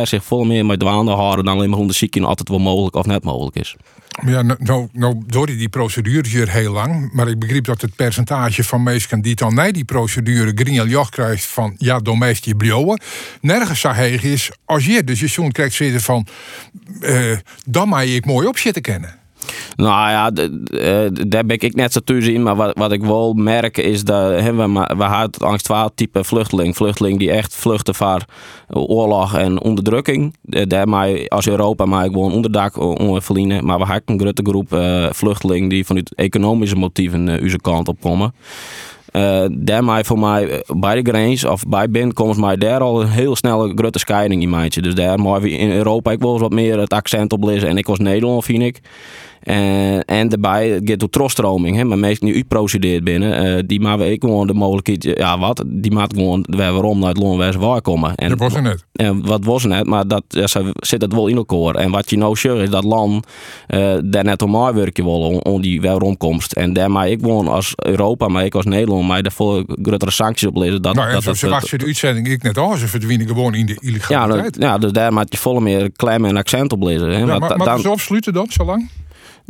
zich 0.08 0.24
veel 0.24 0.44
meer 0.44 0.66
met 0.66 0.80
dwaande 0.80 1.12
houden 1.12 1.46
dan 1.46 1.56
alleen 1.56 1.70
maar 1.70 1.80
onderzoeken 1.80 2.24
altijd 2.24 2.50
wel 2.50 2.60
mogelijk 2.60 2.96
of 2.96 3.06
net 3.06 3.24
mogelijk 3.24 3.56
is. 3.56 3.76
Ja, 4.26 4.42
nou, 4.42 4.60
nou, 4.64 4.88
nou 4.92 5.24
door 5.26 5.46
die, 5.46 5.70
procedure 5.70 6.30
hier 6.30 6.50
heel 6.50 6.72
lang. 6.72 7.12
Maar 7.14 7.28
ik 7.28 7.40
begreep 7.40 7.66
dat 7.66 7.82
het 7.82 7.96
percentage 7.96 8.64
van 8.64 8.84
mensen 8.84 9.22
die 9.22 9.36
dan 9.36 9.54
na 9.54 9.72
die 9.72 9.86
procedure 9.86 10.52
green 10.56 10.88
joch 10.88 11.10
krijgt 11.10 11.46
van 11.46 11.76
ja, 11.78 12.00
door 12.00 12.18
meest 12.18 12.44
die 12.44 12.56
blauwe, 12.56 13.00
nergens 13.42 13.80
zo 13.80 13.92
heeg 13.92 14.24
is 14.24 14.52
als 14.66 14.86
je. 14.86 15.04
Dus 15.04 15.20
je 15.20 15.28
zo'n 15.28 15.52
krijgt 15.52 15.76
zitten 15.76 16.02
van 16.02 16.28
eh, 17.02 17.38
dan 17.66 17.88
mag 17.88 18.04
je 18.04 18.16
ik 18.16 18.26
mooi 18.26 18.48
op 18.48 18.58
zitten 18.58 18.82
kennen. 18.82 19.21
Nou 19.76 20.10
ja, 20.10 20.32
eh, 20.32 21.28
daar 21.28 21.46
ben 21.46 21.60
ik 21.60 21.76
net 21.76 21.92
zo 21.94 22.00
thuis 22.00 22.28
in. 22.28 22.44
Maar 22.44 22.56
wat, 22.56 22.78
wat 22.78 22.92
ik 22.92 23.04
wel 23.04 23.34
merk 23.34 23.78
is 23.78 24.04
dat 24.04 24.30
we, 24.30 24.54
we 24.98 25.04
het 25.04 25.44
angst 25.44 25.68
type 25.96 26.24
vluchteling. 26.24 26.76
Vluchteling 26.76 27.20
die 27.20 27.32
echt 27.32 27.56
vluchten 27.56 27.96
voor 27.96 28.26
oorlog 28.70 29.36
en 29.38 29.62
onderdrukking. 29.62 30.36
Daar 30.68 30.90
mij 30.90 31.28
als 31.28 31.48
Europa 31.48 31.86
maar 31.86 32.04
gewoon 32.06 32.34
onderdak 32.34 32.78
on- 32.78 33.22
verdienen. 33.22 33.66
Maar 33.66 33.78
we 33.80 33.86
hebben 33.86 34.04
een 34.06 34.20
grote 34.20 34.44
groep 34.46 34.74
eh 34.74 35.06
vluchtelingen 35.12 35.70
die 35.70 35.86
vanuit 35.86 36.16
economische 36.16 36.76
motieven 36.76 37.30
eh, 37.30 37.42
onze 37.44 37.60
kant 37.62 37.88
op 37.88 38.02
komen. 38.02 38.34
Daarmee 39.52 40.04
voor 40.04 40.20
mij 40.20 40.64
bij 40.76 41.02
de 41.02 41.12
grens 41.12 41.46
of 41.46 41.64
bij 41.68 41.90
binnenkomst 41.90 42.40
mij 42.40 42.56
daar 42.58 42.80
al 42.80 43.02
een 43.02 43.10
heel 43.10 43.36
snelle 43.36 43.72
grote 43.76 44.00
scheiding 44.00 44.42
in. 44.42 44.82
Dus 44.82 44.96
daar 44.96 45.20
we 45.42 45.50
in 45.50 45.72
Europa 45.72 46.12
ik 46.12 46.20
wel 46.20 46.32
eens 46.32 46.42
wat 46.42 46.52
meer 46.52 46.80
het 46.80 46.94
accent 46.94 47.34
op 47.34 47.44
lezen 47.44 47.70
en 47.70 47.78
ik 47.78 47.88
was 47.88 48.00
Nederland 48.00 48.46
vind 48.46 48.62
ik. 48.64 48.80
En, 49.44 50.04
en 50.06 50.30
daarbij 50.30 50.70
het 50.70 50.82
gaat 50.90 51.00
door 51.00 51.10
trosstroming, 51.10 51.76
hè, 51.76 51.84
maar 51.84 51.98
meestal 51.98 52.28
nu 52.28 52.36
uitprocedeerd 52.36 53.04
binnen, 53.04 53.58
eh, 53.58 53.64
die 53.66 53.80
maken 53.80 54.12
ik 54.12 54.22
gewoon 54.24 54.48
de 54.48 54.54
mogelijkheid, 54.54 55.04
ja 55.18 55.40
wat, 55.40 55.64
die 55.68 55.92
maakt 55.92 56.14
gewoon 56.14 56.46
waar 56.50 56.72
waarom 56.74 57.00
naar 57.00 57.10
het 57.10 57.18
loonwijs 57.18 57.56
waar 57.56 57.82
komen. 57.82 58.16
En, 58.16 58.30
Dat 58.30 58.40
was 58.40 58.54
er 58.54 58.62
net. 58.62 58.86
En 58.94 59.26
wat 59.26 59.46
was 59.46 59.64
er 59.64 59.70
net, 59.70 59.86
maar 59.88 60.08
dat 60.08 60.24
ja, 60.28 60.48
zit 60.80 61.02
het 61.02 61.14
wel 61.14 61.28
in 61.28 61.36
elkaar. 61.36 61.76
En 61.76 61.92
wat 61.92 62.10
je 62.10 62.18
nou 62.18 62.36
zegt 62.36 62.58
is 62.58 62.70
dat 62.70 62.84
land 62.84 63.28
eh, 63.68 63.94
daar 64.04 64.24
net 64.24 64.42
om 64.42 64.74
werken 64.74 65.04
wil 65.04 65.20
om, 65.22 65.38
om 65.54 65.62
die 65.62 65.82
weeromkomst. 65.82 66.52
En 66.52 66.74
daarmee 66.74 67.12
ik 67.12 67.20
gewoon 67.20 67.48
als 67.48 67.74
Europa, 67.76 68.28
maar 68.28 68.46
ik 68.46 68.56
als 68.56 68.66
Nederland, 68.66 69.08
maar 69.08 69.24
daar 69.24 69.32
veel 69.32 69.64
grotere 69.82 70.12
sancties 70.12 70.48
op 70.48 70.56
lezen. 70.56 70.82
Dat, 70.82 70.96
nou, 70.96 71.08
en 71.08 71.14
dat, 71.14 71.24
dat, 71.24 71.38
ze 71.38 71.50
wachten 71.50 71.80
de 71.80 71.86
uitzending 71.86 72.28
ik 72.28 72.44
net 72.44 72.58
al. 72.58 72.76
Ze 72.76 72.88
verdwijnen 72.88 73.28
gewoon 73.28 73.54
in 73.54 73.66
de 73.66 73.78
ja, 73.82 73.88
illegaliteit. 73.90 74.54
dat- 74.54 74.64
ja, 74.64 74.78
dus 74.78 74.92
daar 74.92 75.14
moet 75.14 75.26
je 75.30 75.38
volle 75.38 75.62
meer 75.62 75.92
klem 75.92 76.26
en 76.26 76.38
accent 76.38 76.72
op 76.74 76.84
lezen. 76.84 77.10
Hè. 77.10 77.18
Ja, 77.18 77.26
maar, 77.26 77.40
da- 77.50 77.56
maar 77.56 77.68
dan- 77.68 77.80
ze 77.80 77.90
opsluiten 77.90 78.34
dan, 78.34 78.48
zo 78.50 78.78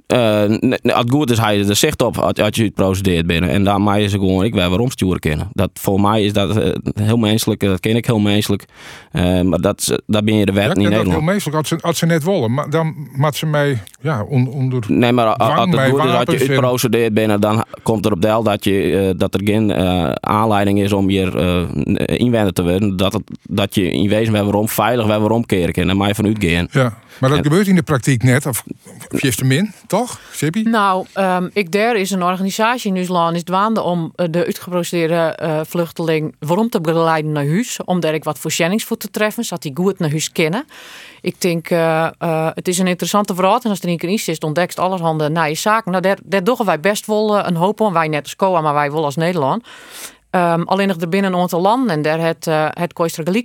eh, 0.07 0.17
ne- 0.47 0.79
als 0.93 1.03
het 1.03 1.11
goed 1.11 1.31
is, 1.31 1.37
hij 1.37 1.67
er 1.67 1.75
zicht 1.75 2.01
op 2.01 2.17
als, 2.17 2.33
als 2.39 2.55
je 2.55 2.63
het 2.63 2.73
procedeert 2.73 3.25
binnen. 3.27 3.49
En 3.49 3.63
dan 3.63 3.81
mag 3.81 3.97
je 3.97 4.09
ze 4.09 4.17
gewoon, 4.17 4.43
ik 4.43 4.53
weet 4.53 4.67
waarom 4.67 4.91
sturen 4.91 5.19
kennen. 5.19 5.49
Dat, 5.53 5.69
voor 5.73 6.01
mij 6.01 6.23
is 6.23 6.33
dat 6.33 6.57
eh, 6.57 6.73
heel 6.93 7.17
menselijk, 7.17 7.59
dat 7.59 7.79
ken 7.79 7.95
ik 7.95 8.05
heel 8.05 8.19
menselijk. 8.19 8.65
Eh, 9.11 9.41
maar 9.41 9.59
dat, 9.61 9.79
is- 9.79 9.99
dat 10.07 10.25
ben 10.25 10.35
je 10.35 10.45
de 10.45 10.51
wet 10.51 10.63
Ja, 10.67 10.73
niet 10.73 10.91
in 10.91 11.09
heel 11.09 11.21
meestal 11.21 11.53
als 11.53 11.67
ze, 11.67 11.77
als 11.81 11.97
ze 11.97 12.05
net 12.05 12.23
willen. 12.23 12.53
Maar 12.53 12.69
dan 12.69 12.95
maakt 13.15 13.35
ze 13.35 13.45
mij 13.45 13.81
ja, 14.01 14.23
on- 14.23 14.49
onder. 14.49 14.83
Nee, 14.87 15.11
maar 15.11 15.25
als 15.25 15.49
het 15.49 15.59
goed 15.59 15.73
is, 15.73 16.15
als 16.27 16.41
je 16.41 16.51
het 16.51 16.59
procedeert 16.61 17.13
binnen, 17.13 17.41
dan 17.41 17.65
komt 17.83 18.05
er 18.05 18.11
op 18.11 18.21
del 18.21 18.43
dat, 18.43 18.63
je, 18.63 18.97
eh, 19.09 19.19
dat 19.19 19.33
er 19.33 19.41
geen 19.43 19.71
eh, 19.71 20.11
aanleiding 20.11 20.81
is 20.81 20.93
om 20.93 21.07
hier 21.09 21.37
eh 21.37 21.61
inwender 22.05 22.53
te 22.53 22.63
worden. 22.63 22.97
Dat, 22.97 23.13
het, 23.13 23.23
dat 23.49 23.75
je 23.75 23.91
in 23.91 24.09
wezen 24.09 24.33
weer 24.33 24.43
waarom 24.43 24.67
veilig 24.69 25.05
weer 25.05 25.19
waarom 25.19 25.45
keren. 25.45 25.89
En 25.89 25.97
mij 25.97 26.15
van 26.15 26.25
uitgaan. 26.25 26.67
Ja, 26.71 26.97
maar 27.19 27.29
dat 27.29 27.37
En- 27.37 27.43
gebeurt 27.43 27.67
in 27.67 27.75
de 27.75 27.81
praktijk 27.83 28.23
net. 28.23 28.45
Of, 28.45 28.63
of 29.11 29.21
je 29.21 29.35
te 29.35 29.45
min, 29.45 29.71
toch? 29.91 30.19
Sippie? 30.31 30.67
Nou, 30.67 31.05
ehm, 31.13 31.49
ik 31.53 31.71
der 31.71 31.95
is 31.95 32.11
een 32.11 32.23
organisatie 32.23 32.87
in 32.87 32.93
Nieuwsland 32.93 33.35
is 33.35 33.43
dwaande 33.43 33.81
om 33.81 34.11
eh, 34.15 34.25
de 34.29 34.45
uitgeprocedeerde 34.45 35.15
eh, 35.15 35.59
vluchteling 35.65 36.35
waarom 36.39 36.69
te 36.69 36.81
begeleiden 36.81 37.31
naar 37.31 37.45
huis. 37.47 37.79
Om 37.85 37.99
daar 37.99 38.13
ik 38.13 38.23
wat 38.23 38.39
voorziening 38.39 38.83
voor 38.83 38.97
te 38.97 39.09
treffen, 39.09 39.43
zodat 39.43 39.61
die 39.61 39.71
goed 39.75 39.99
naar 39.99 40.09
huis 40.09 40.31
kennen. 40.31 40.65
Ik 41.21 41.41
denk, 41.41 41.69
eh, 41.69 42.09
het 42.53 42.67
is 42.67 42.77
een 42.77 42.87
interessante 42.87 43.35
verhaal. 43.35 43.59
En 43.61 43.69
als 43.69 43.79
er 43.79 43.89
een 43.89 43.97
crisis 43.97 44.27
is, 44.27 44.37
ontdekt 44.39 44.79
allerhande 44.79 45.29
nieuwe 45.29 45.55
zaken. 45.55 45.91
Nou, 45.91 46.03
daar, 46.03 46.17
daar 46.23 46.43
doen 46.43 46.65
wij 46.65 46.79
best 46.79 47.05
wel 47.05 47.45
een 47.45 47.55
hoop 47.55 47.81
om. 47.81 47.93
Wij 47.93 48.07
net 48.07 48.23
als 48.23 48.35
COA, 48.35 48.61
maar 48.61 48.73
wij 48.73 48.91
wel 48.91 49.05
als 49.05 49.15
Nederland. 49.15 49.63
Ehm, 50.31 50.61
alleen 50.61 50.87
nog 50.87 50.97
er 50.97 51.09
binnen 51.09 51.35
aantal 51.35 51.61
landen, 51.61 51.89
en 51.95 52.01
daar 52.01 52.19
het, 52.19 52.47
eh 52.47 52.67
het 52.69 52.93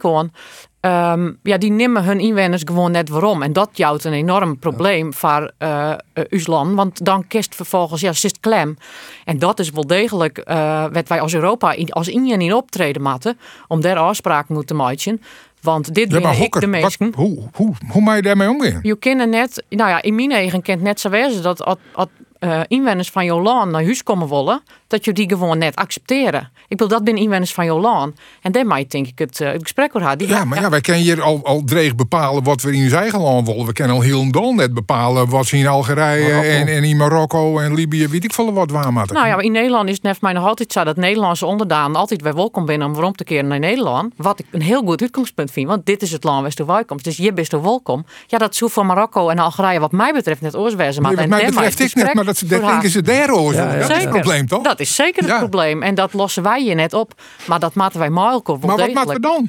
aan. 0.03 0.33
Ehm, 0.81 1.33
ja, 1.43 1.59
die 1.59 1.71
nemen 1.71 2.05
hun 2.05 2.21
inwoners 2.21 2.63
gewoon 2.65 2.91
net 2.91 3.09
waarom. 3.09 3.43
En 3.43 3.53
dat 3.53 3.69
jouwt 3.73 4.05
een 4.05 4.13
enorm 4.13 4.59
probleem 4.59 5.15
voor 5.15 5.53
eh 5.59 5.93
eh, 6.13 6.25
ons 6.31 6.47
land. 6.47 6.75
Want 6.75 7.05
dan 7.05 7.27
kist 7.27 7.55
vervolgens, 7.55 8.01
ja, 8.01 8.13
zit 8.13 8.41
klem. 8.41 8.77
En 9.25 9.39
dat 9.39 9.59
is 9.59 9.71
wel 9.71 9.87
degelijk 9.87 10.39
eh 10.39 10.85
wat 10.93 11.09
wij 11.09 11.21
als 11.21 11.35
Europa 11.35 11.73
in, 11.73 11.91
als 11.93 12.09
Indië 12.09 12.33
in 12.33 12.55
optreden 12.55 13.03
moeten. 13.03 13.39
Om 13.69 13.81
daar 13.81 13.97
afspraken 13.97 14.55
moeten 14.55 14.77
maken. 14.77 15.23
Want 15.61 15.95
dit 15.95 16.11
Ja, 16.13 16.21
maar 16.21 16.41
ik 16.41 16.53
de 16.53 16.61
wat- 16.61 16.69
meesten. 16.69 17.13
hoe, 17.17 17.49
hoe, 17.55 17.75
hoe 17.91 18.03
mag 18.03 18.17
je 18.17 18.23
daarmee 18.23 18.49
omgaan? 18.49 18.79
Je 18.83 18.97
kennen 18.97 19.31
net, 19.31 19.65
nou 19.69 19.91
ja, 19.91 20.03
in 20.03 20.15
mijn 20.15 20.33
eigen 20.33 20.63
kent 20.63 20.83
net 20.83 21.01
zo 21.01 21.09
wezen 21.11 21.43
dat 21.43 21.65
als, 21.65 21.77
als 21.93 22.07
eh, 22.39 22.61
inwoners 22.69 23.11
van 23.11 23.25
jouw 23.25 23.41
land 23.43 23.71
naar 23.71 23.85
huis 23.85 24.03
komen 24.03 24.29
willen, 24.29 24.63
dat 24.87 25.05
je 25.05 25.13
die 25.13 25.29
gewoon 25.29 25.59
net 25.59 25.77
accepteren. 25.77 26.51
Ik 26.69 26.77
bedoel, 26.77 26.89
dat 26.89 27.05
ben 27.05 27.17
inwoners 27.17 27.55
van 27.55 27.65
jouw 27.65 27.81
land. 27.81 28.19
En 28.43 28.53
daarmee 28.53 28.87
denk 28.87 29.07
ik 29.07 29.19
het, 29.19 29.41
eh, 29.41 29.53
het 29.53 29.63
gesprek 29.63 29.97
over 29.97 30.09
had. 30.09 30.19
Die, 30.19 30.29
Ja, 30.29 30.45
maar 30.45 30.61
ja, 30.61 30.71
wij 30.71 30.81
kunnen 30.81 31.03
hier 31.03 31.23
al, 31.23 31.41
al 31.45 31.63
dreig 31.65 31.95
bepalen 31.95 32.43
wat 32.43 32.63
we 32.63 32.73
in 32.73 32.85
ons 32.85 32.93
eigen 32.93 33.21
land 33.21 33.47
willen. 33.47 33.67
We 33.67 33.73
kunnen 33.73 33.95
al 33.95 34.01
heel 34.01 34.21
een 34.21 34.55
net 34.57 34.75
bepalen 34.75 35.29
wat 35.29 35.47
ze 35.47 35.57
in 35.57 35.67
Algerije 35.67 36.33
en, 36.33 36.67
en 36.67 36.85
in 36.85 36.97
Marokko 36.97 37.59
en 37.59 37.75
Libië, 37.75 38.09
weet 38.09 38.25
ik 38.25 38.33
veel 38.33 38.53
wat 38.53 38.71
waar 38.71 38.93
moeten. 38.93 39.15
Nou 39.15 39.29
ja, 39.29 39.35
maar 39.35 39.45
in 39.45 39.53
Nederland 39.53 39.89
is 39.89 39.95
het 39.95 40.03
net 40.03 40.21
mij 40.21 40.33
nog 40.33 40.47
altijd 40.47 40.73
zo 40.73 40.85
dat 40.85 40.97
Nederlandse 40.97 41.47
onderdanen 41.47 41.97
altijd 41.97 42.23
weer 42.23 42.35
welkom 42.35 42.67
binnen 42.67 42.87
om 42.87 42.93
waarom 42.95 43.13
te 43.13 43.25
keren 43.25 43.47
naar 43.47 43.59
Nederland. 43.59 44.13
Wat 44.17 44.39
ik 44.39 44.47
een 44.51 44.63
heel 44.63 44.83
goed 44.83 45.03
uitgangspunt 45.03 45.51
vind, 45.51 45.69
want 45.69 45.87
dit 45.87 46.03
is 46.03 46.13
het 46.13 46.25
land 46.25 46.41
waar 46.43 46.53
je 46.55 46.65
welkom. 46.65 46.99
Dus 47.03 47.17
je 47.17 47.33
bent 47.33 47.53
er 47.53 47.63
welkom. 47.63 48.05
Ja, 48.27 48.39
dat 48.39 48.57
zo 48.57 48.69
van 48.69 48.87
Marokko 48.87 49.29
en 49.29 49.39
Algerije 49.39 49.81
wat 49.81 49.93
mij 49.93 50.13
betreft 50.13 50.41
net 50.41 50.57
oorswezen. 50.57 51.03
Nee, 51.03 51.17
wat 51.17 51.27
mij 51.27 51.47
betreft 51.47 51.81
ik 51.81 51.95
net, 51.95 52.15
maar 52.15 52.25
dat, 52.25 52.43
dat 52.47 52.61
denken 52.61 52.91
ze 52.91 53.03
daarover. 53.03 53.55
Ja, 53.55 53.79
dat 53.79 53.89
ja, 53.89 53.97
is 53.97 54.03
het 54.03 54.11
probleem, 54.11 54.49
toch? 54.49 54.63
Dat 54.63 54.76
is 54.81 54.95
zeker 54.95 55.23
het 55.23 55.31
Ja. 55.33 55.39
probleem. 55.39 55.83
En 55.83 55.95
dat 55.95 56.13
lossen 56.13 56.43
wij 56.43 56.65
je 56.65 56.75
net 56.75 56.93
op. 56.93 57.13
Maar 57.47 57.61
dat 57.61 57.75
maken 57.75 57.99
wij 57.99 58.11
maar 58.11 58.33
ook 58.35 58.47
wel 58.47 58.57
Maar 58.57 58.77
wat 58.77 58.93
maken 58.93 59.13
we 59.15 59.21
dan? 59.21 59.49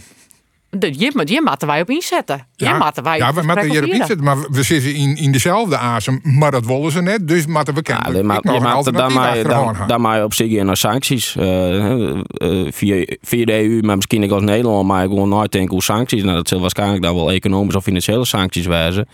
de, 0.69 0.91
moet- 1.15 1.29
hier 1.29 1.41
moeten 1.43 1.67
wij 1.67 1.81
op 1.81 1.89
inzetten. 1.89 2.47
Hier 2.55 2.75
moeten 2.75 3.03
wij 3.03 3.17
ja, 3.17 3.29
op 3.29 3.35
we 3.35 3.41
hier 3.69 3.83
op 3.83 3.89
inzetten, 3.89 4.23
maar 4.23 4.37
we 4.51 4.63
zitten 4.63 4.93
in, 4.93 5.15
in 5.17 5.31
dezelfde 5.31 5.77
asem, 5.77 6.19
maar 6.23 6.51
dat 6.51 6.65
willen 6.65 6.91
ze 6.91 7.01
net, 7.01 7.27
dus 7.27 7.45
moeten 7.45 7.73
we 7.73 7.79
Ja, 7.83 7.93
kennelijk 7.93 8.17
je 8.17 8.23
maakt- 8.23 8.43
je 8.43 8.59
dan 8.91 9.11
je- 9.37 9.43
dan- 9.43 9.75
gaan. 9.75 9.87
dan 9.87 10.01
maak 10.01 10.17
je 10.17 10.23
op 10.23 10.33
zich 10.33 10.51
in 10.51 10.65
naar 10.65 10.77
sancties. 10.77 11.35
eh, 11.35 12.09
eh, 12.09 12.67
via, 12.71 13.05
via 13.21 13.45
de 13.45 13.53
EU, 13.63 13.81
maar 13.81 13.95
misschien 13.95 14.23
ik 14.23 14.31
als 14.31 14.41
Nederland, 14.41 14.87
maar 14.87 15.01
gewoon 15.07 15.29
nadenken 15.29 15.69
hoe 15.73 15.83
sancties. 15.83 16.23
Nou, 16.23 16.35
dat 16.35 16.47
zullen 16.47 16.61
waarschijnlijk 16.63 17.01
dan 17.03 17.15
wel 17.15 17.31
economische 17.31 17.77
of 17.77 17.83
financiële 17.83 18.25
sancties 18.25 18.65
wijzen. 18.65 19.07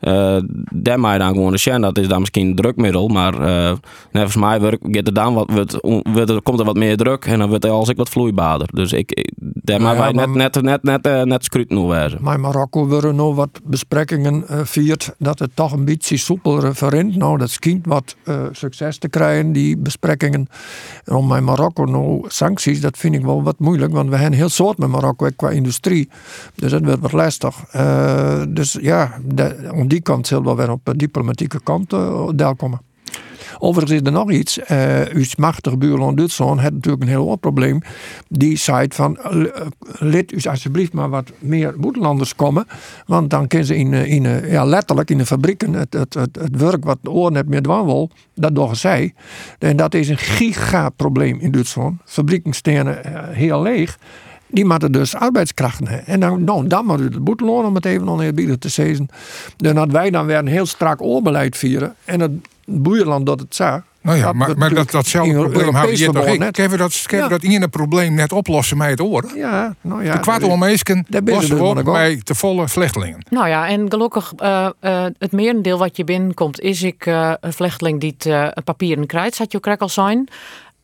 Eh 0.00 0.36
daar 0.74 1.12
je 1.12 1.18
dan 1.18 1.34
gewoon 1.34 1.52
de 1.52 1.58
sjen. 1.58 1.80
Dat 1.80 1.98
is 1.98 2.08
dan 2.08 2.20
misschien 2.20 2.46
een 2.46 2.54
drukmiddel, 2.54 3.08
maar 3.08 3.34
eh 3.34 3.70
net 4.12 4.32
volgens 4.32 4.36
mij 4.36 4.60
gaat 4.60 5.06
er 5.06 5.14
dan 5.14 5.34
wat, 5.34 5.50
wordt, 5.50 5.78
wordt 6.12 6.42
komt 6.42 6.58
er 6.58 6.64
wat 6.64 6.76
meer 6.76 6.96
druk 6.96 7.24
en 7.24 7.38
dan 7.38 7.48
wordt 7.48 7.64
er 7.64 7.70
als 7.70 7.88
ik 7.88 7.96
wat 7.96 8.08
vloeibaarder. 8.08 8.68
Dus 8.72 8.92
ik, 8.92 9.32
daar 9.36 9.80
Nou 9.80 9.98
wij 9.98 10.12
net, 10.12 10.34
net, 10.34 10.62
net, 10.62 10.82
net, 10.82 11.06
eh, 11.06 11.22
net 11.22 11.44
scrutino 11.44 11.88
wijzen. 11.88 12.18
Maar 12.22 12.40
Marokko 12.40 12.86
worden 12.86 13.16
nog 13.16 13.34
wat 13.34 13.60
besprekingen 13.64 14.44
viert 14.66 15.14
dat 15.18 15.38
het 15.38 15.50
toch 15.54 15.72
een 15.72 15.84
beetje 15.84 16.16
soepeler 16.16 16.74
verint. 16.74 17.16
Nou, 17.16 17.38
dat 17.38 17.50
schijnt 17.50 17.86
wat 17.86 18.16
succes 18.52 18.98
te 18.98 19.08
krijgen, 19.08 19.52
die 19.52 19.76
besprekingen. 19.76 20.46
En 21.04 21.14
om 21.14 21.28
bij 21.28 21.40
Marokko 21.40 21.84
nou 21.84 22.24
sancties, 22.26 22.80
dat 22.80 22.96
vind 22.98 23.14
ik 23.14 23.24
wel 23.24 23.42
wat 23.42 23.58
moeilijk, 23.58 23.92
want 23.92 24.08
we 24.10 24.16
hebben 24.16 24.38
heel 24.38 24.48
soort 24.48 24.78
met 24.78 24.88
Marokko 24.88 25.28
qua 25.36 25.50
industrie. 25.50 26.08
Dus 26.54 26.70
dat 26.70 26.84
wordt 26.84 27.00
wat 27.00 27.12
lastig. 27.12 27.56
Dus 28.48 28.78
ja, 28.80 29.18
de- 29.24 29.70
die 29.88 30.00
kant 30.00 30.26
zullen 30.26 30.44
we 30.44 30.54
weer 30.54 30.70
op 30.70 30.80
de 30.84 30.96
diplomatieke 30.96 31.60
kant 31.62 31.92
eh 31.92 32.28
deel 32.34 32.56
komen. 32.56 32.80
Overigens 33.58 34.00
is 34.00 34.06
er 34.06 34.12
nog 34.12 34.30
iets. 34.30 34.58
eh 34.58 35.06
uw 35.12 35.24
machtige 35.36 35.76
buurland 35.76 36.16
Duitsland 36.16 36.60
heeft 36.60 36.72
natuurlijk 36.72 37.02
een 37.02 37.08
heel 37.08 37.24
groot 37.24 37.40
probleem. 37.40 37.80
Die 38.28 38.56
zei 38.56 38.86
van, 38.88 39.16
eh, 39.16 39.66
lid 39.98 40.32
u 40.32 40.48
alsjeblieft 40.48 40.92
maar 40.92 41.08
wat 41.08 41.32
meer 41.38 41.74
boetelanders 41.78 42.34
komen. 42.34 42.66
Want 43.06 43.30
dan 43.30 43.46
kunnen 43.46 43.66
ze 43.66 43.76
in, 43.76 43.94
eh, 43.94 44.12
in, 44.12 44.26
eh, 44.26 44.52
ja, 44.52 44.64
letterlijk 44.64 45.10
in 45.10 45.18
de 45.18 45.26
fabrieken 45.26 45.72
het, 45.72 45.92
het, 45.92 46.14
het, 46.14 46.56
werk 46.56 46.84
wat 46.84 46.98
de 47.00 47.10
oor 47.10 47.32
net 47.32 47.48
meer 47.48 47.62
dwan 47.62 47.84
wil, 47.84 48.10
dat 48.34 48.54
doen 48.54 48.76
zij. 48.76 49.14
En 49.58 49.76
dat 49.76 49.94
is 49.94 50.08
een 50.08 50.18
gigaprobleem 50.18 51.38
in 51.40 51.50
Duitsland. 51.50 52.00
Fabrieken 52.04 52.52
staan 52.52 52.88
eh, 52.88 53.22
heel 53.28 53.62
leeg. 53.62 53.98
Die 54.48 54.64
moeten 54.64 54.92
dus 54.92 55.14
arbeidskrachten 55.14 55.88
hebben. 55.88 56.06
En 56.06 56.20
dan, 56.20 56.44
nou, 56.44 56.66
dan 56.66 56.86
moet 56.86 57.00
u 57.00 57.08
de 57.08 57.20
boeteloon 57.20 57.64
om 57.64 57.74
het 57.74 57.84
even 57.84 58.08
oneerbiedig 58.08 58.58
te 58.58 58.68
zeggen. 58.68 59.08
Dan 59.56 59.76
hadden 59.76 59.94
wij 59.94 60.10
dan 60.10 60.26
weer 60.26 60.38
een 60.38 60.46
heel 60.46 60.66
strak 60.66 61.02
oorbeleid 61.02 61.56
vieren. 61.56 61.94
En 62.04 62.20
het 62.20 62.32
buurland 62.64 63.26
dat 63.26 63.40
het 63.40 63.54
zag. 63.54 63.82
Nou 64.00 64.18
ja, 64.18 64.32
maar, 64.32 64.58
maar 64.58 64.74
dat, 64.74 64.90
datzelfde 64.90 65.32
in 65.32 65.38
probleem 65.40 65.74
hebben 65.74 65.96
toch 65.96 66.04
verband 66.04 66.28
ik. 66.28 66.38
net. 66.38 66.52
Kunnen 66.52 66.72
we 66.72 66.78
dat, 66.78 67.02
kunnen 67.06 67.26
we 67.26 67.34
Ja. 67.34 67.40
dat 67.40 67.50
ene 67.50 67.68
probleem 67.68 68.14
net 68.14 68.32
oplossen 68.32 68.76
met 68.76 68.90
het 68.90 69.00
oor? 69.00 69.24
Ja, 69.34 69.74
nou 69.80 70.04
ja. 70.04 70.12
de 70.12 70.20
kwaad 70.20 70.40
Daar 70.40 71.22
ben 71.22 71.24
je 71.24 71.32
lossen 71.32 71.56
we 71.56 71.62
op 71.62 71.74
nog 71.74 71.84
bij 71.84 72.20
te 72.24 72.34
volle 72.34 72.68
vluchtelingen. 72.68 73.24
Nou 73.30 73.48
ja, 73.48 73.68
en 73.68 73.90
gelukkig 73.90 74.32
eh, 74.36 74.68
eh, 74.80 75.04
het 75.18 75.32
merendeel 75.32 75.78
wat 75.78 75.96
je 75.96 76.04
binnenkomt 76.04 76.60
is 76.60 76.82
ik 76.82 77.06
eh, 77.06 77.32
een 77.40 77.52
vluchteling 77.52 78.00
die 78.00 78.14
het 78.18 78.26
eh, 78.26 78.48
papieren 78.64 79.06
krijgt, 79.06 79.34
zat 79.34 79.52
je 79.52 79.58
ook 79.58 79.80
al 79.80 79.88
zijn. 79.88 80.28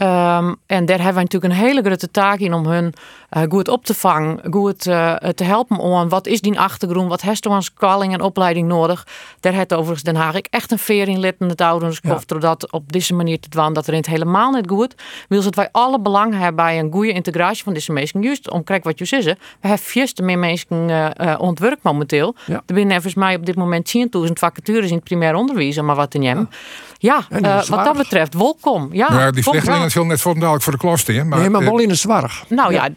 Ehm, 0.04 0.54
en 0.66 0.84
daar 0.84 0.96
hebben 0.96 1.14
we 1.14 1.20
natuurlijk 1.20 1.52
een 1.52 1.66
hele 1.66 1.82
grote 1.82 2.10
taak 2.10 2.38
in 2.38 2.52
om 2.52 2.66
hun 2.66 2.94
eh, 3.28 3.42
goed 3.48 3.68
op 3.68 3.84
te 3.84 3.94
vangen, 3.94 4.40
goed 4.50 4.86
eh, 4.86 5.14
te 5.14 5.44
helpen 5.44 5.78
om 5.78 6.08
wat 6.08 6.26
is 6.26 6.40
die 6.40 6.58
achtergrond, 6.58 7.08
wat 7.08 7.20
heeft 7.20 7.46
als 7.46 7.74
calling 7.74 8.12
en 8.12 8.20
opleiding 8.20 8.68
nodig. 8.68 9.06
Daar 9.40 9.52
heeft 9.52 9.72
overigens 9.72 10.02
Den 10.02 10.16
Haag 10.16 10.34
ik 10.34 10.46
echt 10.50 10.72
een 10.72 10.78
veer 10.78 11.08
in 11.08 11.18
lid 11.18 11.34
in 11.38 11.48
het 11.48 11.60
ouderskof, 11.60 12.24
door 12.24 12.40
dat 12.40 12.72
op 12.72 12.92
deze 12.92 13.14
manier 13.14 13.40
te 13.40 13.48
doen 13.48 13.72
dat 13.72 13.86
er 13.86 13.92
in 13.92 13.98
het 13.98 14.08
helemaal 14.08 14.50
niet 14.50 14.68
goed. 14.68 14.94
Wil 15.28 15.38
ze 15.38 15.44
dat 15.44 15.54
wij 15.54 15.68
alle 15.72 16.00
belang 16.00 16.32
hebben 16.32 16.54
bij 16.54 16.78
een 16.78 16.92
goede 16.92 17.12
integratie 17.12 17.64
van 17.64 17.72
deze 17.72 17.92
mensen. 17.92 18.22
Juist 18.22 18.50
om 18.50 18.64
kijk 18.64 18.84
wat 18.84 18.98
je 18.98 19.04
zegt, 19.04 19.24
we 19.24 19.34
hebben 19.60 19.78
vierste 19.78 20.22
meer 20.22 20.38
mensen 20.38 21.16
eh 21.16 21.34
ontwerp 21.38 21.78
momenteel. 21.82 22.34
Ja. 22.46 22.62
Er 22.66 22.74
binnen 22.74 22.92
volgens 22.92 23.14
mij 23.14 23.34
op 23.34 23.46
dit 23.46 23.56
moment 23.56 23.92
10.000 24.26 24.32
vacatures 24.32 24.88
in 24.88 24.94
het 24.94 25.04
primair 25.04 25.34
onderwijs, 25.34 25.80
maar 25.80 25.96
wat 25.96 26.14
in 26.14 26.24
hem. 26.24 26.38
Ja, 26.38 26.56
In 27.04 27.42
de 27.42 27.48
eh, 27.48 27.62
wat 27.64 27.84
dat 27.84 27.96
betreft, 27.96 28.34
welkom. 28.34 28.88
Ja, 28.92 29.10
maar 29.10 29.32
die 29.32 29.42
vluchtelingen 29.42 29.82
ja. 29.82 29.88
zullen 29.88 30.08
net 30.08 30.20
voor 30.20 30.34
dadelijk 30.34 30.62
voor 30.62 30.72
de 30.72 30.78
klas 30.78 31.00
staan. 31.00 31.28
Maar, 31.28 31.38
nee, 31.38 31.50
maar 31.50 31.60
eh, 31.60 31.66
wel 31.66 31.78
in 31.78 31.88
de 31.88 31.94
zwarg. 31.94 32.44
Nou 32.48 32.72
ja, 32.72 32.88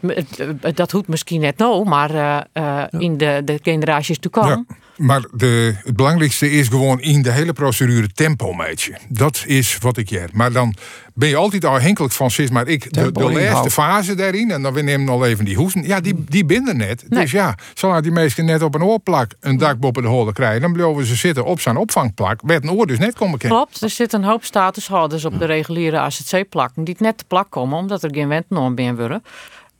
dat 0.74 0.90
hoeft 0.90 1.08
misschien 1.08 1.40
net 1.40 1.58
nou, 1.58 1.88
maar 1.88 2.10
eh, 2.10 2.38
eh, 2.52 2.84
in 2.90 3.16
de, 3.16 3.42
de 3.44 3.58
generaties 3.62 4.18
te 4.18 4.28
komen. 4.28 4.66
Ja, 4.68 4.76
maar 4.98 5.24
de, 5.32 5.74
het 5.84 5.96
belangrijkste 5.96 6.50
is 6.50 6.68
gewoon 6.68 7.00
in 7.00 7.22
de 7.22 7.30
hele 7.30 7.52
procedure 7.52 8.08
tempo 8.14 8.52
meetje. 8.52 8.98
Dat 9.08 9.44
is 9.46 9.78
wat 9.80 9.96
ik 9.96 10.08
heb. 10.08 10.32
Maar 10.32 10.52
dan 10.52 10.74
ben 11.14 11.28
je 11.28 11.36
altijd 11.36 11.64
afhankelijk 11.64 12.12
van, 12.12 12.30
sis, 12.30 12.50
maar 12.50 12.66
ik, 12.66 12.92
de, 12.92 13.12
de 13.12 13.32
laatste 13.32 13.70
fase 13.70 14.14
daarin, 14.14 14.50
en 14.50 14.62
dan 14.62 14.72
we 14.72 14.82
nemen 14.82 15.08
al 15.08 15.26
even 15.26 15.44
die 15.44 15.56
hoesten, 15.56 15.82
ja, 15.82 16.00
die, 16.00 16.24
die 16.28 16.44
binden 16.44 16.76
net. 16.76 17.04
Nee. 17.08 17.22
Dus 17.22 17.30
ja, 17.30 17.54
zolang 17.74 18.02
die 18.02 18.12
mensen 18.12 18.44
net 18.44 18.62
op 18.62 18.74
een 18.74 18.82
oorplak 18.82 19.32
een 19.40 19.58
dak 19.58 19.78
boven 19.78 20.02
de 20.02 20.08
holen 20.08 20.34
krijgen, 20.34 20.60
dan 20.60 20.72
blijven 20.72 21.06
ze 21.06 21.14
zitten 21.14 21.44
op 21.44 21.60
zijn 21.60 21.76
opvangplak, 21.76 22.40
werd 22.42 22.62
een 22.62 22.70
oor 22.70 22.86
dus 22.86 22.98
net 22.98 23.14
komen 23.14 23.38
kennen. 23.38 23.58
Klopt, 23.58 23.82
er 23.82 23.90
zitten 23.90 24.22
een 24.22 24.28
hoop 24.28 24.44
statushouders 24.44 25.24
op 25.24 25.38
de 25.38 25.44
reguliere 25.44 25.98
AZC-plakken 25.98 26.84
die 26.84 26.94
het 26.94 27.02
net 27.02 27.18
te 27.18 27.24
plak 27.28 27.50
komen 27.50 27.78
omdat 27.78 28.02
er 28.02 28.14
geen 28.14 28.28
wentnorm 28.28 28.74
binnen 28.74 28.96
worden. 28.96 29.22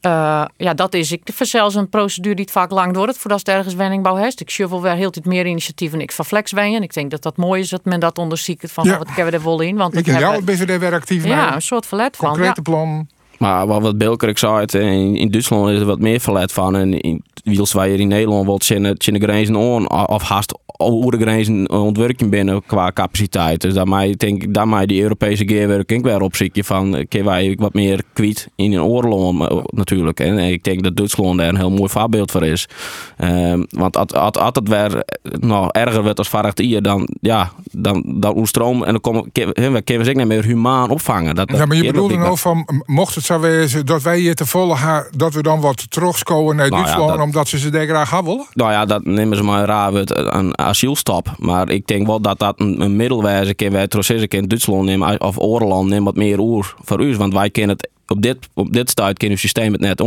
Eh, 0.01 0.45
ja, 0.57 0.75
dat 0.75 0.95
is 0.95 1.13
ik. 1.13 1.23
Zelfs 1.39 1.75
een 1.75 1.89
procedure 1.89 2.35
die 2.35 2.45
het 2.45 2.55
vaak 2.55 2.71
lang 2.71 2.95
duurt 2.95 3.19
voordat 3.19 3.39
het 3.39 3.49
ergens 3.49 3.75
wenningbouw 3.75 4.15
heeft. 4.17 4.41
Ik 4.41 4.51
shuffle 4.51 4.81
weer 4.81 4.93
heel 4.93 5.11
tijd 5.11 5.27
meer 5.27 5.47
initiatieven. 5.47 6.01
Ik 6.01 6.13
van 6.13 6.25
flex 6.25 6.53
en 6.53 6.83
ik 6.83 6.95
denk 6.95 7.11
dat 7.11 7.23
dat 7.23 7.37
mooi 7.37 7.61
is 7.61 7.69
dat 7.69 7.85
men 7.85 8.01
dat 8.01 8.19
onderziet 8.19 8.65
van 8.67 8.85
Ja. 8.85 8.93
oh, 8.93 8.99
wat 8.99 9.07
kunnen 9.15 9.33
we 9.33 9.39
er 9.39 9.45
wel 9.45 9.61
in. 9.61 9.77
Want 9.77 9.93
Ik 9.97 10.07
het 10.07 10.15
en 10.15 10.21
jou 10.21 10.35
hebben- 10.35 10.67
daar 10.67 10.79
weer 10.79 10.93
actief 10.93 11.25
ja, 11.25 11.55
een 11.55 11.63
soort 11.63 11.87
verlet 11.87 12.17
van. 12.17 12.27
Concrete 12.29 12.61
Ja. 12.63 12.63
plan. 12.63 13.09
Maar 13.39 13.67
wat, 13.67 13.83
wat 13.83 13.99
Bilker 13.99 14.39
zei, 14.39 14.61
het, 14.61 14.75
in, 14.75 15.17
in 15.17 15.31
Duitsland 15.31 15.69
is 15.71 15.81
er 15.81 15.87
wat 15.87 15.99
meer 15.99 16.21
verlet 16.21 16.53
van. 16.53 16.77
En 16.77 17.01
in, 17.01 17.25
wiels 17.45 17.73
wij 17.73 17.89
hier 17.89 18.01
in 18.01 18.09
Nederland 18.09 18.47
wat 18.47 18.65
zijn 18.65 18.83
de 18.83 19.21
grenzen 19.21 19.57
on, 19.57 19.91
of 19.91 20.23
haast 20.23 20.59
over 20.81 21.11
de 21.11 21.19
grenzen 21.25 21.71
ontwerpen 21.71 22.31
binnen 22.31 22.63
qua 22.67 22.93
capaciteit. 22.93 23.61
Dus 23.61 23.75
daarmee 23.75 24.17
denk 24.17 24.43
ik, 24.43 24.55
daarmee 24.55 24.87
die 24.87 25.03
Europese 25.03 25.49
gearwerking 25.49 26.03
weer 26.03 26.21
op 26.21 26.37
zich 26.37 26.51
van, 26.55 26.97
eh, 26.97 27.05
kunnen 27.09 27.29
wij 27.29 27.57
wat 27.61 27.75
meer 27.75 28.03
kwijt 28.13 28.49
in 28.57 28.73
een 28.73 28.83
oorlog 28.83 29.49
eh, 29.49 29.57
natuurlijk. 29.71 30.21
En 30.21 30.39
ik 30.39 30.65
denk 30.65 30.83
dat 30.83 30.97
Duitsland 30.97 31.39
daar 31.39 31.49
een 31.49 31.57
heel 31.57 31.71
mooi 31.71 31.89
voorbeeld 31.91 32.31
voor 32.31 32.45
is. 32.47 32.69
Ehm, 33.17 33.63
want 33.71 33.97
als, 33.97 34.13
als, 34.13 34.37
als 34.37 34.51
het 34.53 34.69
weer 34.69 34.97
eh, 34.97 35.33
nou, 35.41 35.69
erger 35.73 36.03
wordt 36.03 36.19
als 36.19 36.29
vorig 36.29 36.53
jaar, 36.55 36.83
dan, 36.83 37.09
ja, 37.21 37.51
dan, 37.71 38.05
dan 38.07 38.37
oestroom 38.37 38.85
en 38.85 38.93
dan 38.93 39.01
komen 39.01 39.23
we 39.33 39.83
kunnen 39.85 40.07
we 40.07 40.13
niet 40.13 40.27
meer 40.27 40.45
humaan 40.45 40.91
opvangen. 40.91 41.35
Dat, 41.35 41.51
Ja, 41.51 41.67
maar 41.67 41.77
je 41.77 41.83
dat- 41.83 41.93
bedoelde 41.93 42.15
dat- 42.15 42.23
nou 42.23 42.39
van, 42.39 42.83
mocht 42.87 43.15
het 43.15 43.25
zo 43.25 43.41
wezen 43.41 43.87
dat 43.87 44.03
wij 44.03 44.19
hier 44.19 44.35
te 44.35 44.47
volle 44.47 44.75
ha, 44.75 45.07
dat 45.17 45.35
we 45.35 45.43
dan 45.43 45.61
wat 45.61 45.91
terugscoren 45.91 46.57
naar 46.57 46.69
Nou 46.69 46.81
ja, 46.81 46.87
Duitsland, 46.89 47.17
dat- 47.19 47.27
omdat 47.27 47.49
ze 47.49 47.59
ze 47.59 47.71
daar 47.71 47.87
graag 47.87 48.09
gaan 48.09 48.25
willen? 48.25 48.47
Nou 48.55 48.71
ja, 48.73 48.85
dat 48.85 49.05
nemen 49.05 49.37
ze 49.37 49.43
maar 49.43 49.65
raar 49.65 49.93
uit 49.95 50.13
asielstap. 50.69 51.35
Maar 51.39 51.71
ik 51.71 51.87
denk 51.87 52.07
wel 52.07 52.21
dat 52.21 52.39
dat 52.39 52.61
een, 52.61 52.81
een 52.81 52.97
middelwijze 52.97 53.55
kan 53.55 53.71
wij 53.71 53.89
trots 53.89 54.11
in 54.11 54.47
Duitsland 54.47 54.85
nemen 54.85 55.21
of 55.21 55.39
Oorland 55.39 55.89
neemt 55.89 56.05
wat 56.05 56.17
meer 56.17 56.39
oer 56.39 56.75
voor 56.85 57.01
u. 57.01 57.17
Want 57.17 57.33
wij 57.33 57.51
kennen 57.51 57.77
het 57.77 57.89
op 58.11 58.23
dit, 58.23 58.37
op 58.55 58.73
dit 58.73 58.91
stuit 58.91 59.19
kennen 59.19 59.37
we 59.37 59.43
systeem 59.43 59.73
het 59.73 59.81
net 59.81 60.01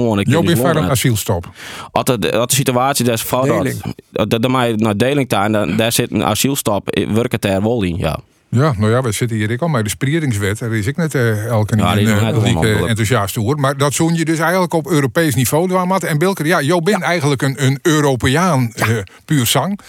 is 0.50 0.60
voor 0.60 0.68
gewoon 0.68 0.76
een 0.76 0.82
net. 0.82 0.92
asielstop. 0.92 1.50
Als 1.92 2.06
de, 2.06 2.44
situatie 2.48 3.06
daar 3.06 3.18
fout 3.18 3.46
Deling. 3.46 3.82
dat, 4.12 4.30
dat, 4.30 4.42
dat 4.42 4.52
mij 4.52 4.74
naar 4.76 4.98
deling 4.98 5.30
daar, 5.30 5.92
zit 5.92 6.12
een 6.12 6.24
asielstap, 6.24 7.06
werkt 7.14 7.32
het 7.32 7.46
er 7.46 7.62
wel 7.62 7.84
in, 7.84 7.98
ja. 7.98 8.20
Ja, 8.52 8.74
nou 8.78 8.92
ja, 8.92 9.02
we 9.02 9.12
zitten 9.12 9.38
hier 9.38 9.52
ook 9.52 9.62
al 9.62 9.68
met 9.68 9.84
de 9.84 9.90
spreidingswet. 9.90 10.60
Daar 10.60 10.74
is 10.74 10.88
ik 10.88 10.98
net 10.98 11.16
eh, 11.16 11.46
elke 11.46 11.78
Ja, 11.78 11.94
die 11.96 12.06
keer 12.06 12.16
uh, 12.16 12.22
net 12.22 12.42
wel 12.42 12.52
mogelijk. 12.52 12.88
enthousiast 12.88 13.38
over. 13.38 13.60
Maar 13.60 13.78
dat 13.78 13.94
zoen 13.94 14.16
je 14.16 14.26
dus 14.26 14.40
eigenlijk 14.40 14.74
op 14.74 14.88
Europees 14.88 15.36
niveau 15.36 15.68
doen, 15.68 15.88
Matt. 15.88 16.04
En 16.04 16.18
Bilker, 16.18 16.46
ja, 16.46 16.60
Jo 16.60 16.82
bent 16.82 17.02
eigenlijk 17.02 17.42
een, 17.42 17.66
een 17.66 17.80
Europeaan 17.82 18.74
eh, 18.74 18.88
puur 19.26 19.46
zang. 19.46 19.80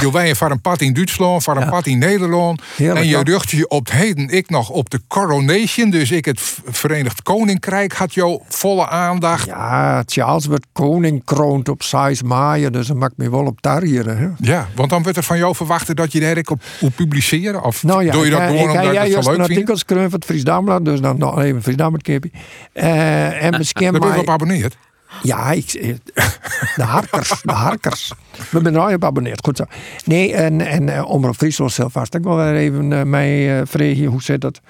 Je 0.00 0.12
wij 0.12 0.34
voor 0.34 0.50
een 0.50 0.60
pad 0.60 0.80
in 0.80 0.92
Duitsland, 0.92 1.42
voor 1.42 1.56
een 1.56 1.68
pad 1.68 1.86
in 1.86 1.98
Nederland. 1.98 2.62
Heerlijk, 2.76 3.00
en 3.00 3.06
je 3.06 3.16
ja. 3.16 3.22
rucht 3.22 3.50
je 3.50 3.68
op 3.68 3.84
het 3.84 3.94
heden 3.94 4.28
ik 4.28 4.50
nog 4.50 4.68
op 4.68 4.90
de 4.90 5.00
coronation. 5.08 5.90
Dus 5.90 6.10
ik 6.10 6.24
het 6.24 6.40
Verenigd 6.64 7.22
Koninkrijk 7.22 7.92
had 7.92 8.14
jou 8.14 8.40
volle 8.48 8.88
aandacht. 8.88 9.46
Ja, 9.46 10.02
Charles 10.06 10.46
werd 10.46 10.66
koning 10.72 11.24
kroont 11.24 11.68
op 11.68 11.82
6 11.82 12.22
maaien, 12.22 12.72
dus 12.72 12.86
dat 12.86 12.96
maakt 12.96 13.16
me 13.16 13.30
wel 13.30 13.44
op 13.44 13.60
tarrieren. 13.60 14.18
Hè? 14.18 14.28
Ja, 14.38 14.68
want 14.74 14.90
dan 14.90 15.02
werd 15.02 15.16
er 15.16 15.22
van 15.22 15.38
jou 15.38 15.54
verwacht 15.54 15.96
dat 15.96 16.12
je 16.12 16.20
daar 16.20 16.36
op, 16.44 16.62
op 16.80 16.92
publiceren. 16.96 17.62
Of 17.62 17.82
Nou 17.82 18.06
ja, 18.08 18.14
doe 18.16 18.24
je 18.24 18.30
dat 18.30 18.40
ik, 18.40 18.46
gewoon 18.46 18.62
ik, 18.62 18.68
omdat 18.70 18.84
ik, 18.84 18.92
je 18.92 18.98
het 18.98 19.08
juist 19.08 19.24
zo 19.24 19.30
leuk 19.30 19.38
vindt? 19.38 19.50
artikel 19.50 19.74
geschreven 19.74 20.10
van 20.10 20.18
het 20.18 20.28
Fries 20.28 20.44
Dagblad, 20.44 20.84
dus 20.84 21.00
dan 21.00 21.18
nog 21.18 21.40
even 21.40 21.62
Fries 21.62 21.76
Dagblad 21.76 22.02
keepie. 22.02 22.32
Eh, 22.72 23.44
en 23.44 23.56
misschien 23.58 23.82
Daar 23.92 24.00
ben 24.00 24.08
je 24.08 24.08
maar- 24.08 24.18
op 24.18 24.28
abonneerd. 24.30 24.76
Ja, 25.22 25.50
ik, 25.50 25.72
de 26.76 26.82
harkers, 26.82 27.32
de 27.42 27.52
harkers. 27.52 28.12
We 28.50 28.60
zijn 28.62 28.74
er 28.74 28.80
al 28.80 28.94
op 28.94 29.04
abonneerd. 29.04 29.44
Goed 29.44 29.56
zo. 29.56 29.64
Nee, 30.04 30.34
en, 30.34 30.60
en 30.60 30.88
uh, 30.88 31.10
Omroep 31.10 31.36
Friesland 31.36 31.72
zelf 31.72 31.92
vast. 31.92 32.18
Wil 32.22 32.36
weer 32.36 32.54
even 32.54 32.90
uh, 32.90 33.02
mij 33.02 33.58
uh, 33.58 33.66
vragen, 33.66 34.04
hoe 34.04 34.22
zit 34.22 34.40
dat? 34.40 34.60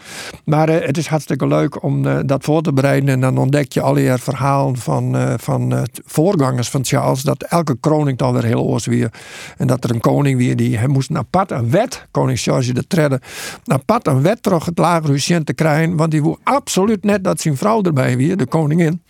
Maar 0.44 0.68
het 0.68 0.96
is 0.96 1.06
hartstikke 1.06 1.46
leuk 1.46 1.82
om 1.82 2.26
dat 2.26 2.44
voor 2.44 2.62
te 2.62 2.72
bereiden. 2.72 3.08
En 3.08 3.20
dan 3.20 3.38
ontdek 3.38 3.72
je 3.72 3.80
al 3.80 3.98
je 3.98 4.18
verhalen 4.18 4.76
van, 4.76 5.16
van 5.38 5.86
voorgangers 6.04 6.68
van 6.68 6.84
Charles. 6.84 7.22
Dat 7.22 7.42
elke 7.42 7.76
kroning 7.80 8.18
dan 8.18 8.32
weer 8.32 8.44
heel 8.44 8.62
oors 8.62 8.86
weer. 8.86 9.10
En 9.56 9.66
dat 9.66 9.84
er 9.84 9.90
een 9.90 10.00
koning 10.00 10.38
weer, 10.38 10.56
die 10.56 10.78
hij 10.78 10.88
moest 10.88 11.10
een 11.10 11.16
apart 11.16 11.50
een 11.50 11.70
wet, 11.70 12.06
koning 12.10 12.40
George 12.40 12.72
de 12.72 12.86
Tredde, 12.86 13.20
een 13.64 13.74
apart 13.74 14.06
een 14.06 14.22
wet 14.22 14.42
terug 14.42 14.64
het 14.64 14.78
lager 14.78 15.44
te 15.44 15.54
krijgen. 15.54 15.96
Want 15.96 16.10
die 16.10 16.22
wil 16.22 16.38
absoluut 16.42 17.04
net 17.04 17.24
dat 17.24 17.40
zijn 17.40 17.56
vrouw 17.56 17.82
erbij 17.82 18.16
weer, 18.16 18.36
de 18.36 18.46
koningin. 18.46 19.02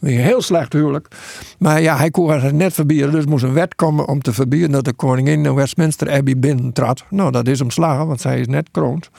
Een 0.00 0.18
heel 0.18 0.42
slecht 0.42 0.72
huwelijk. 0.72 1.08
Maar 1.58 1.82
ja, 1.82 1.96
hij 1.96 2.10
kon 2.10 2.30
het 2.30 2.54
net 2.54 2.72
verbieden. 2.72 3.10
Dus 3.10 3.24
moest 3.26 3.44
een 3.44 3.52
wet 3.52 3.74
komen 3.74 4.01
om 4.06 4.22
te 4.22 4.32
verbieden 4.32 4.70
dat 4.70 4.84
de 4.84 4.92
koningin 4.92 5.44
in 5.44 5.54
Westminster 5.54 6.10
Abbey 6.10 6.38
binnentrad. 6.38 7.04
Nou, 7.10 7.30
dat 7.30 7.48
is 7.48 7.60
omslagen, 7.60 8.06
want 8.06 8.20
zij 8.20 8.40
is 8.40 8.46
net 8.46 8.68
kroond. 8.70 9.10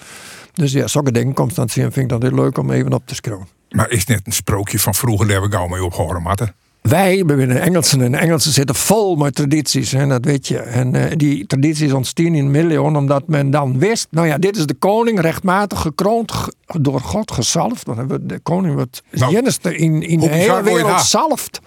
Dus 0.53 0.71
ja, 0.71 0.87
zulke 0.87 1.11
dingen, 1.11 1.33
Constantie, 1.33 1.81
vind 1.81 1.97
ik 1.97 2.09
dat 2.09 2.21
heel 2.21 2.33
leuk 2.33 2.57
om 2.57 2.71
even 2.71 2.93
op 2.93 3.07
te 3.07 3.15
schreeuwen. 3.15 3.47
Maar 3.69 3.89
is 3.89 4.05
net 4.05 4.21
een 4.23 4.31
sprookje 4.31 4.79
van 4.79 4.95
vroeger, 4.95 5.27
daar 5.27 5.41
we 5.41 5.51
gauw 5.51 5.67
mee 5.67 5.83
opgehouden, 5.83 6.21
Matten? 6.21 6.55
Wij, 6.83 7.23
we 7.25 7.35
zijn 7.37 7.57
Engelsen 7.57 8.01
en 8.01 8.15
Engelsen 8.15 8.51
zitten 8.51 8.75
vol 8.75 9.15
met 9.15 9.35
tradities, 9.35 9.91
hè, 9.91 10.07
dat 10.07 10.25
weet 10.25 10.47
je. 10.47 10.57
En 10.57 10.95
uh, 10.95 11.03
die 11.15 11.45
tradities 11.45 11.93
ontstaan 11.93 12.25
in 12.35 12.51
miljard 12.51 12.95
omdat 12.95 13.27
men 13.27 13.51
dan 13.51 13.79
wist, 13.79 14.07
nou 14.11 14.27
ja, 14.27 14.37
dit 14.37 14.55
is 14.55 14.65
de 14.65 14.73
koning, 14.73 15.19
rechtmatig 15.19 15.81
gekroond, 15.81 16.33
door 16.65 16.99
God 16.99 17.31
gezalfd. 17.31 17.85
Want 17.85 18.29
de 18.29 18.39
koning 18.39 18.75
wordt 18.75 19.03
nou, 19.11 19.37
in, 19.61 20.01
in 20.01 20.19
de 20.19 20.27
hele 20.27 20.63
wereld 20.63 21.01
zalfd. 21.01 21.59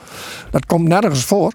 Dat 0.51 0.67
komt 0.67 0.89
nergens 0.89 1.25
voor. 1.25 1.53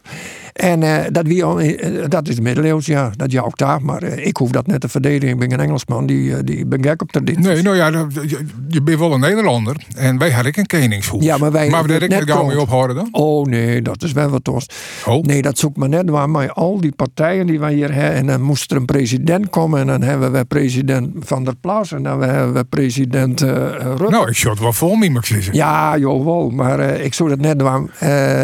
En 0.54 0.82
uh, 0.82 0.97
dat, 1.12 1.28
wie, 1.28 1.43
uh, 1.43 2.06
dat 2.08 2.28
is 2.28 2.39
middeleeuws, 2.39 2.86
ja, 2.86 3.12
dat 3.16 3.32
jou 3.32 3.45
ook 3.45 3.58
daar. 3.58 3.82
Maar 3.82 4.04
uh, 4.04 4.26
ik 4.26 4.38
hoef 4.38 4.52
dat 4.52 4.68
net 4.68 4.82
te 4.82 4.89
verdedigen. 4.89 5.30
Ik 5.30 5.39
ben 5.39 5.52
een 5.52 5.60
Engelsman, 5.60 6.06
die, 6.06 6.43
die 6.43 6.66
ben 6.66 6.84
gek 6.84 7.02
op 7.02 7.12
tradities. 7.12 7.45
Nee, 7.45 7.62
nou 7.62 7.76
ja, 7.76 7.88
je, 7.88 8.45
je 8.68 8.82
bent 8.82 8.99
wel 8.99 9.14
een 9.14 9.20
Nederlander. 9.20 9.76
En 9.95 10.18
wij 10.18 10.32
hadden 10.32 10.60
een 10.60 10.66
koningshoef. 10.66 11.24
Ja, 11.24 11.38
maar 11.38 11.52
wij... 11.52 11.70
Maar 11.70 11.84
we 11.84 11.99
er 12.08 12.28
gauw 12.28 12.45
mee 12.45 12.60
ophouden 12.60 12.95
dan? 12.95 13.08
Oh 13.12 13.45
nee, 13.45 13.82
dat 13.82 14.04
is 14.04 14.12
wel 14.12 14.30
wat 14.30 14.47
ons. 14.47 14.66
Oh. 15.06 15.24
Nee, 15.24 15.41
dat 15.41 15.58
zoekt 15.58 15.78
maar 15.78 15.89
net 15.89 16.10
waar. 16.10 16.30
Maar 16.30 16.52
al 16.52 16.82
die 16.82 16.91
partijen 16.95 17.47
die 17.47 17.60
wij 17.60 17.74
hier 17.74 17.93
hebben. 17.93 18.16
En 18.16 18.26
dan 18.26 18.41
moest 18.41 18.72
er 18.72 18.78
een 18.78 18.86
president 18.86 19.49
komen. 19.49 19.80
En 19.80 19.88
dan 19.88 20.02
hebben 20.02 20.32
we 20.32 20.45
president 20.45 21.12
Van 21.20 21.43
der 21.43 21.56
Plas. 21.62 21.91
En 21.91 22.04
dan 22.04 22.22
hebben 22.22 22.54
we 22.54 22.64
president 22.64 23.41
Rutte. 23.41 24.10
Nou, 24.10 24.30
ik 24.30 24.36
zou 24.36 24.54
het 24.54 24.62
wel 24.64 24.74
vol 24.74 24.95
moeten 24.95 25.39
Ja, 25.52 25.97
joh, 25.97 26.26
wel. 26.26 26.49
Maar 26.49 26.80
ik 26.80 27.14
zou 27.14 27.30
dat 27.30 27.39
net 27.39 27.62
waar. 27.62 27.82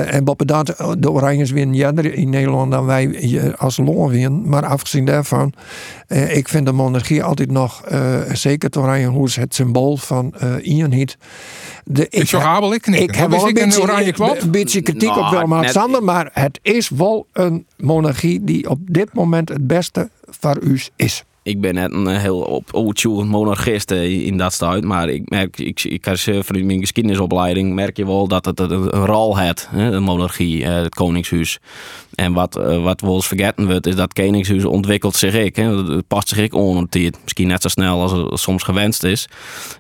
en 0.05 0.24
boven 0.24 0.47
dat, 0.47 0.95
de 0.99 1.12
Oranjes 1.12 1.51
winnen 1.51 1.76
in 2.14 2.30
Nederland 2.30 2.72
dan 2.72 2.86
wij 2.86 3.55
als 3.58 3.78
Loon 3.78 4.49
Maar 4.49 4.66
afgezien 4.66 5.05
daarvan, 5.05 5.53
eh, 6.08 6.38
ik 6.38 6.47
vind 6.47 6.66
de 6.66 6.72
monarchie 6.72 7.24
altijd 7.24 7.51
nog, 7.51 7.84
eh, 7.86 8.20
zeker 8.34 8.70
oranje 8.78 9.08
hoes, 9.08 9.36
het 9.36 9.55
symbool 9.55 9.97
van 9.97 10.34
uh, 10.43 10.55
eenheid. 10.62 11.18
De, 11.84 12.08
ik, 12.10 12.28
zo 12.28 12.38
habel 12.38 12.74
ik 12.74 12.88
niet. 12.88 12.99
Ik 12.99 13.16
heb 13.16 13.30
wel 13.30 13.47
een 13.47 13.53
beetje, 13.53 13.82
oranje 13.82 14.14
kwad. 14.14 14.41
een 14.41 14.51
beetje 14.51 14.82
kritiek 14.82 15.10
nou, 15.10 15.26
op 15.26 15.30
Willem-Alexander, 15.30 16.03
maar 16.03 16.30
het 16.34 16.60
is 16.62 16.89
wel 16.89 17.28
een 17.34 17.66
monarchie 17.78 18.43
die 18.43 18.70
op 18.70 18.80
dit 18.82 19.14
moment 19.14 19.49
het 19.49 19.68
beste 19.68 20.10
voor 20.30 20.60
u 20.62 20.80
is 20.95 21.24
ik 21.48 21.62
ben 21.62 21.74
net 21.74 21.91
een 21.91 22.08
heel 22.08 22.39
op 22.39 22.74
oudtjoe 22.74 23.24
monarchist 23.26 23.91
in 23.91 24.38
dat 24.38 24.54
stuit. 24.54 24.84
Maar 24.84 25.10
ik 25.10 25.30
merk, 25.30 25.60
ik, 25.60 25.84
ik 25.84 26.08
als 26.08 26.24
vanuit 26.24 26.66
mijn 26.66 26.80
geschiedenisopleiding 26.80 27.74
merk 27.74 27.98
je 27.98 28.06
wel 28.06 28.28
dat 28.28 28.45
het 28.45 28.60
een 28.60 28.89
rol 28.89 29.38
heeft, 29.38 29.70
de 29.72 30.00
monarchie, 30.00 30.66
het 30.66 30.95
koningshuis. 30.95 31.60
En 32.18 32.34
wat, 32.34 32.57
uh, 32.57 32.84
wat 32.84 33.01
we 33.01 33.07
eens 33.07 33.28
vergeten 33.28 33.65
wordt, 33.68 33.88
is 33.88 33.95
dat 33.95 34.13
Koningshuis 34.13 34.65
ontwikkelt 34.65 35.15
zich 35.15 35.34
ik. 35.34 35.55
Hè. 35.55 35.93
Het 35.93 36.07
past 36.07 36.28
zich 36.28 36.38
ik. 36.38 36.53
Misschien 36.53 37.47
net 37.47 37.61
zo 37.61 37.68
snel 37.68 38.01
als 38.01 38.11
het 38.11 38.39
soms 38.39 38.63
gewenst 38.63 39.03
is. 39.03 39.28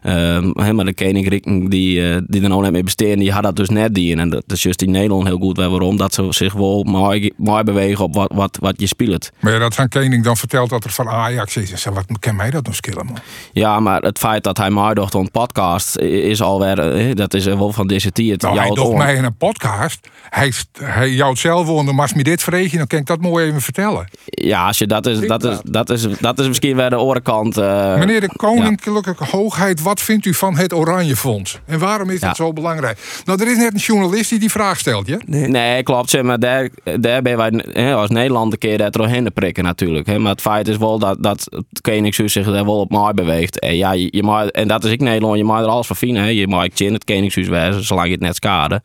Uh, 0.03 0.71
maar 0.71 0.85
de 0.85 0.93
Koninkrijken 0.93 1.69
die, 1.69 1.99
uh, 1.99 2.17
die 2.27 2.41
er 2.41 2.49
nou 2.49 2.61
net 2.61 2.71
mee 2.71 2.83
besteden, 2.83 3.19
die 3.19 3.31
had 3.31 3.43
dat 3.43 3.55
dus 3.55 3.69
net 3.69 3.95
die. 3.95 4.15
En 4.15 4.29
dat 4.29 4.43
is 4.47 4.63
juist 4.63 4.81
in 4.81 4.91
Nederland 4.91 5.27
heel 5.27 5.37
goed 5.37 5.57
waarom. 5.57 5.97
Dat 5.97 6.13
ze 6.13 6.27
zich 6.29 6.53
wel 6.53 6.83
mooi, 6.83 7.31
mooi 7.37 7.63
bewegen 7.63 8.03
op 8.03 8.15
wat, 8.15 8.31
wat, 8.33 8.57
wat 8.61 8.73
je 8.77 8.87
speelt. 8.87 9.31
Maar 9.39 9.53
ja, 9.53 9.59
dat 9.59 9.73
zijn 9.73 9.89
Koning 9.89 10.23
dan 10.23 10.37
vertelt 10.37 10.69
dat 10.69 10.83
er 10.83 10.91
van 10.91 11.09
Ajax 11.09 11.57
is. 11.57 11.85
Wat 11.85 12.05
kan 12.19 12.35
mij 12.35 12.49
dat 12.49 12.65
nog 12.65 12.75
skillen, 12.75 13.05
man? 13.05 13.17
Ja, 13.51 13.79
maar 13.79 14.01
het 14.01 14.17
feit 14.17 14.43
dat 14.43 14.57
hij 14.57 14.69
mij 14.69 14.93
docht 14.93 15.13
een 15.13 15.31
podcast 15.31 15.97
is 15.97 16.41
alweer, 16.41 17.15
dat 17.15 17.33
is 17.33 17.45
wel 17.45 17.71
van 17.71 17.87
deze 17.87 18.11
tijd. 18.11 18.41
Nou, 18.41 18.57
hij 18.57 18.69
docht 18.69 18.97
mij 18.97 19.15
in 19.15 19.23
een 19.23 19.37
podcast. 19.37 20.09
Hij, 20.29 20.53
hij 20.81 21.09
jouwt 21.09 21.37
zelf 21.37 21.67
onder 21.67 21.95
dit 22.29 22.43
vreetje, 22.43 22.77
dan 22.77 22.87
kan 22.87 22.99
ik 22.99 23.05
dat 23.05 23.21
mooi 23.21 23.47
even 23.47 23.61
vertellen. 23.61 24.07
Ja, 24.25 24.67
als 24.67 24.77
je, 24.77 24.87
dat, 24.87 25.05
is, 25.05 25.19
dat, 25.19 25.43
is, 25.43 25.57
dat, 25.63 25.89
is, 25.89 26.07
dat 26.19 26.39
is 26.39 26.47
misschien 26.47 26.75
weer 26.75 26.89
de 26.89 26.99
orenkant. 26.99 27.57
Uh, 27.57 27.97
Meneer 27.97 28.21
de 28.21 28.29
Koninklijke 28.35 29.15
Hoogheid, 29.31 29.81
wat 29.81 30.01
vindt 30.01 30.25
u 30.25 30.33
van 30.33 30.55
het 30.55 30.73
Oranje 30.73 31.15
Fonds? 31.15 31.59
En 31.65 31.79
waarom 31.79 32.09
is 32.09 32.19
dat 32.19 32.35
zo 32.35 32.53
belangrijk? 32.53 33.21
Nou, 33.25 33.41
er 33.41 33.47
is 33.47 33.57
net 33.57 33.73
een 33.73 33.79
journalist 33.79 34.29
die 34.29 34.39
die 34.39 34.51
vraag 34.51 34.79
stelt, 34.79 35.07
ja? 35.07 35.17
Nee, 35.25 35.47
nee 35.47 35.83
klopt. 35.83 36.09
Zeg 36.09 36.21
maar 36.21 36.39
daar, 36.39 36.69
daar 36.99 37.21
ben 37.21 37.37
wij 37.37 37.63
hè, 37.71 37.93
als 37.93 38.09
Nederland 38.09 38.51
een 38.51 38.57
keer 38.57 38.77
dat 38.77 38.95
erheen 38.95 39.33
prikken 39.33 39.63
natuurlijk. 39.63 40.07
Hè. 40.07 40.19
Maar 40.19 40.31
het 40.31 40.41
feit 40.41 40.67
is 40.67 40.77
wel 40.77 40.99
dat, 40.99 41.23
dat 41.23 41.47
het 41.49 41.81
Koningshuis 41.81 42.33
zich 42.33 42.45
daar 42.45 42.65
wel 42.65 42.79
op 42.79 42.91
mij 42.91 43.13
beweegt. 43.13 43.59
En, 43.59 43.75
ja, 43.75 43.91
je, 43.91 44.07
je 44.11 44.23
mag, 44.23 44.47
en 44.47 44.67
dat 44.67 44.83
is 44.83 44.91
ik 44.91 45.01
Nederland, 45.01 45.37
je 45.37 45.43
mag 45.43 45.61
er 45.61 45.67
alles 45.67 45.87
van 45.87 45.95
vinden. 45.95 46.35
Je 46.35 46.47
mag 46.47 46.67
in 46.75 46.93
het 46.93 47.03
Koningshuis 47.03 47.47
wezen, 47.47 47.83
zolang 47.83 48.07
je 48.07 48.13
het 48.13 48.21
net 48.21 48.35
schade. 48.35 48.81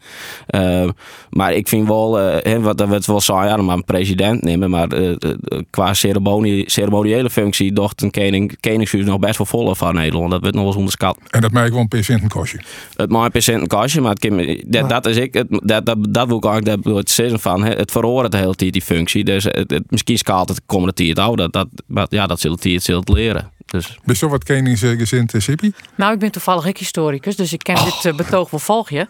Uh, 0.55 0.89
maar 1.31 1.53
ik 1.53 1.69
vind 1.69 1.89
wel, 1.89 2.21
uh, 2.21 2.37
hè, 2.43 2.61
wat, 2.61 2.79
dat 2.79 2.89
wordt 2.89 3.07
wel 3.07 3.21
ja, 3.33 3.57
maar 3.57 3.77
een 3.77 3.85
president 3.85 4.43
nemen. 4.43 4.71
Maar 4.71 4.99
uh, 4.99 5.17
qua 5.71 5.95
ceremonie, 5.95 6.71
ceremoniële 6.71 7.31
functie 7.31 7.73
docht 7.73 8.03
een 8.03 8.11
koning, 8.11 8.61
koningshuis 8.61 9.05
nog 9.05 9.19
best 9.19 9.39
wel 9.39 9.47
vol 9.47 9.75
van 9.75 9.95
Nederland. 9.95 10.31
Dat 10.31 10.41
wordt 10.41 10.55
nog 10.55 10.65
wel 10.65 10.73
eens 10.73 10.81
onderschat. 10.81 11.19
En 11.31 11.41
dat 11.41 11.53
maakt 11.53 11.71
wel 11.71 11.81
een 11.81 11.89
percent 11.89 12.23
een 12.23 12.29
kostje? 12.29 12.61
Het 12.97 13.11
maakt 13.11 13.25
een 13.25 13.31
percent 13.31 13.61
een 13.61 13.67
kostje, 13.67 14.01
maar, 14.01 14.17
het 14.21 14.65
dat, 14.67 14.89
dat 14.89 15.07
is 15.07 15.17
ik, 15.17 15.35
het, 15.35 15.47
dat, 15.51 15.87
dat, 15.87 15.97
dat 16.09 16.27
wil 16.27 16.37
ik 16.37 16.45
eigenlijk 16.45 16.85
dat 16.85 16.97
het 16.97 17.11
zeggen 17.11 17.41
van. 17.41 17.65
Het 17.65 17.91
verhoren 17.91 18.31
de 18.31 18.37
hele 18.37 18.55
tijd 18.55 18.73
die 18.73 18.83
functie. 18.83 19.25
Dus 19.25 19.45
het, 19.45 19.71
het, 19.71 19.83
misschien 19.89 20.19
schaalt 20.19 20.49
het 20.49 20.61
komende 20.67 20.93
tijd 20.93 21.21
ook. 21.21 21.37
Dat, 21.37 21.53
dat, 21.53 21.69
ja, 22.09 22.27
dat 22.27 22.41
zult 22.41 22.63
hij 22.63 22.73
het 22.73 22.83
zult 22.83 23.09
leren. 23.09 23.51
Dus. 23.67 23.99
Ben 24.05 24.17
je 24.19 24.29
wat 24.29 24.45
koningsgezind, 24.45 25.33
Sippy? 25.37 25.73
Nou, 25.95 26.13
ik 26.13 26.19
ben 26.19 26.31
toevallig 26.31 26.67
ik 26.67 26.79
historicus, 26.79 27.37
dus 27.37 27.53
ik 27.53 27.63
ken 27.63 27.75
oh. 27.75 27.85
dit 27.85 28.05
uh, 28.05 28.17
betoog 28.17 28.51
wel 28.51 28.61
volgje. 28.61 29.09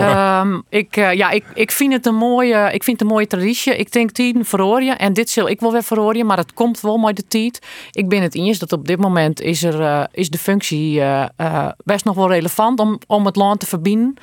Um, 0.00 0.62
ik, 0.68 0.96
uh, 0.96 1.12
ja, 1.12 1.30
ik, 1.30 1.44
ik 1.54 1.70
vind 1.70 1.92
het 1.92 2.06
een 2.06 2.14
mooie, 2.14 2.70
ik 2.72 2.84
vind 2.84 3.00
het 3.00 3.08
een 3.08 3.14
mooie 3.14 3.26
traditie. 3.26 3.76
Ik 3.76 3.92
denk 3.92 4.10
tien 4.10 4.44
verhoren 4.44 4.98
en 4.98 5.12
dit 5.12 5.30
zal 5.30 5.48
ik 5.48 5.60
wel 5.60 5.72
weer 5.72 5.82
verhoren, 5.82 6.26
maar 6.26 6.36
het 6.36 6.52
komt 6.52 6.80
wel 6.80 6.96
met 6.96 7.16
de 7.16 7.26
tijd. 7.26 7.66
Ik 7.92 8.08
ben 8.08 8.22
het 8.22 8.34
eens 8.34 8.58
dat 8.58 8.72
op 8.72 8.86
dit 8.86 8.98
moment 8.98 9.40
is, 9.40 9.62
er, 9.62 9.80
uh, 9.80 10.04
is 10.12 10.30
de 10.30 10.38
functie 10.38 11.02
best 11.84 12.04
nog 12.04 12.14
wel 12.14 12.28
relevant 12.28 12.80
om, 12.80 12.98
om 13.06 13.26
het 13.26 13.36
land 13.36 13.60
te 13.60 13.66
verbinden. 13.66 14.14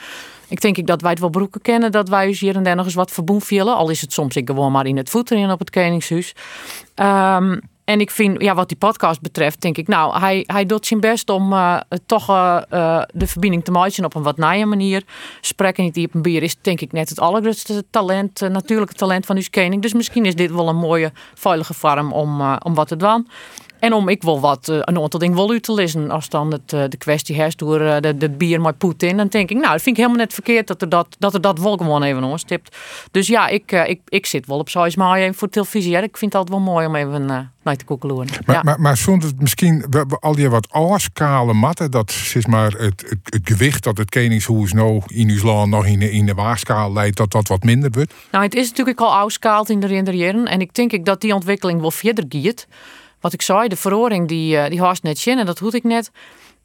Ik 0.47 0.61
denk 0.61 0.77
ik 0.77 0.87
dat 0.87 1.01
wij 1.01 1.11
het 1.11 1.19
wel 1.19 1.29
broeken 1.29 1.61
kennen 1.61 1.91
dat 1.91 2.09
wij 2.09 2.27
hier 2.27 2.55
en 2.55 2.63
daar 2.63 2.75
nog 2.75 2.85
eens 2.85 2.93
wat 2.93 3.11
verboen 3.11 3.41
vielen. 3.41 3.75
Al 3.75 3.89
is 3.89 4.01
het 4.01 4.13
soms 4.13 4.35
ik 4.35 4.47
gewoon 4.47 4.71
maar 4.71 4.85
in 4.85 4.97
het 4.97 5.09
voeten 5.09 5.51
op 5.51 5.59
het 5.59 5.69
Koningshuis. 5.69 6.35
Um, 6.95 7.59
en 7.87 7.99
ik 7.99 8.11
vind, 8.11 8.41
ja, 8.41 8.55
wat 8.55 8.67
die 8.67 8.77
podcast 8.77 9.21
betreft, 9.21 9.61
denk 9.61 9.77
ik, 9.77 9.87
nou, 9.87 10.19
hij, 10.19 10.43
hij 10.47 10.65
doet 10.65 10.85
zijn 10.85 10.99
best 10.99 11.29
om 11.29 11.53
uh, 11.53 11.77
toch 12.05 12.29
uh, 12.29 12.61
uh, 12.73 13.01
de 13.13 13.27
verbinding 13.27 13.63
te 13.63 13.71
maken 13.71 14.05
op 14.05 14.15
een 14.15 14.23
wat 14.23 14.37
naaie 14.37 14.65
manier. 14.65 15.03
Spreken 15.41 15.83
niet 15.83 15.93
die 15.93 16.07
op 16.07 16.13
een 16.13 16.21
bier 16.21 16.43
is, 16.43 16.55
denk 16.61 16.81
ik, 16.81 16.91
net 16.91 17.09
het 17.09 17.19
allergrootste 17.19 17.85
talent, 17.89 18.39
natuurlijke 18.39 18.93
talent 18.93 19.25
van 19.25 19.35
uw. 19.35 19.79
Dus 19.79 19.93
misschien 19.93 20.25
is 20.25 20.35
dit 20.35 20.51
wel 20.51 20.67
een 20.69 20.75
mooie, 20.75 21.11
veilige 21.33 21.73
vorm 21.73 22.11
om, 22.11 22.41
om 22.41 22.73
wat 22.73 22.87
te 22.87 22.95
doen. 22.95 23.27
En 23.79 23.93
om 23.93 24.09
ik 24.09 24.23
wil 24.23 24.39
wat, 24.39 24.67
uh, 24.69 24.75
een 24.81 25.01
aantal 25.01 25.19
dingen 25.19 25.35
wel 25.35 25.53
u 25.53 25.59
te 25.59 25.73
lezen. 25.73 26.11
Als 26.11 26.29
dan 26.29 26.51
het, 26.51 26.73
uh, 26.73 26.83
de 26.89 26.97
kwestie 26.97 27.35
herst 27.35 27.57
door 27.57 27.81
uh, 27.81 27.95
de, 27.99 28.17
de 28.17 28.29
bier 28.29 28.61
met 28.61 28.77
Poetin. 28.77 29.17
Dan 29.17 29.27
denk 29.27 29.49
ik, 29.49 29.57
nou, 29.57 29.71
dat 29.71 29.81
vind 29.81 29.97
ik 29.97 30.03
helemaal 30.03 30.23
net 30.25 30.33
verkeerd 30.33 30.67
dat 30.67 30.81
er 30.81 30.89
dat, 30.89 31.15
dat, 31.19 31.33
er 31.33 31.41
dat 31.41 31.59
wel 31.59 31.77
gewoon 31.77 32.03
even 32.03 32.23
onstipt. 32.23 32.77
Dus 33.11 33.27
ja, 33.27 33.47
ik, 33.47 33.71
ik, 33.71 34.01
ik 34.07 34.25
zit 34.25 34.45
wel 34.45 34.57
op 34.57 34.69
zoiets 34.69 34.95
maar 34.95 35.33
voor 35.33 35.49
televisie. 35.49 35.91
Ja, 35.91 36.01
ik 36.01 36.17
vind 36.17 36.33
het 36.33 36.41
altijd 36.41 36.63
wel 36.63 36.73
mooi 36.73 36.87
om 36.87 36.95
even 36.95 37.25
naar 37.25 37.75
te 37.75 37.85
koekeloeren. 37.85 38.27
Maar, 38.45 38.55
ja. 38.55 38.61
maar, 38.63 38.79
maar 38.79 38.97
zonder 38.97 39.27
het 39.27 39.41
misschien 39.41 39.85
al 40.19 40.35
die 40.35 40.49
wat 40.49 40.73
ooskale 40.73 41.53
matten, 41.53 41.91
dat 41.91 42.09
is 42.09 42.45
maar 42.45 42.71
het, 42.71 43.05
het, 43.09 43.19
het, 43.23 43.41
gewicht 43.43 43.83
dat 43.83 43.97
het 43.97 44.09
Koningshoes 44.09 44.73
nou 44.73 45.01
in 45.07 45.29
uw 45.29 45.43
land 45.43 45.69
nog 45.69 45.85
in 45.85 45.99
de, 45.99 46.11
in 46.11 46.25
de 46.25 46.33
waagschaal 46.33 46.93
leidt, 46.93 47.17
dat 47.17 47.31
dat 47.31 47.47
wat 47.47 47.63
minder 47.63 47.89
wordt? 47.91 48.13
Nou, 48.31 48.43
het 48.43 48.55
is 48.55 48.69
natuurlijk 48.69 48.99
al 48.99 49.15
oudskaald 49.15 49.69
in 49.69 49.79
de 49.79 49.87
rinderiëren. 49.87 50.45
En 50.45 50.61
ik 50.61 50.73
denk 50.73 50.91
ik 50.91 51.05
dat 51.05 51.21
die 51.21 51.33
ontwikkeling 51.33 51.81
wel 51.81 51.91
verder 51.91 52.25
gaat 52.29 52.67
wat 53.27 53.33
ik 53.33 53.41
zei, 53.41 53.67
de 53.67 53.75
verhoring 53.75 54.27
die, 54.27 54.55
uh, 54.55 54.67
die 54.67 54.81
haast 54.81 55.03
net 55.03 55.25
in 55.25 55.39
en 55.39 55.45
dat 55.45 55.59
hoed 55.59 55.73
ik 55.73 55.83
net. 55.83 56.11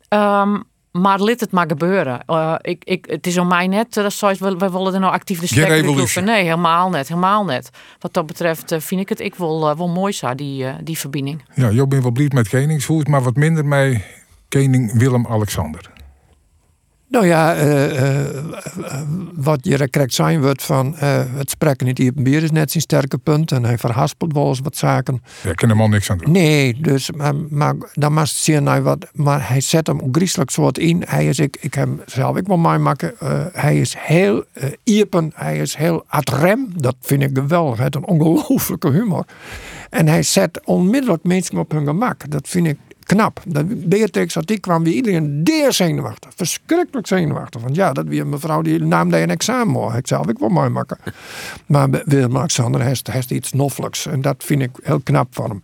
Um, 0.09 0.63
maar 0.91 1.19
laat 1.19 1.41
het 1.41 1.51
maar 1.51 1.67
gebeuren. 1.67 2.23
Uh, 2.27 2.55
ik, 2.61 2.85
ik, 2.85 3.07
het 3.09 3.27
is 3.27 3.39
om 3.39 3.49
mij 3.49 3.67
net, 3.67 3.95
dat 3.95 4.13
zoals 4.13 4.39
we, 4.39 4.57
we 4.57 4.71
willen 4.71 4.95
er 4.95 5.01
nou 5.01 5.13
actief 5.13 5.41
de 5.41 5.47
stekker 5.47 6.23
Nee, 6.23 6.43
helemaal 6.43 6.91
net, 6.91 7.09
helemaal 7.09 7.45
net. 7.45 7.71
Wat 7.99 8.15
dat 8.15 8.27
betreft 8.27 8.73
uh, 8.73 8.81
vind 8.81 9.01
ik 9.01 9.09
het 9.09 9.21
ik 9.21 9.35
wel, 9.35 9.71
uh, 9.71 9.77
wel 9.77 9.89
mooi 9.89 10.13
zo, 10.13 10.35
die, 10.35 10.67
die 10.83 10.99
verbinding. 10.99 11.43
Ja, 11.55 11.69
je 11.69 11.87
bent 11.87 12.03
wel 12.03 12.13
blij 12.13 12.31
met 12.35 12.49
Koningshoed, 12.49 13.09
maar 13.09 13.23
wat 13.23 13.37
minder 13.37 13.65
met 13.65 14.03
koning 14.49 14.99
Willem-Alexander. 14.99 15.92
Nou 17.13 17.27
ja, 17.27 17.55
eh, 17.55 18.21
eh, 18.21 18.43
wat 19.35 19.59
je 19.63 19.91
correct 19.91 20.15
zijn 20.15 20.41
wordt 20.41 20.63
van 20.63 20.97
eh, 20.97 21.23
het 21.35 21.51
spreken 21.51 21.87
niet 21.87 21.99
hier 21.99 22.13
bier 22.15 22.43
is 22.43 22.51
net 22.51 22.71
zijn 22.71 22.83
sterke 22.83 23.19
punt. 23.19 23.53
En 23.53 23.65
hij 23.65 23.79
verhaspelt 23.79 24.33
wel 24.33 24.49
eens 24.49 24.61
wat 24.61 24.77
zaken. 24.77 25.23
Daar 25.43 25.55
kan 25.55 25.69
helemaal 25.69 25.89
niks 25.89 26.11
aan 26.11 26.19
doen. 26.19 26.33
Nee, 26.33 26.81
dus, 26.81 27.11
maar, 27.11 27.35
maar 27.35 27.75
dan 27.93 28.15
moest 28.15 28.47
je 28.47 28.53
zien 28.53 28.63
naar 28.63 28.83
wat. 28.83 29.09
Maar 29.13 29.49
hij 29.49 29.61
zet 29.61 29.87
hem 29.87 30.01
ook 30.01 30.17
griezelig 30.17 30.51
soort 30.51 30.79
in. 30.79 31.03
Hij 31.07 31.27
is, 31.27 31.39
ik, 31.39 31.57
ik 31.61 31.75
heb 31.75 31.87
hem 31.87 32.01
zelf 32.07 32.37
ik 32.37 32.47
wel 32.47 32.59
mij 32.59 32.79
maken. 32.79 33.15
hij 33.53 33.81
is 33.81 33.95
heel 33.99 34.45
iepen. 34.85 35.33
Hij 35.35 35.59
is 35.59 35.77
heel 35.77 36.05
ad 36.07 36.29
rem. 36.29 36.69
Dat 36.77 36.97
vind 37.01 37.23
ik 37.23 37.31
geweldig. 37.33 37.75
Hij 37.75 37.83
heeft 37.83 37.95
een 37.95 38.21
ongelooflijke 38.21 38.91
humor. 38.91 39.25
En 39.91 40.09
hij 40.09 40.23
zet 40.23 40.61
onmiddellijk 40.65 41.25
mensen 41.25 41.59
op 41.59 41.71
hun 41.71 41.87
gemak. 41.87 42.31
Dat 42.31 42.49
vind 42.49 42.67
ik 42.67 42.79
knap. 43.05 43.41
Dat 43.47 43.89
Beatrix, 43.89 44.37
als 44.37 44.45
die 44.45 44.59
kwam, 44.59 44.85
wie 44.85 44.95
iedereen 44.95 45.45
deer 45.45 45.73
zenuwachtig. 45.73 46.31
Verschrikkelijk 46.37 47.07
zenuwachtig. 47.07 47.61
Want 47.61 47.77
ja, 47.77 47.93
dat 47.93 48.07
weer 48.07 48.27
mevrouw 48.27 48.63
die 48.63 48.83
naam 48.83 49.11
deed 49.11 49.23
een 49.23 49.31
examen. 49.31 49.97
Ik 49.97 50.07
zelf 50.07 50.29
ik 50.29 50.39
wel 50.39 50.49
mooi 50.49 50.69
maken. 50.69 50.99
Maar 51.67 51.89
Willem-Alexander 52.05 52.83
heeft 53.11 53.31
iets 53.31 53.53
noffelijks. 53.53 54.07
En 54.07 54.21
dat 54.21 54.37
vind 54.39 54.63
ik 54.63 54.71
heel 54.83 55.01
knap 55.01 55.27
van 55.31 55.49
hem. 55.49 55.61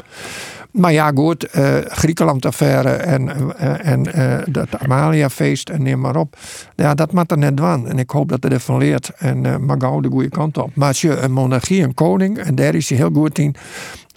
Maar 0.71 0.93
ja, 0.93 1.11
goed, 1.15 1.57
uh, 1.57 1.79
Griekenland-affaire 1.85 2.91
en, 2.91 3.23
uh, 3.23 3.87
en 3.87 4.07
uh, 4.17 4.39
dat 4.47 4.79
Amalia-feest 4.79 5.69
en 5.69 5.83
neem 5.83 6.01
maar 6.01 6.17
op. 6.17 6.37
Ja, 6.75 6.95
dat 6.95 7.13
moet 7.13 7.31
er 7.31 7.39
net 7.39 7.57
doen. 7.57 7.89
En 7.89 7.99
ik 7.99 8.11
hoop 8.11 8.29
dat 8.29 8.43
hij 8.43 8.53
ervan 8.53 8.79
leert 8.79 9.11
en 9.17 9.45
uh, 9.45 9.55
gauw 9.79 10.01
de 10.01 10.09
goede 10.09 10.29
kant 10.29 10.59
op. 10.59 10.75
Maar 10.75 10.89
als 10.89 11.01
je 11.01 11.17
een 11.17 11.33
monarchie, 11.33 11.83
een 11.83 11.95
koning, 11.95 12.39
en 12.39 12.55
daar 12.55 12.75
is 12.75 12.89
hij 12.89 12.99
heel 12.99 13.11
goed 13.13 13.39
in. 13.39 13.55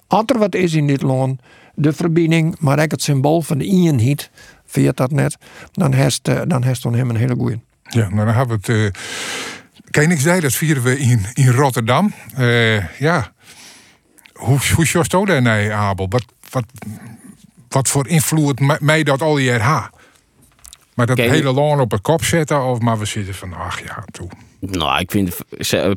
Als 0.07 0.24
er 0.26 0.38
wat 0.38 0.55
is 0.55 0.74
in 0.74 0.88
dit 0.88 1.01
land, 1.01 1.41
de 1.82 1.93
verbinding, 1.93 2.55
maar 2.59 2.79
ook 2.79 2.91
het 2.91 3.01
symbool 3.01 3.41
van 3.41 3.57
de 3.57 3.65
eenheid, 3.65 4.29
via 4.65 4.91
dat 4.91 5.11
net, 5.11 5.38
dan 5.71 5.93
heeft 5.93 6.23
dan 6.47 6.63
heeft 6.63 6.84
hem 6.84 7.09
een 7.09 7.15
hele 7.15 7.36
goeie. 7.36 7.61
Ja, 7.84 8.09
nou 8.09 8.25
dan 8.25 8.36
hebben 8.36 8.59
we 8.61 8.73
het. 8.73 8.95
Uh, 9.95 10.19
zei 10.19 10.39
dat 10.39 10.53
vieren 10.53 10.84
we 10.84 10.99
in, 10.99 11.25
in 11.34 11.47
Rotterdam. 11.47 12.13
Uh, 12.38 12.99
ja, 12.99 13.34
hoe, 14.34 14.59
hoe 14.75 14.86
sjorst 14.86 15.11
daar 15.11 15.41
nee, 15.41 15.73
Abel? 15.73 16.07
Wat, 16.09 16.25
wat, 16.49 16.65
wat 17.67 17.88
voor 17.88 18.07
invloed 18.07 18.79
mij 18.79 19.03
dat 19.03 19.21
al 19.21 19.34
die 19.34 19.51
RH? 19.51 19.88
Maar 20.93 21.05
dat 21.05 21.17
hele 21.17 21.51
land 21.51 21.82
op 21.82 21.91
het 21.91 22.01
kop 22.01 22.23
zetten, 22.23 22.63
of 22.63 22.79
maar 22.79 22.99
we 22.99 23.05
zitten 23.05 23.36
van, 23.36 23.53
ach 23.53 23.84
ja, 23.84 24.03
toe. 24.11 24.29
Nou, 24.70 24.99
ik 24.99 25.12
vind 25.12 25.38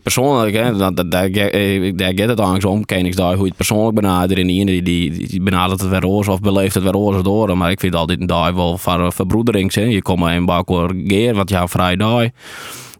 persoonlijk, 0.03 0.57
hè, 0.57 0.77
dat, 0.77 1.11
daar, 1.11 1.29
gaat 1.33 2.29
het 2.29 2.39
eigenlijk 2.39 2.65
om. 2.65 2.85
Ken 2.85 3.11
daar 3.11 3.33
hoe 3.33 3.43
je 3.43 3.49
het 3.49 3.57
persoonlijk 3.57 3.95
benadert. 3.95 4.41
En 4.41 4.47
die, 4.47 4.83
die, 4.83 5.29
die 5.29 5.43
benadert 5.43 5.81
het 5.81 5.91
weer 5.91 6.01
roze 6.01 6.31
of 6.31 6.41
beleeft 6.41 6.75
het 6.75 6.83
weer 6.83 6.93
roze 6.93 7.23
door. 7.23 7.57
Maar 7.57 7.71
ik 7.71 7.81
vind 7.81 7.95
altijd 7.95 8.21
een 8.21 8.27
dag 8.27 8.53
wel 8.53 8.79
verbroedering. 9.13 9.75
Je 9.75 10.03
komt 10.03 10.31
in 10.31 10.45
Bakor 10.45 10.95
geer, 11.07 11.35
want 11.35 11.49
je 11.49 11.57
hebt 11.57 11.71
vrij 11.71 11.97
dag. 11.97 12.29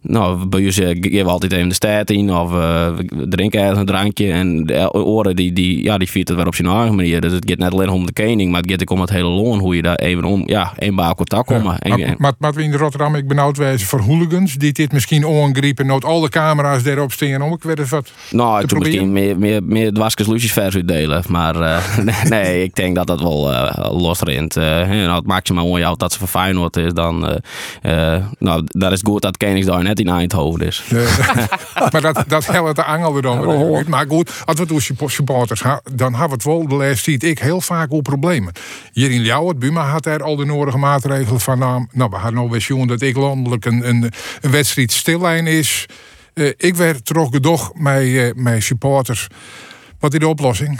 Nou, 0.07 0.45
bij 0.45 0.65
ons 0.65 0.75
geven 0.75 1.11
we 1.11 1.23
altijd 1.23 1.51
even 1.51 1.67
de 1.67 1.73
stad 1.73 2.09
in 2.09 2.33
of 2.33 2.51
uh, 2.51 2.87
we 2.95 3.25
drinken 3.29 3.59
ergens 3.59 3.79
een 3.79 3.85
drankje. 3.85 4.31
En 4.31 4.63
de 4.63 4.93
oren 4.93 5.35
die, 5.35 5.53
die, 5.53 5.83
ja, 5.83 5.97
die 5.97 6.09
viert 6.09 6.27
het 6.27 6.37
weer 6.37 6.47
op 6.47 6.55
zijn 6.55 6.67
eigen 6.67 6.95
manier. 6.95 7.21
Dus 7.21 7.31
het 7.31 7.49
gaat 7.49 7.57
net 7.57 7.71
alleen 7.71 7.89
om 7.89 8.05
de 8.05 8.13
koning, 8.13 8.51
maar 8.51 8.61
het 8.61 8.71
gaat 8.71 8.81
ook 8.81 8.89
om 8.89 9.01
het 9.01 9.09
hele 9.09 9.27
loon. 9.27 9.59
Hoe 9.59 9.75
je 9.75 9.81
daar 9.81 9.95
even 9.95 10.23
om, 10.23 10.43
ja, 10.45 10.73
één 10.77 10.95
baak 10.95 11.19
op 11.19 11.29
tak 11.29 11.45
komen. 11.45 11.77
Ja, 11.79 11.97
maar, 11.97 12.15
maar, 12.17 12.33
maar, 12.37 12.53
we 12.53 12.63
in 12.63 12.73
Rotterdam, 12.73 13.15
ik 13.15 13.27
benauwd 13.27 13.57
wijzen 13.57 13.87
voor 13.87 13.99
hooligans 13.99 14.53
die 14.53 14.71
dit 14.71 14.91
misschien 14.91 15.25
ongriepen, 15.25 15.85
nood 15.85 16.05
alle 16.05 16.29
camera's 16.29 16.85
erop 16.85 17.11
stingen 17.11 17.41
om 17.41 17.53
ik 17.53 17.63
werd 17.63 17.89
wat 17.89 18.11
Nou, 18.31 18.61
ik 18.61 18.69
doe 18.69 18.79
misschien 18.79 19.11
meer, 19.11 19.37
meer, 19.39 19.63
meer 19.63 19.93
dwaskes 19.93 20.27
Lucius 20.27 20.51
vers 20.51 20.75
uitdelen. 20.75 21.23
Maar 21.27 21.55
uh, 21.61 21.97
nee, 22.23 22.63
ik 22.63 22.75
denk 22.75 22.95
dat 22.95 23.07
dat 23.07 23.21
wel 23.21 23.51
uh, 23.51 23.89
losrint. 23.91 24.57
Uh, 24.57 24.63
nou, 24.63 25.15
het 25.15 25.27
maakt 25.27 25.47
je 25.47 25.53
maar 25.53 25.63
mooi 25.63 25.85
uit 25.85 25.99
dat 25.99 26.13
ze 26.13 26.19
voor 26.19 26.27
Feyenoord 26.27 26.77
is. 26.77 26.93
Dan, 26.93 27.41
nou, 28.39 28.63
dat 28.67 28.91
is 28.91 29.01
goed 29.03 29.21
dat 29.21 29.37
Koningsdag 29.37 29.83
daar 29.83 29.94
net 29.95 30.05
in 30.05 30.13
Eindhoven 30.13 30.61
is. 30.61 30.83
maar 31.91 32.01
dat, 32.01 32.23
dat 32.27 32.45
helpt 32.45 32.75
de 32.75 32.83
angel 32.83 33.21
dan. 33.21 33.85
Maar 33.87 34.05
goed, 34.07 34.31
als 34.45 34.59
we 34.59 34.65
door 34.65 35.11
supporters 35.11 35.61
dan 35.93 36.15
hebben 36.15 36.27
we 36.27 36.33
het 36.33 36.43
wel 36.43 36.67
de 36.67 36.75
laatste 36.75 37.17
tijd 37.17 37.23
ik 37.23 37.39
heel 37.39 37.61
vaak 37.61 37.91
op 37.91 38.03
problemen. 38.03 38.53
Hier 38.91 39.11
in 39.11 39.21
Ljouwert, 39.21 39.59
Buma 39.59 39.89
had 39.89 40.05
er 40.05 40.23
al 40.23 40.35
de 40.35 40.45
nodige 40.45 40.77
maatregelen 40.77 41.39
van 41.39 41.59
naam. 41.59 41.89
Nou, 41.91 42.09
we 42.09 42.15
hadden 42.15 42.87
dat 42.87 43.01
ik 43.01 43.15
landelijk 43.15 43.65
een, 43.65 43.87
een, 43.87 44.11
een 44.41 44.51
wedstrijd 44.51 44.91
stillijn 44.91 45.47
is. 45.47 45.85
Uh, 46.33 46.51
ik 46.57 46.75
werd 46.75 47.05
toch 47.05 47.29
gedocht 47.31 47.79
met, 47.79 48.03
uh, 48.03 48.31
met 48.35 48.63
supporters. 48.63 49.27
Wat 49.99 50.13
is 50.13 50.19
de 50.19 50.27
oplossing? 50.27 50.79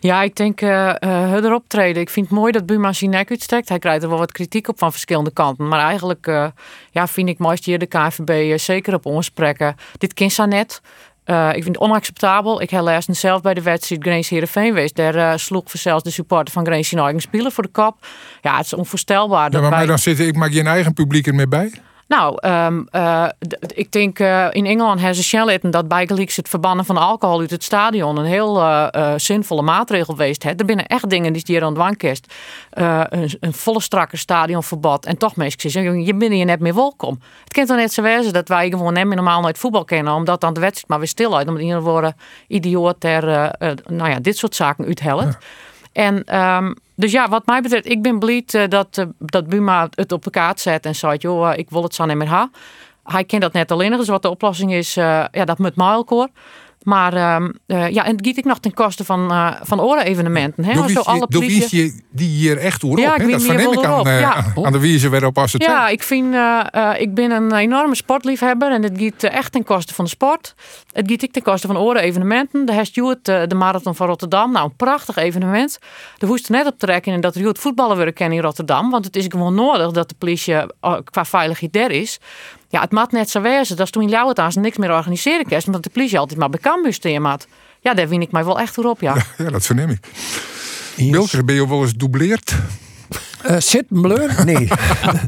Ja, 0.00 0.22
ik 0.22 0.36
denk 0.36 0.60
uh, 0.60 0.94
uh, 1.00 1.32
het 1.32 1.52
optreden. 1.52 2.02
Ik 2.02 2.10
vind 2.10 2.28
het 2.28 2.38
mooi 2.38 2.52
dat 2.52 2.66
Buma 2.66 2.92
zijn 2.92 3.10
nek 3.10 3.30
uitsteekt. 3.30 3.68
Hij 3.68 3.78
krijgt 3.78 4.02
er 4.02 4.08
wel 4.08 4.18
wat 4.18 4.32
kritiek 4.32 4.68
op 4.68 4.78
van 4.78 4.90
verschillende 4.90 5.32
kanten. 5.32 5.68
Maar 5.68 5.80
eigenlijk 5.80 6.26
uh, 6.26 6.46
ja, 6.90 7.06
vind 7.06 7.28
ik 7.28 7.38
mooi 7.38 7.58
hier 7.62 7.78
de 7.78 7.86
KVB 7.86 8.58
zeker 8.58 8.94
op 8.94 9.06
ons 9.06 9.26
spreken. 9.26 9.76
Dit 9.98 10.14
kind 10.14 10.32
zo 10.32 10.44
net. 10.44 10.80
Uh, 11.26 11.48
ik 11.48 11.62
vind 11.62 11.74
het 11.74 11.78
onacceptabel. 11.78 12.62
Ik 12.62 12.70
heb 12.70 12.82
laatst 12.82 13.14
zelf 13.14 13.40
bij 13.40 13.54
de 13.54 13.62
wedstrijd 13.62 14.02
Grace 14.02 14.34
Heerenveen 14.34 14.66
geweest. 14.66 14.96
Daar 14.96 15.14
uh, 15.14 15.32
sloeg 15.36 15.64
zelfs 15.72 16.04
de 16.04 16.10
supporter 16.10 16.52
van 16.52 16.66
Grace 16.66 16.88
zijn 16.88 17.02
eigen 17.02 17.20
spelen 17.20 17.52
voor 17.52 17.62
de 17.62 17.70
kop. 17.70 18.06
Ja, 18.42 18.56
het 18.56 18.66
is 18.66 18.72
onvoorstelbaar. 18.72 19.52
Ja, 19.52 19.60
maar, 19.60 19.70
wij... 19.70 19.86
dan 19.86 19.98
zit 19.98 20.20
ik 20.20 20.36
maak 20.36 20.50
je 20.50 20.60
een 20.60 20.66
eigen 20.66 20.92
publiek 20.92 21.26
er 21.26 21.34
mee 21.34 21.48
bij? 21.48 21.72
Nou, 22.08 22.38
um, 22.48 22.88
uh, 22.92 23.28
ik 23.74 23.92
denk 23.92 24.18
uh, 24.18 24.46
in 24.50 24.66
Engeland 24.66 24.98
hebben 24.98 25.16
ze 25.16 25.22
snel 25.22 25.58
dat 25.60 25.88
bijgelijks 25.88 26.36
het 26.36 26.48
verbannen 26.48 26.84
van 26.84 26.96
alcohol 26.96 27.40
uit 27.40 27.50
het 27.50 27.64
stadion 27.64 28.16
een 28.16 28.24
heel 28.24 28.60
uh, 28.60 29.12
zinvolle 29.16 29.62
maatregel 29.62 30.14
geweest. 30.14 30.42
Hè. 30.42 30.50
Er 30.50 30.64
binnen 30.64 30.86
echt 30.86 31.10
dingen 31.10 31.32
die 31.32 31.42
hier 31.44 31.62
aan 31.62 31.68
het 31.68 31.78
wankest. 31.78 32.34
Een, 32.70 33.36
een, 33.40 33.52
volle 33.52 33.80
strakke 33.80 34.16
stadionverbod. 34.16 35.06
En 35.06 35.16
toch 35.16 35.36
mensen 35.36 35.70
zeggen, 35.70 36.04
je 36.04 36.14
bent 36.14 36.32
hier 36.32 36.44
net 36.44 36.60
meer 36.60 36.74
welkom. 36.74 37.20
Het 37.44 37.52
kan 37.52 37.66
toch 37.66 37.76
net 37.76 37.92
zo 37.92 38.02
wezen 38.02 38.32
dat 38.32 38.48
wij 38.48 38.70
gewoon 38.70 38.92
net 38.92 39.06
normaal 39.06 39.40
nooit 39.40 39.58
voetbal 39.58 39.84
kennen. 39.84 40.12
Omdat 40.12 40.40
dan 40.40 40.54
de 40.54 40.60
wedstrijd 40.60 40.88
maar 40.88 40.98
weer 40.98 41.08
stil 41.08 41.36
uit. 41.36 41.46
Omdat 41.46 41.62
iedereen 41.62 41.84
worden 41.84 42.16
idioot 42.46 43.00
ter, 43.00 43.24
nou 43.86 44.10
ja, 44.10 44.18
dit 44.20 44.36
soort 44.36 44.54
zaken 44.54 44.84
uithellen. 44.84 45.38
En 45.98 46.38
um, 46.38 46.74
dus 46.94 47.12
ja, 47.12 47.28
wat 47.28 47.46
mij 47.46 47.60
betreft, 47.60 47.86
ik 47.86 48.02
ben 48.02 48.18
blij 48.18 48.44
uh, 48.54 48.62
dat, 48.68 48.96
uh, 48.98 49.04
dat 49.18 49.46
Buma 49.46 49.88
het 49.94 50.12
op 50.12 50.22
de 50.24 50.30
kaart 50.30 50.60
zet 50.60 50.86
en 50.86 50.94
zegt, 50.94 51.22
joh, 51.22 51.50
uh, 51.50 51.58
ik 51.58 51.70
wil 51.70 51.82
het 51.82 51.94
zo 51.94 52.06
meer 52.06 52.28
hebben. 52.28 52.52
Hij 53.04 53.24
kent 53.24 53.42
dat 53.42 53.52
net 53.52 53.72
alleen, 53.72 53.96
dus 53.96 54.08
wat 54.08 54.22
de 54.22 54.30
oplossing 54.30 54.72
is, 54.72 54.94
ja, 54.94 55.44
dat 55.44 55.58
moet 55.58 55.76
Milecore. 55.76 56.30
Maar 56.88 57.14
uh, 57.14 57.88
ja, 57.88 58.04
en 58.04 58.16
het 58.16 58.26
giet 58.26 58.36
ik 58.36 58.44
nog 58.44 58.58
ten 58.58 58.74
koste 58.74 59.04
van, 59.04 59.32
uh, 59.32 59.52
van 59.62 59.80
oren-evenementen. 59.80 60.64
Hè? 60.64 60.72
Doe, 60.72 61.02
alle 61.02 61.26
politie... 61.26 61.84
je 61.84 62.02
die 62.10 62.28
hier 62.28 62.58
echt 62.58 62.82
oer 62.82 62.98
ja, 62.98 63.16
Dat 63.16 63.42
verneem 63.42 63.72
ik 63.72 63.84
aan, 63.84 64.18
ja. 64.18 64.44
aan 64.62 64.72
de 64.72 64.80
wijze 64.80 65.08
weer 65.08 65.26
op 65.26 65.38
als 65.38 65.52
het 65.52 65.62
Ja, 65.62 65.88
ik, 65.88 66.02
vind, 66.02 66.34
ik 66.98 67.14
ben 67.14 67.30
een 67.30 67.54
enorme 67.54 67.94
sportliefhebber 67.94 68.72
en 68.72 68.82
het 68.82 68.92
giet 68.96 69.24
echt 69.24 69.52
ten 69.52 69.64
koste 69.64 69.94
van 69.94 70.04
de 70.04 70.10
sport. 70.10 70.54
Het 70.92 71.08
giet 71.08 71.22
ik 71.22 71.32
ten 71.32 71.42
koste 71.42 71.66
van 71.66 71.78
oren-evenementen. 71.78 72.66
De 72.66 72.84
Stuart, 72.84 73.24
de 73.24 73.54
Marathon 73.54 73.94
van 73.94 74.06
Rotterdam. 74.06 74.52
Nou, 74.52 74.64
een 74.64 74.76
prachtig 74.76 75.16
evenement. 75.16 75.78
De 76.18 76.26
hoest 76.26 76.46
er 76.48 76.52
net 76.52 76.66
op 76.66 76.78
te 76.78 76.86
trekken 76.86 77.20
dat 77.20 77.34
er 77.34 77.46
het 77.46 77.58
voetballen 77.58 77.96
willen 77.96 78.14
kennen 78.14 78.36
in 78.36 78.44
Rotterdam. 78.44 78.90
Want 78.90 79.04
het 79.04 79.16
is 79.16 79.26
gewoon 79.28 79.54
nodig 79.54 79.90
dat 79.90 80.08
de 80.08 80.14
politie 80.18 80.54
qua 81.04 81.24
veiligheid 81.24 81.76
er 81.76 81.90
is. 81.90 82.18
Ja, 82.68 82.80
het 82.80 82.90
maakt 82.90 83.12
net 83.12 83.30
zo 83.30 83.40
wezen. 83.40 83.76
Dat 83.76 83.86
is 83.86 83.92
toen 83.92 84.02
in 84.02 84.08
Ljouwert 84.08 84.54
niks 84.54 84.76
meer 84.76 84.92
organiseren 84.92 85.46
kerst. 85.46 85.66
Omdat 85.66 85.82
de 85.82 85.90
politie 85.90 86.18
altijd 86.18 86.38
maar 86.38 86.50
bekend 86.50 86.84
moest 86.84 87.04
in 87.04 87.22
maat. 87.22 87.46
Ja, 87.80 87.94
daar 87.94 88.08
win 88.08 88.20
ik 88.20 88.30
mij 88.30 88.44
wel 88.44 88.60
echt 88.60 88.78
op, 88.78 89.00
ja. 89.00 89.14
Ja, 89.14 89.24
ja 89.44 89.50
dat 89.50 89.66
verneem 89.66 89.90
ik. 89.90 90.06
Yes. 90.96 91.44
ben 91.44 91.54
je 91.54 91.68
wel 91.68 91.82
eens 91.82 91.94
doubleerd? 91.94 92.54
Uh, 93.50 93.56
zit 93.58 93.84
blur? 93.88 94.44
Nee. 94.44 94.68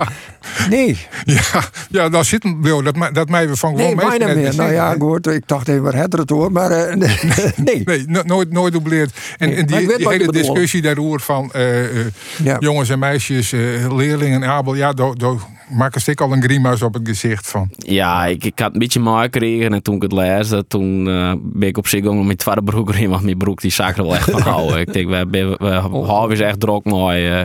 nee. 0.70 0.99
Ja, 1.24 1.62
ja 1.91 2.09
dan 2.09 2.24
zit 2.24 2.45
een 2.45 2.61
dat, 2.84 3.14
dat 3.14 3.28
mij 3.28 3.49
we 3.49 3.57
van 3.57 3.76
gewoon 3.76 3.97
nee, 3.97 4.18
mee. 4.18 4.34
meer. 4.34 4.55
Nou 4.55 4.72
ja, 4.72 4.95
goed, 5.01 5.26
ik 5.26 5.49
dacht 5.49 5.68
even 5.68 5.95
het 5.95 6.12
het 6.12 6.30
hoor, 6.30 6.53
maar 6.53 6.70
uh, 6.70 6.95
nee. 6.95 7.82
nee. 7.84 8.05
nooit, 8.24 8.53
nooit 8.53 8.72
doubleerd. 8.72 9.12
En, 9.38 9.49
nee, 9.49 9.59
en 9.59 9.66
die, 9.66 9.97
die 9.97 10.09
hele 10.09 10.32
discussie 10.32 10.82
daarover 10.82 11.20
van 11.20 11.53
uh, 11.57 12.07
ja. 12.43 12.57
jongens 12.59 12.88
en 12.88 12.99
meisjes, 12.99 13.51
leerlingen 13.91 14.43
en 14.43 14.49
Abel, 14.49 14.74
ja, 14.74 14.93
do, 14.93 15.14
do, 15.14 15.41
maak 15.70 15.94
een 15.94 16.00
stuk 16.00 16.20
al 16.20 16.32
een 16.32 16.42
grimas 16.42 16.82
op 16.82 16.94
het 16.94 17.08
gezicht 17.08 17.50
van. 17.50 17.70
Ja, 17.76 18.26
ik, 18.26 18.44
ik 18.44 18.58
had 18.58 18.72
een 18.72 18.78
beetje 18.78 19.00
mooi 19.00 19.22
gekregen 19.22 19.72
en 19.72 19.82
toen 19.82 19.94
ik 19.94 20.02
het 20.02 20.12
leesde, 20.12 20.66
toen 20.66 21.06
uh, 21.06 21.32
ben 21.42 21.68
ik 21.68 21.78
op 21.78 21.86
zich 21.86 22.02
nog 22.02 22.26
met 22.26 22.38
tweede 22.38 22.62
broek 22.62 22.88
erin, 22.88 23.10
want 23.10 23.22
mijn 23.22 23.36
broek 23.36 23.60
die 23.60 23.70
zag 23.70 23.96
er 23.96 24.02
wel 24.02 24.14
echt 24.14 24.30
van 24.30 24.40
houden. 24.40 24.80
ik 24.80 24.92
denk, 24.92 25.08
we, 25.08 25.26
we, 25.30 25.56
we 25.58 25.96
oh. 25.96 26.30
is 26.30 26.40
echt 26.40 26.60
drok 26.60 26.84
mooi. 26.84 27.40
Uh, 27.40 27.42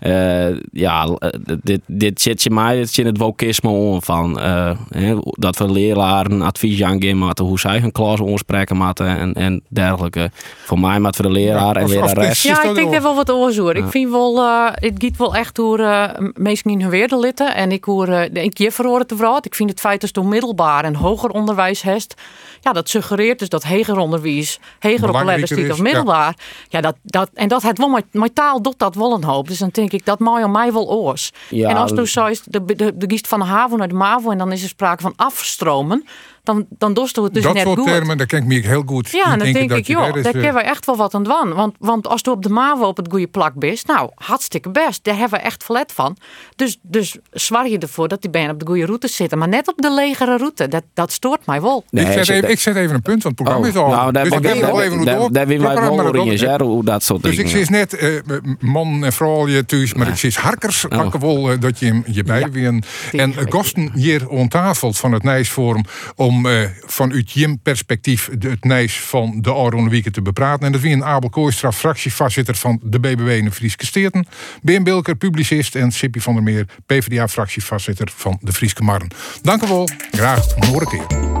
uh, 0.00 0.56
ja, 0.72 1.18
dit, 1.62 1.80
dit 1.86 2.20
zit 2.20 2.42
je 2.42 2.50
mij, 2.50 2.76
dit 2.76 2.90
zit 2.90 3.06
het 3.06 3.18
wokisme 3.18 3.70
om 3.70 4.02
van 4.02 4.40
hè, 4.88 5.16
dat 5.22 5.56
we 5.56 5.70
leraren 5.70 6.42
advies 6.42 6.82
aan 6.82 7.00
hoe 7.40 7.60
zij 7.60 7.78
hun 7.78 7.92
klas 7.92 8.20
oorspreken 8.20 8.76
moeten 8.76 9.18
en, 9.18 9.32
en 9.32 9.62
dergelijke. 9.68 10.30
Voor 10.64 10.78
mij 10.78 11.00
maar 11.00 11.14
voor 11.14 11.24
de 11.24 11.30
leraar 11.30 11.76
en 11.76 11.88
lerares. 11.88 12.42
Ja, 12.42 12.62
ik 12.62 12.74
denk 12.74 12.94
er 12.94 13.02
wel 13.02 13.14
wat 13.14 13.30
oorzoek. 13.30 13.72
Ik 13.72 13.88
vind 13.88 14.10
wel, 14.10 14.44
het 14.74 14.94
gaat 14.98 15.16
wel 15.16 15.34
echt 15.34 15.54
door 15.54 15.78
meestal 16.34 16.72
in 16.72 16.80
hun 16.80 16.90
weerdelitten 16.90 17.54
En 17.62 17.72
ik 17.72 17.84
hoor, 17.84 18.08
uh, 18.08 18.24
ik 18.32 18.58
je 18.58 18.72
verhoor 18.72 18.98
het 18.98 19.12
Ik 19.46 19.54
vind 19.54 19.70
het 19.70 19.80
feit 19.80 20.00
dat 20.00 20.14
het 20.14 20.24
middelbaar 20.24 20.84
en 20.84 20.94
hoger 20.94 21.30
onderwijs 21.30 21.82
heeft. 21.82 22.14
Ja, 22.60 22.72
dat 22.72 22.88
suggereert 22.88 23.38
dus 23.38 23.48
dat 23.48 23.62
heger 23.62 23.96
onderwijs, 23.96 24.60
heger 24.78 25.08
op 25.08 25.26
de 25.26 25.68
of 25.70 25.80
middelbaar. 25.80 26.34
Ja, 26.68 26.80
dat, 26.80 26.96
dat, 27.02 27.30
en 27.34 27.48
dat 27.48 27.62
het 27.62 27.78
wel 27.78 27.88
mijn, 27.88 28.04
mijn 28.10 28.32
taal 28.32 28.62
doet 28.62 28.78
dat 28.78 28.94
wel 28.94 29.12
een 29.14 29.24
hoop. 29.24 29.48
Dus 29.48 29.58
dan 29.58 29.68
denk 29.72 29.92
ik, 29.92 30.04
dat 30.04 30.18
mij 30.18 30.48
mij 30.48 30.72
wel 30.72 30.90
oors. 30.90 31.32
Ja, 31.48 31.68
en 31.68 31.76
als 31.76 31.92
toen 31.92 32.06
zei 32.06 32.38
de, 32.44 32.64
de, 32.64 32.74
de, 32.76 32.96
de 32.96 33.06
giest 33.08 33.28
van 33.28 33.38
de 33.38 33.46
haven 33.46 33.78
naar 33.78 33.88
de 33.88 33.94
MAVO 33.94 34.30
en 34.30 34.38
dan 34.38 34.52
is 34.52 34.62
er 34.62 34.68
sprake 34.68 35.02
van 35.02 35.12
afstromen 35.16 36.04
dan, 36.42 36.66
dan 36.68 36.94
dost 36.94 37.16
het 37.16 37.34
dus 37.34 37.42
dat 37.42 37.54
net 37.54 37.64
goed. 37.64 37.76
Dat 37.76 37.84
soort 37.84 37.96
termen, 37.96 38.18
daar 38.18 38.26
ken 38.26 38.38
ik 38.38 38.46
me 38.46 38.54
heel 38.54 38.82
goed. 38.86 39.10
Ja, 39.10 39.36
dan 39.36 39.52
denk 39.52 39.72
ik, 39.72 39.86
joh, 39.86 40.12
daar 40.12 40.32
hebben 40.32 40.54
we 40.54 40.60
echt 40.60 40.86
wel 40.86 40.96
wat 40.96 41.14
aan 41.14 41.22
doen. 41.22 41.54
Want, 41.54 41.74
want 41.78 42.06
als 42.08 42.20
je 42.24 42.30
op 42.30 42.42
de 42.42 42.48
MAVO 42.48 42.86
op 42.86 42.96
het 42.96 43.06
goede 43.10 43.26
plak 43.26 43.54
bent, 43.54 43.86
nou, 43.86 44.10
hartstikke 44.14 44.70
best. 44.70 45.04
Daar 45.04 45.16
hebben 45.16 45.38
we 45.38 45.44
echt 45.44 45.64
verlet 45.64 45.92
van. 45.92 46.16
Dus, 46.56 46.78
dus 46.82 47.16
zwaar 47.30 47.68
je 47.68 47.78
ervoor 47.78 48.08
dat 48.08 48.22
die 48.22 48.30
benen 48.30 48.50
op 48.50 48.58
de 48.58 48.66
goede 48.66 48.86
route 48.86 49.08
zitten. 49.08 49.38
Maar 49.38 49.48
net 49.48 49.68
op 49.68 49.82
de 49.82 49.94
legere 49.94 50.36
route, 50.36 50.68
dat, 50.68 50.82
dat 50.94 51.12
stoort 51.12 51.46
mij 51.46 51.60
wel. 51.60 51.84
ik, 51.90 52.06
zet 52.06 52.28
even, 52.28 52.50
ik 52.50 52.60
zet 52.60 52.76
even 52.76 52.94
een 52.94 53.02
punt, 53.02 53.22
want 53.22 53.38
het 53.38 53.46
programma 53.46 53.68
is 53.68 53.76
al. 53.76 53.88
Nou, 53.88 54.12
daar 54.12 54.24
dus 54.24 54.32
ik 54.32 54.46
heb 54.46 54.60
wel 54.60 54.82
even 54.82 55.04
door. 55.04 55.32
Daar 55.32 55.46
wil 55.46 55.60
wij 55.60 55.74
wel 55.74 56.66
hoe 56.66 56.84
dat 56.84 57.02
soort 57.02 57.22
Dus 57.22 57.36
ik 57.36 57.48
zie 57.48 57.70
net 57.70 58.02
uh, 58.02 58.20
man 58.58 59.04
en 59.04 59.12
vrouw 59.12 59.48
je 59.48 59.64
thuis, 59.64 59.94
maar 59.94 60.08
ik 60.08 60.16
zie 60.16 60.32
harkers 60.34 60.88
oh. 60.88 61.14
wel 61.14 61.58
dat 61.58 61.78
je 61.78 62.02
je 62.06 62.22
bij 62.22 62.50
weer. 62.50 62.82
En 63.12 63.34
gasten 63.48 63.90
hier 63.94 64.26
aan 64.38 64.48
tafel 64.48 64.92
van 64.92 65.12
het 65.12 65.22
Nijsforum 65.22 65.84
om 66.16 66.31
uh, 66.40 66.68
van 66.80 67.12
uit 67.12 67.32
Jim 67.32 67.58
perspectief 67.62 68.28
het 68.38 68.64
Nijs 68.64 69.00
van 69.00 69.40
de 69.40 69.52
Aron 69.52 69.88
te 70.12 70.22
bepraten. 70.22 70.66
En 70.66 70.72
dat 70.72 70.80
een 70.82 71.04
Abel 71.04 71.30
Kooistra, 71.30 71.72
fractievoorzitter 71.72 72.54
van 72.54 72.80
de 72.82 73.00
BBW 73.00 73.28
in 73.28 73.44
de 73.44 73.50
Frieske 73.50 73.86
Steerten. 73.86 74.26
Ben 74.62 74.82
Bilker, 74.82 75.16
publicist 75.16 75.74
en 75.74 75.92
Sippy 75.92 76.20
van 76.20 76.34
der 76.34 76.42
Meer, 76.42 76.66
PvdA-fractievoorzitter 76.86 78.12
van 78.16 78.38
de 78.40 78.52
Frieske 78.52 78.82
Marren. 78.82 79.08
Dank 79.42 79.62
u 79.62 79.66
wel. 79.66 79.88
Graag 80.10 80.56
nog 80.56 80.80
een 80.80 80.88
keer. 80.88 81.31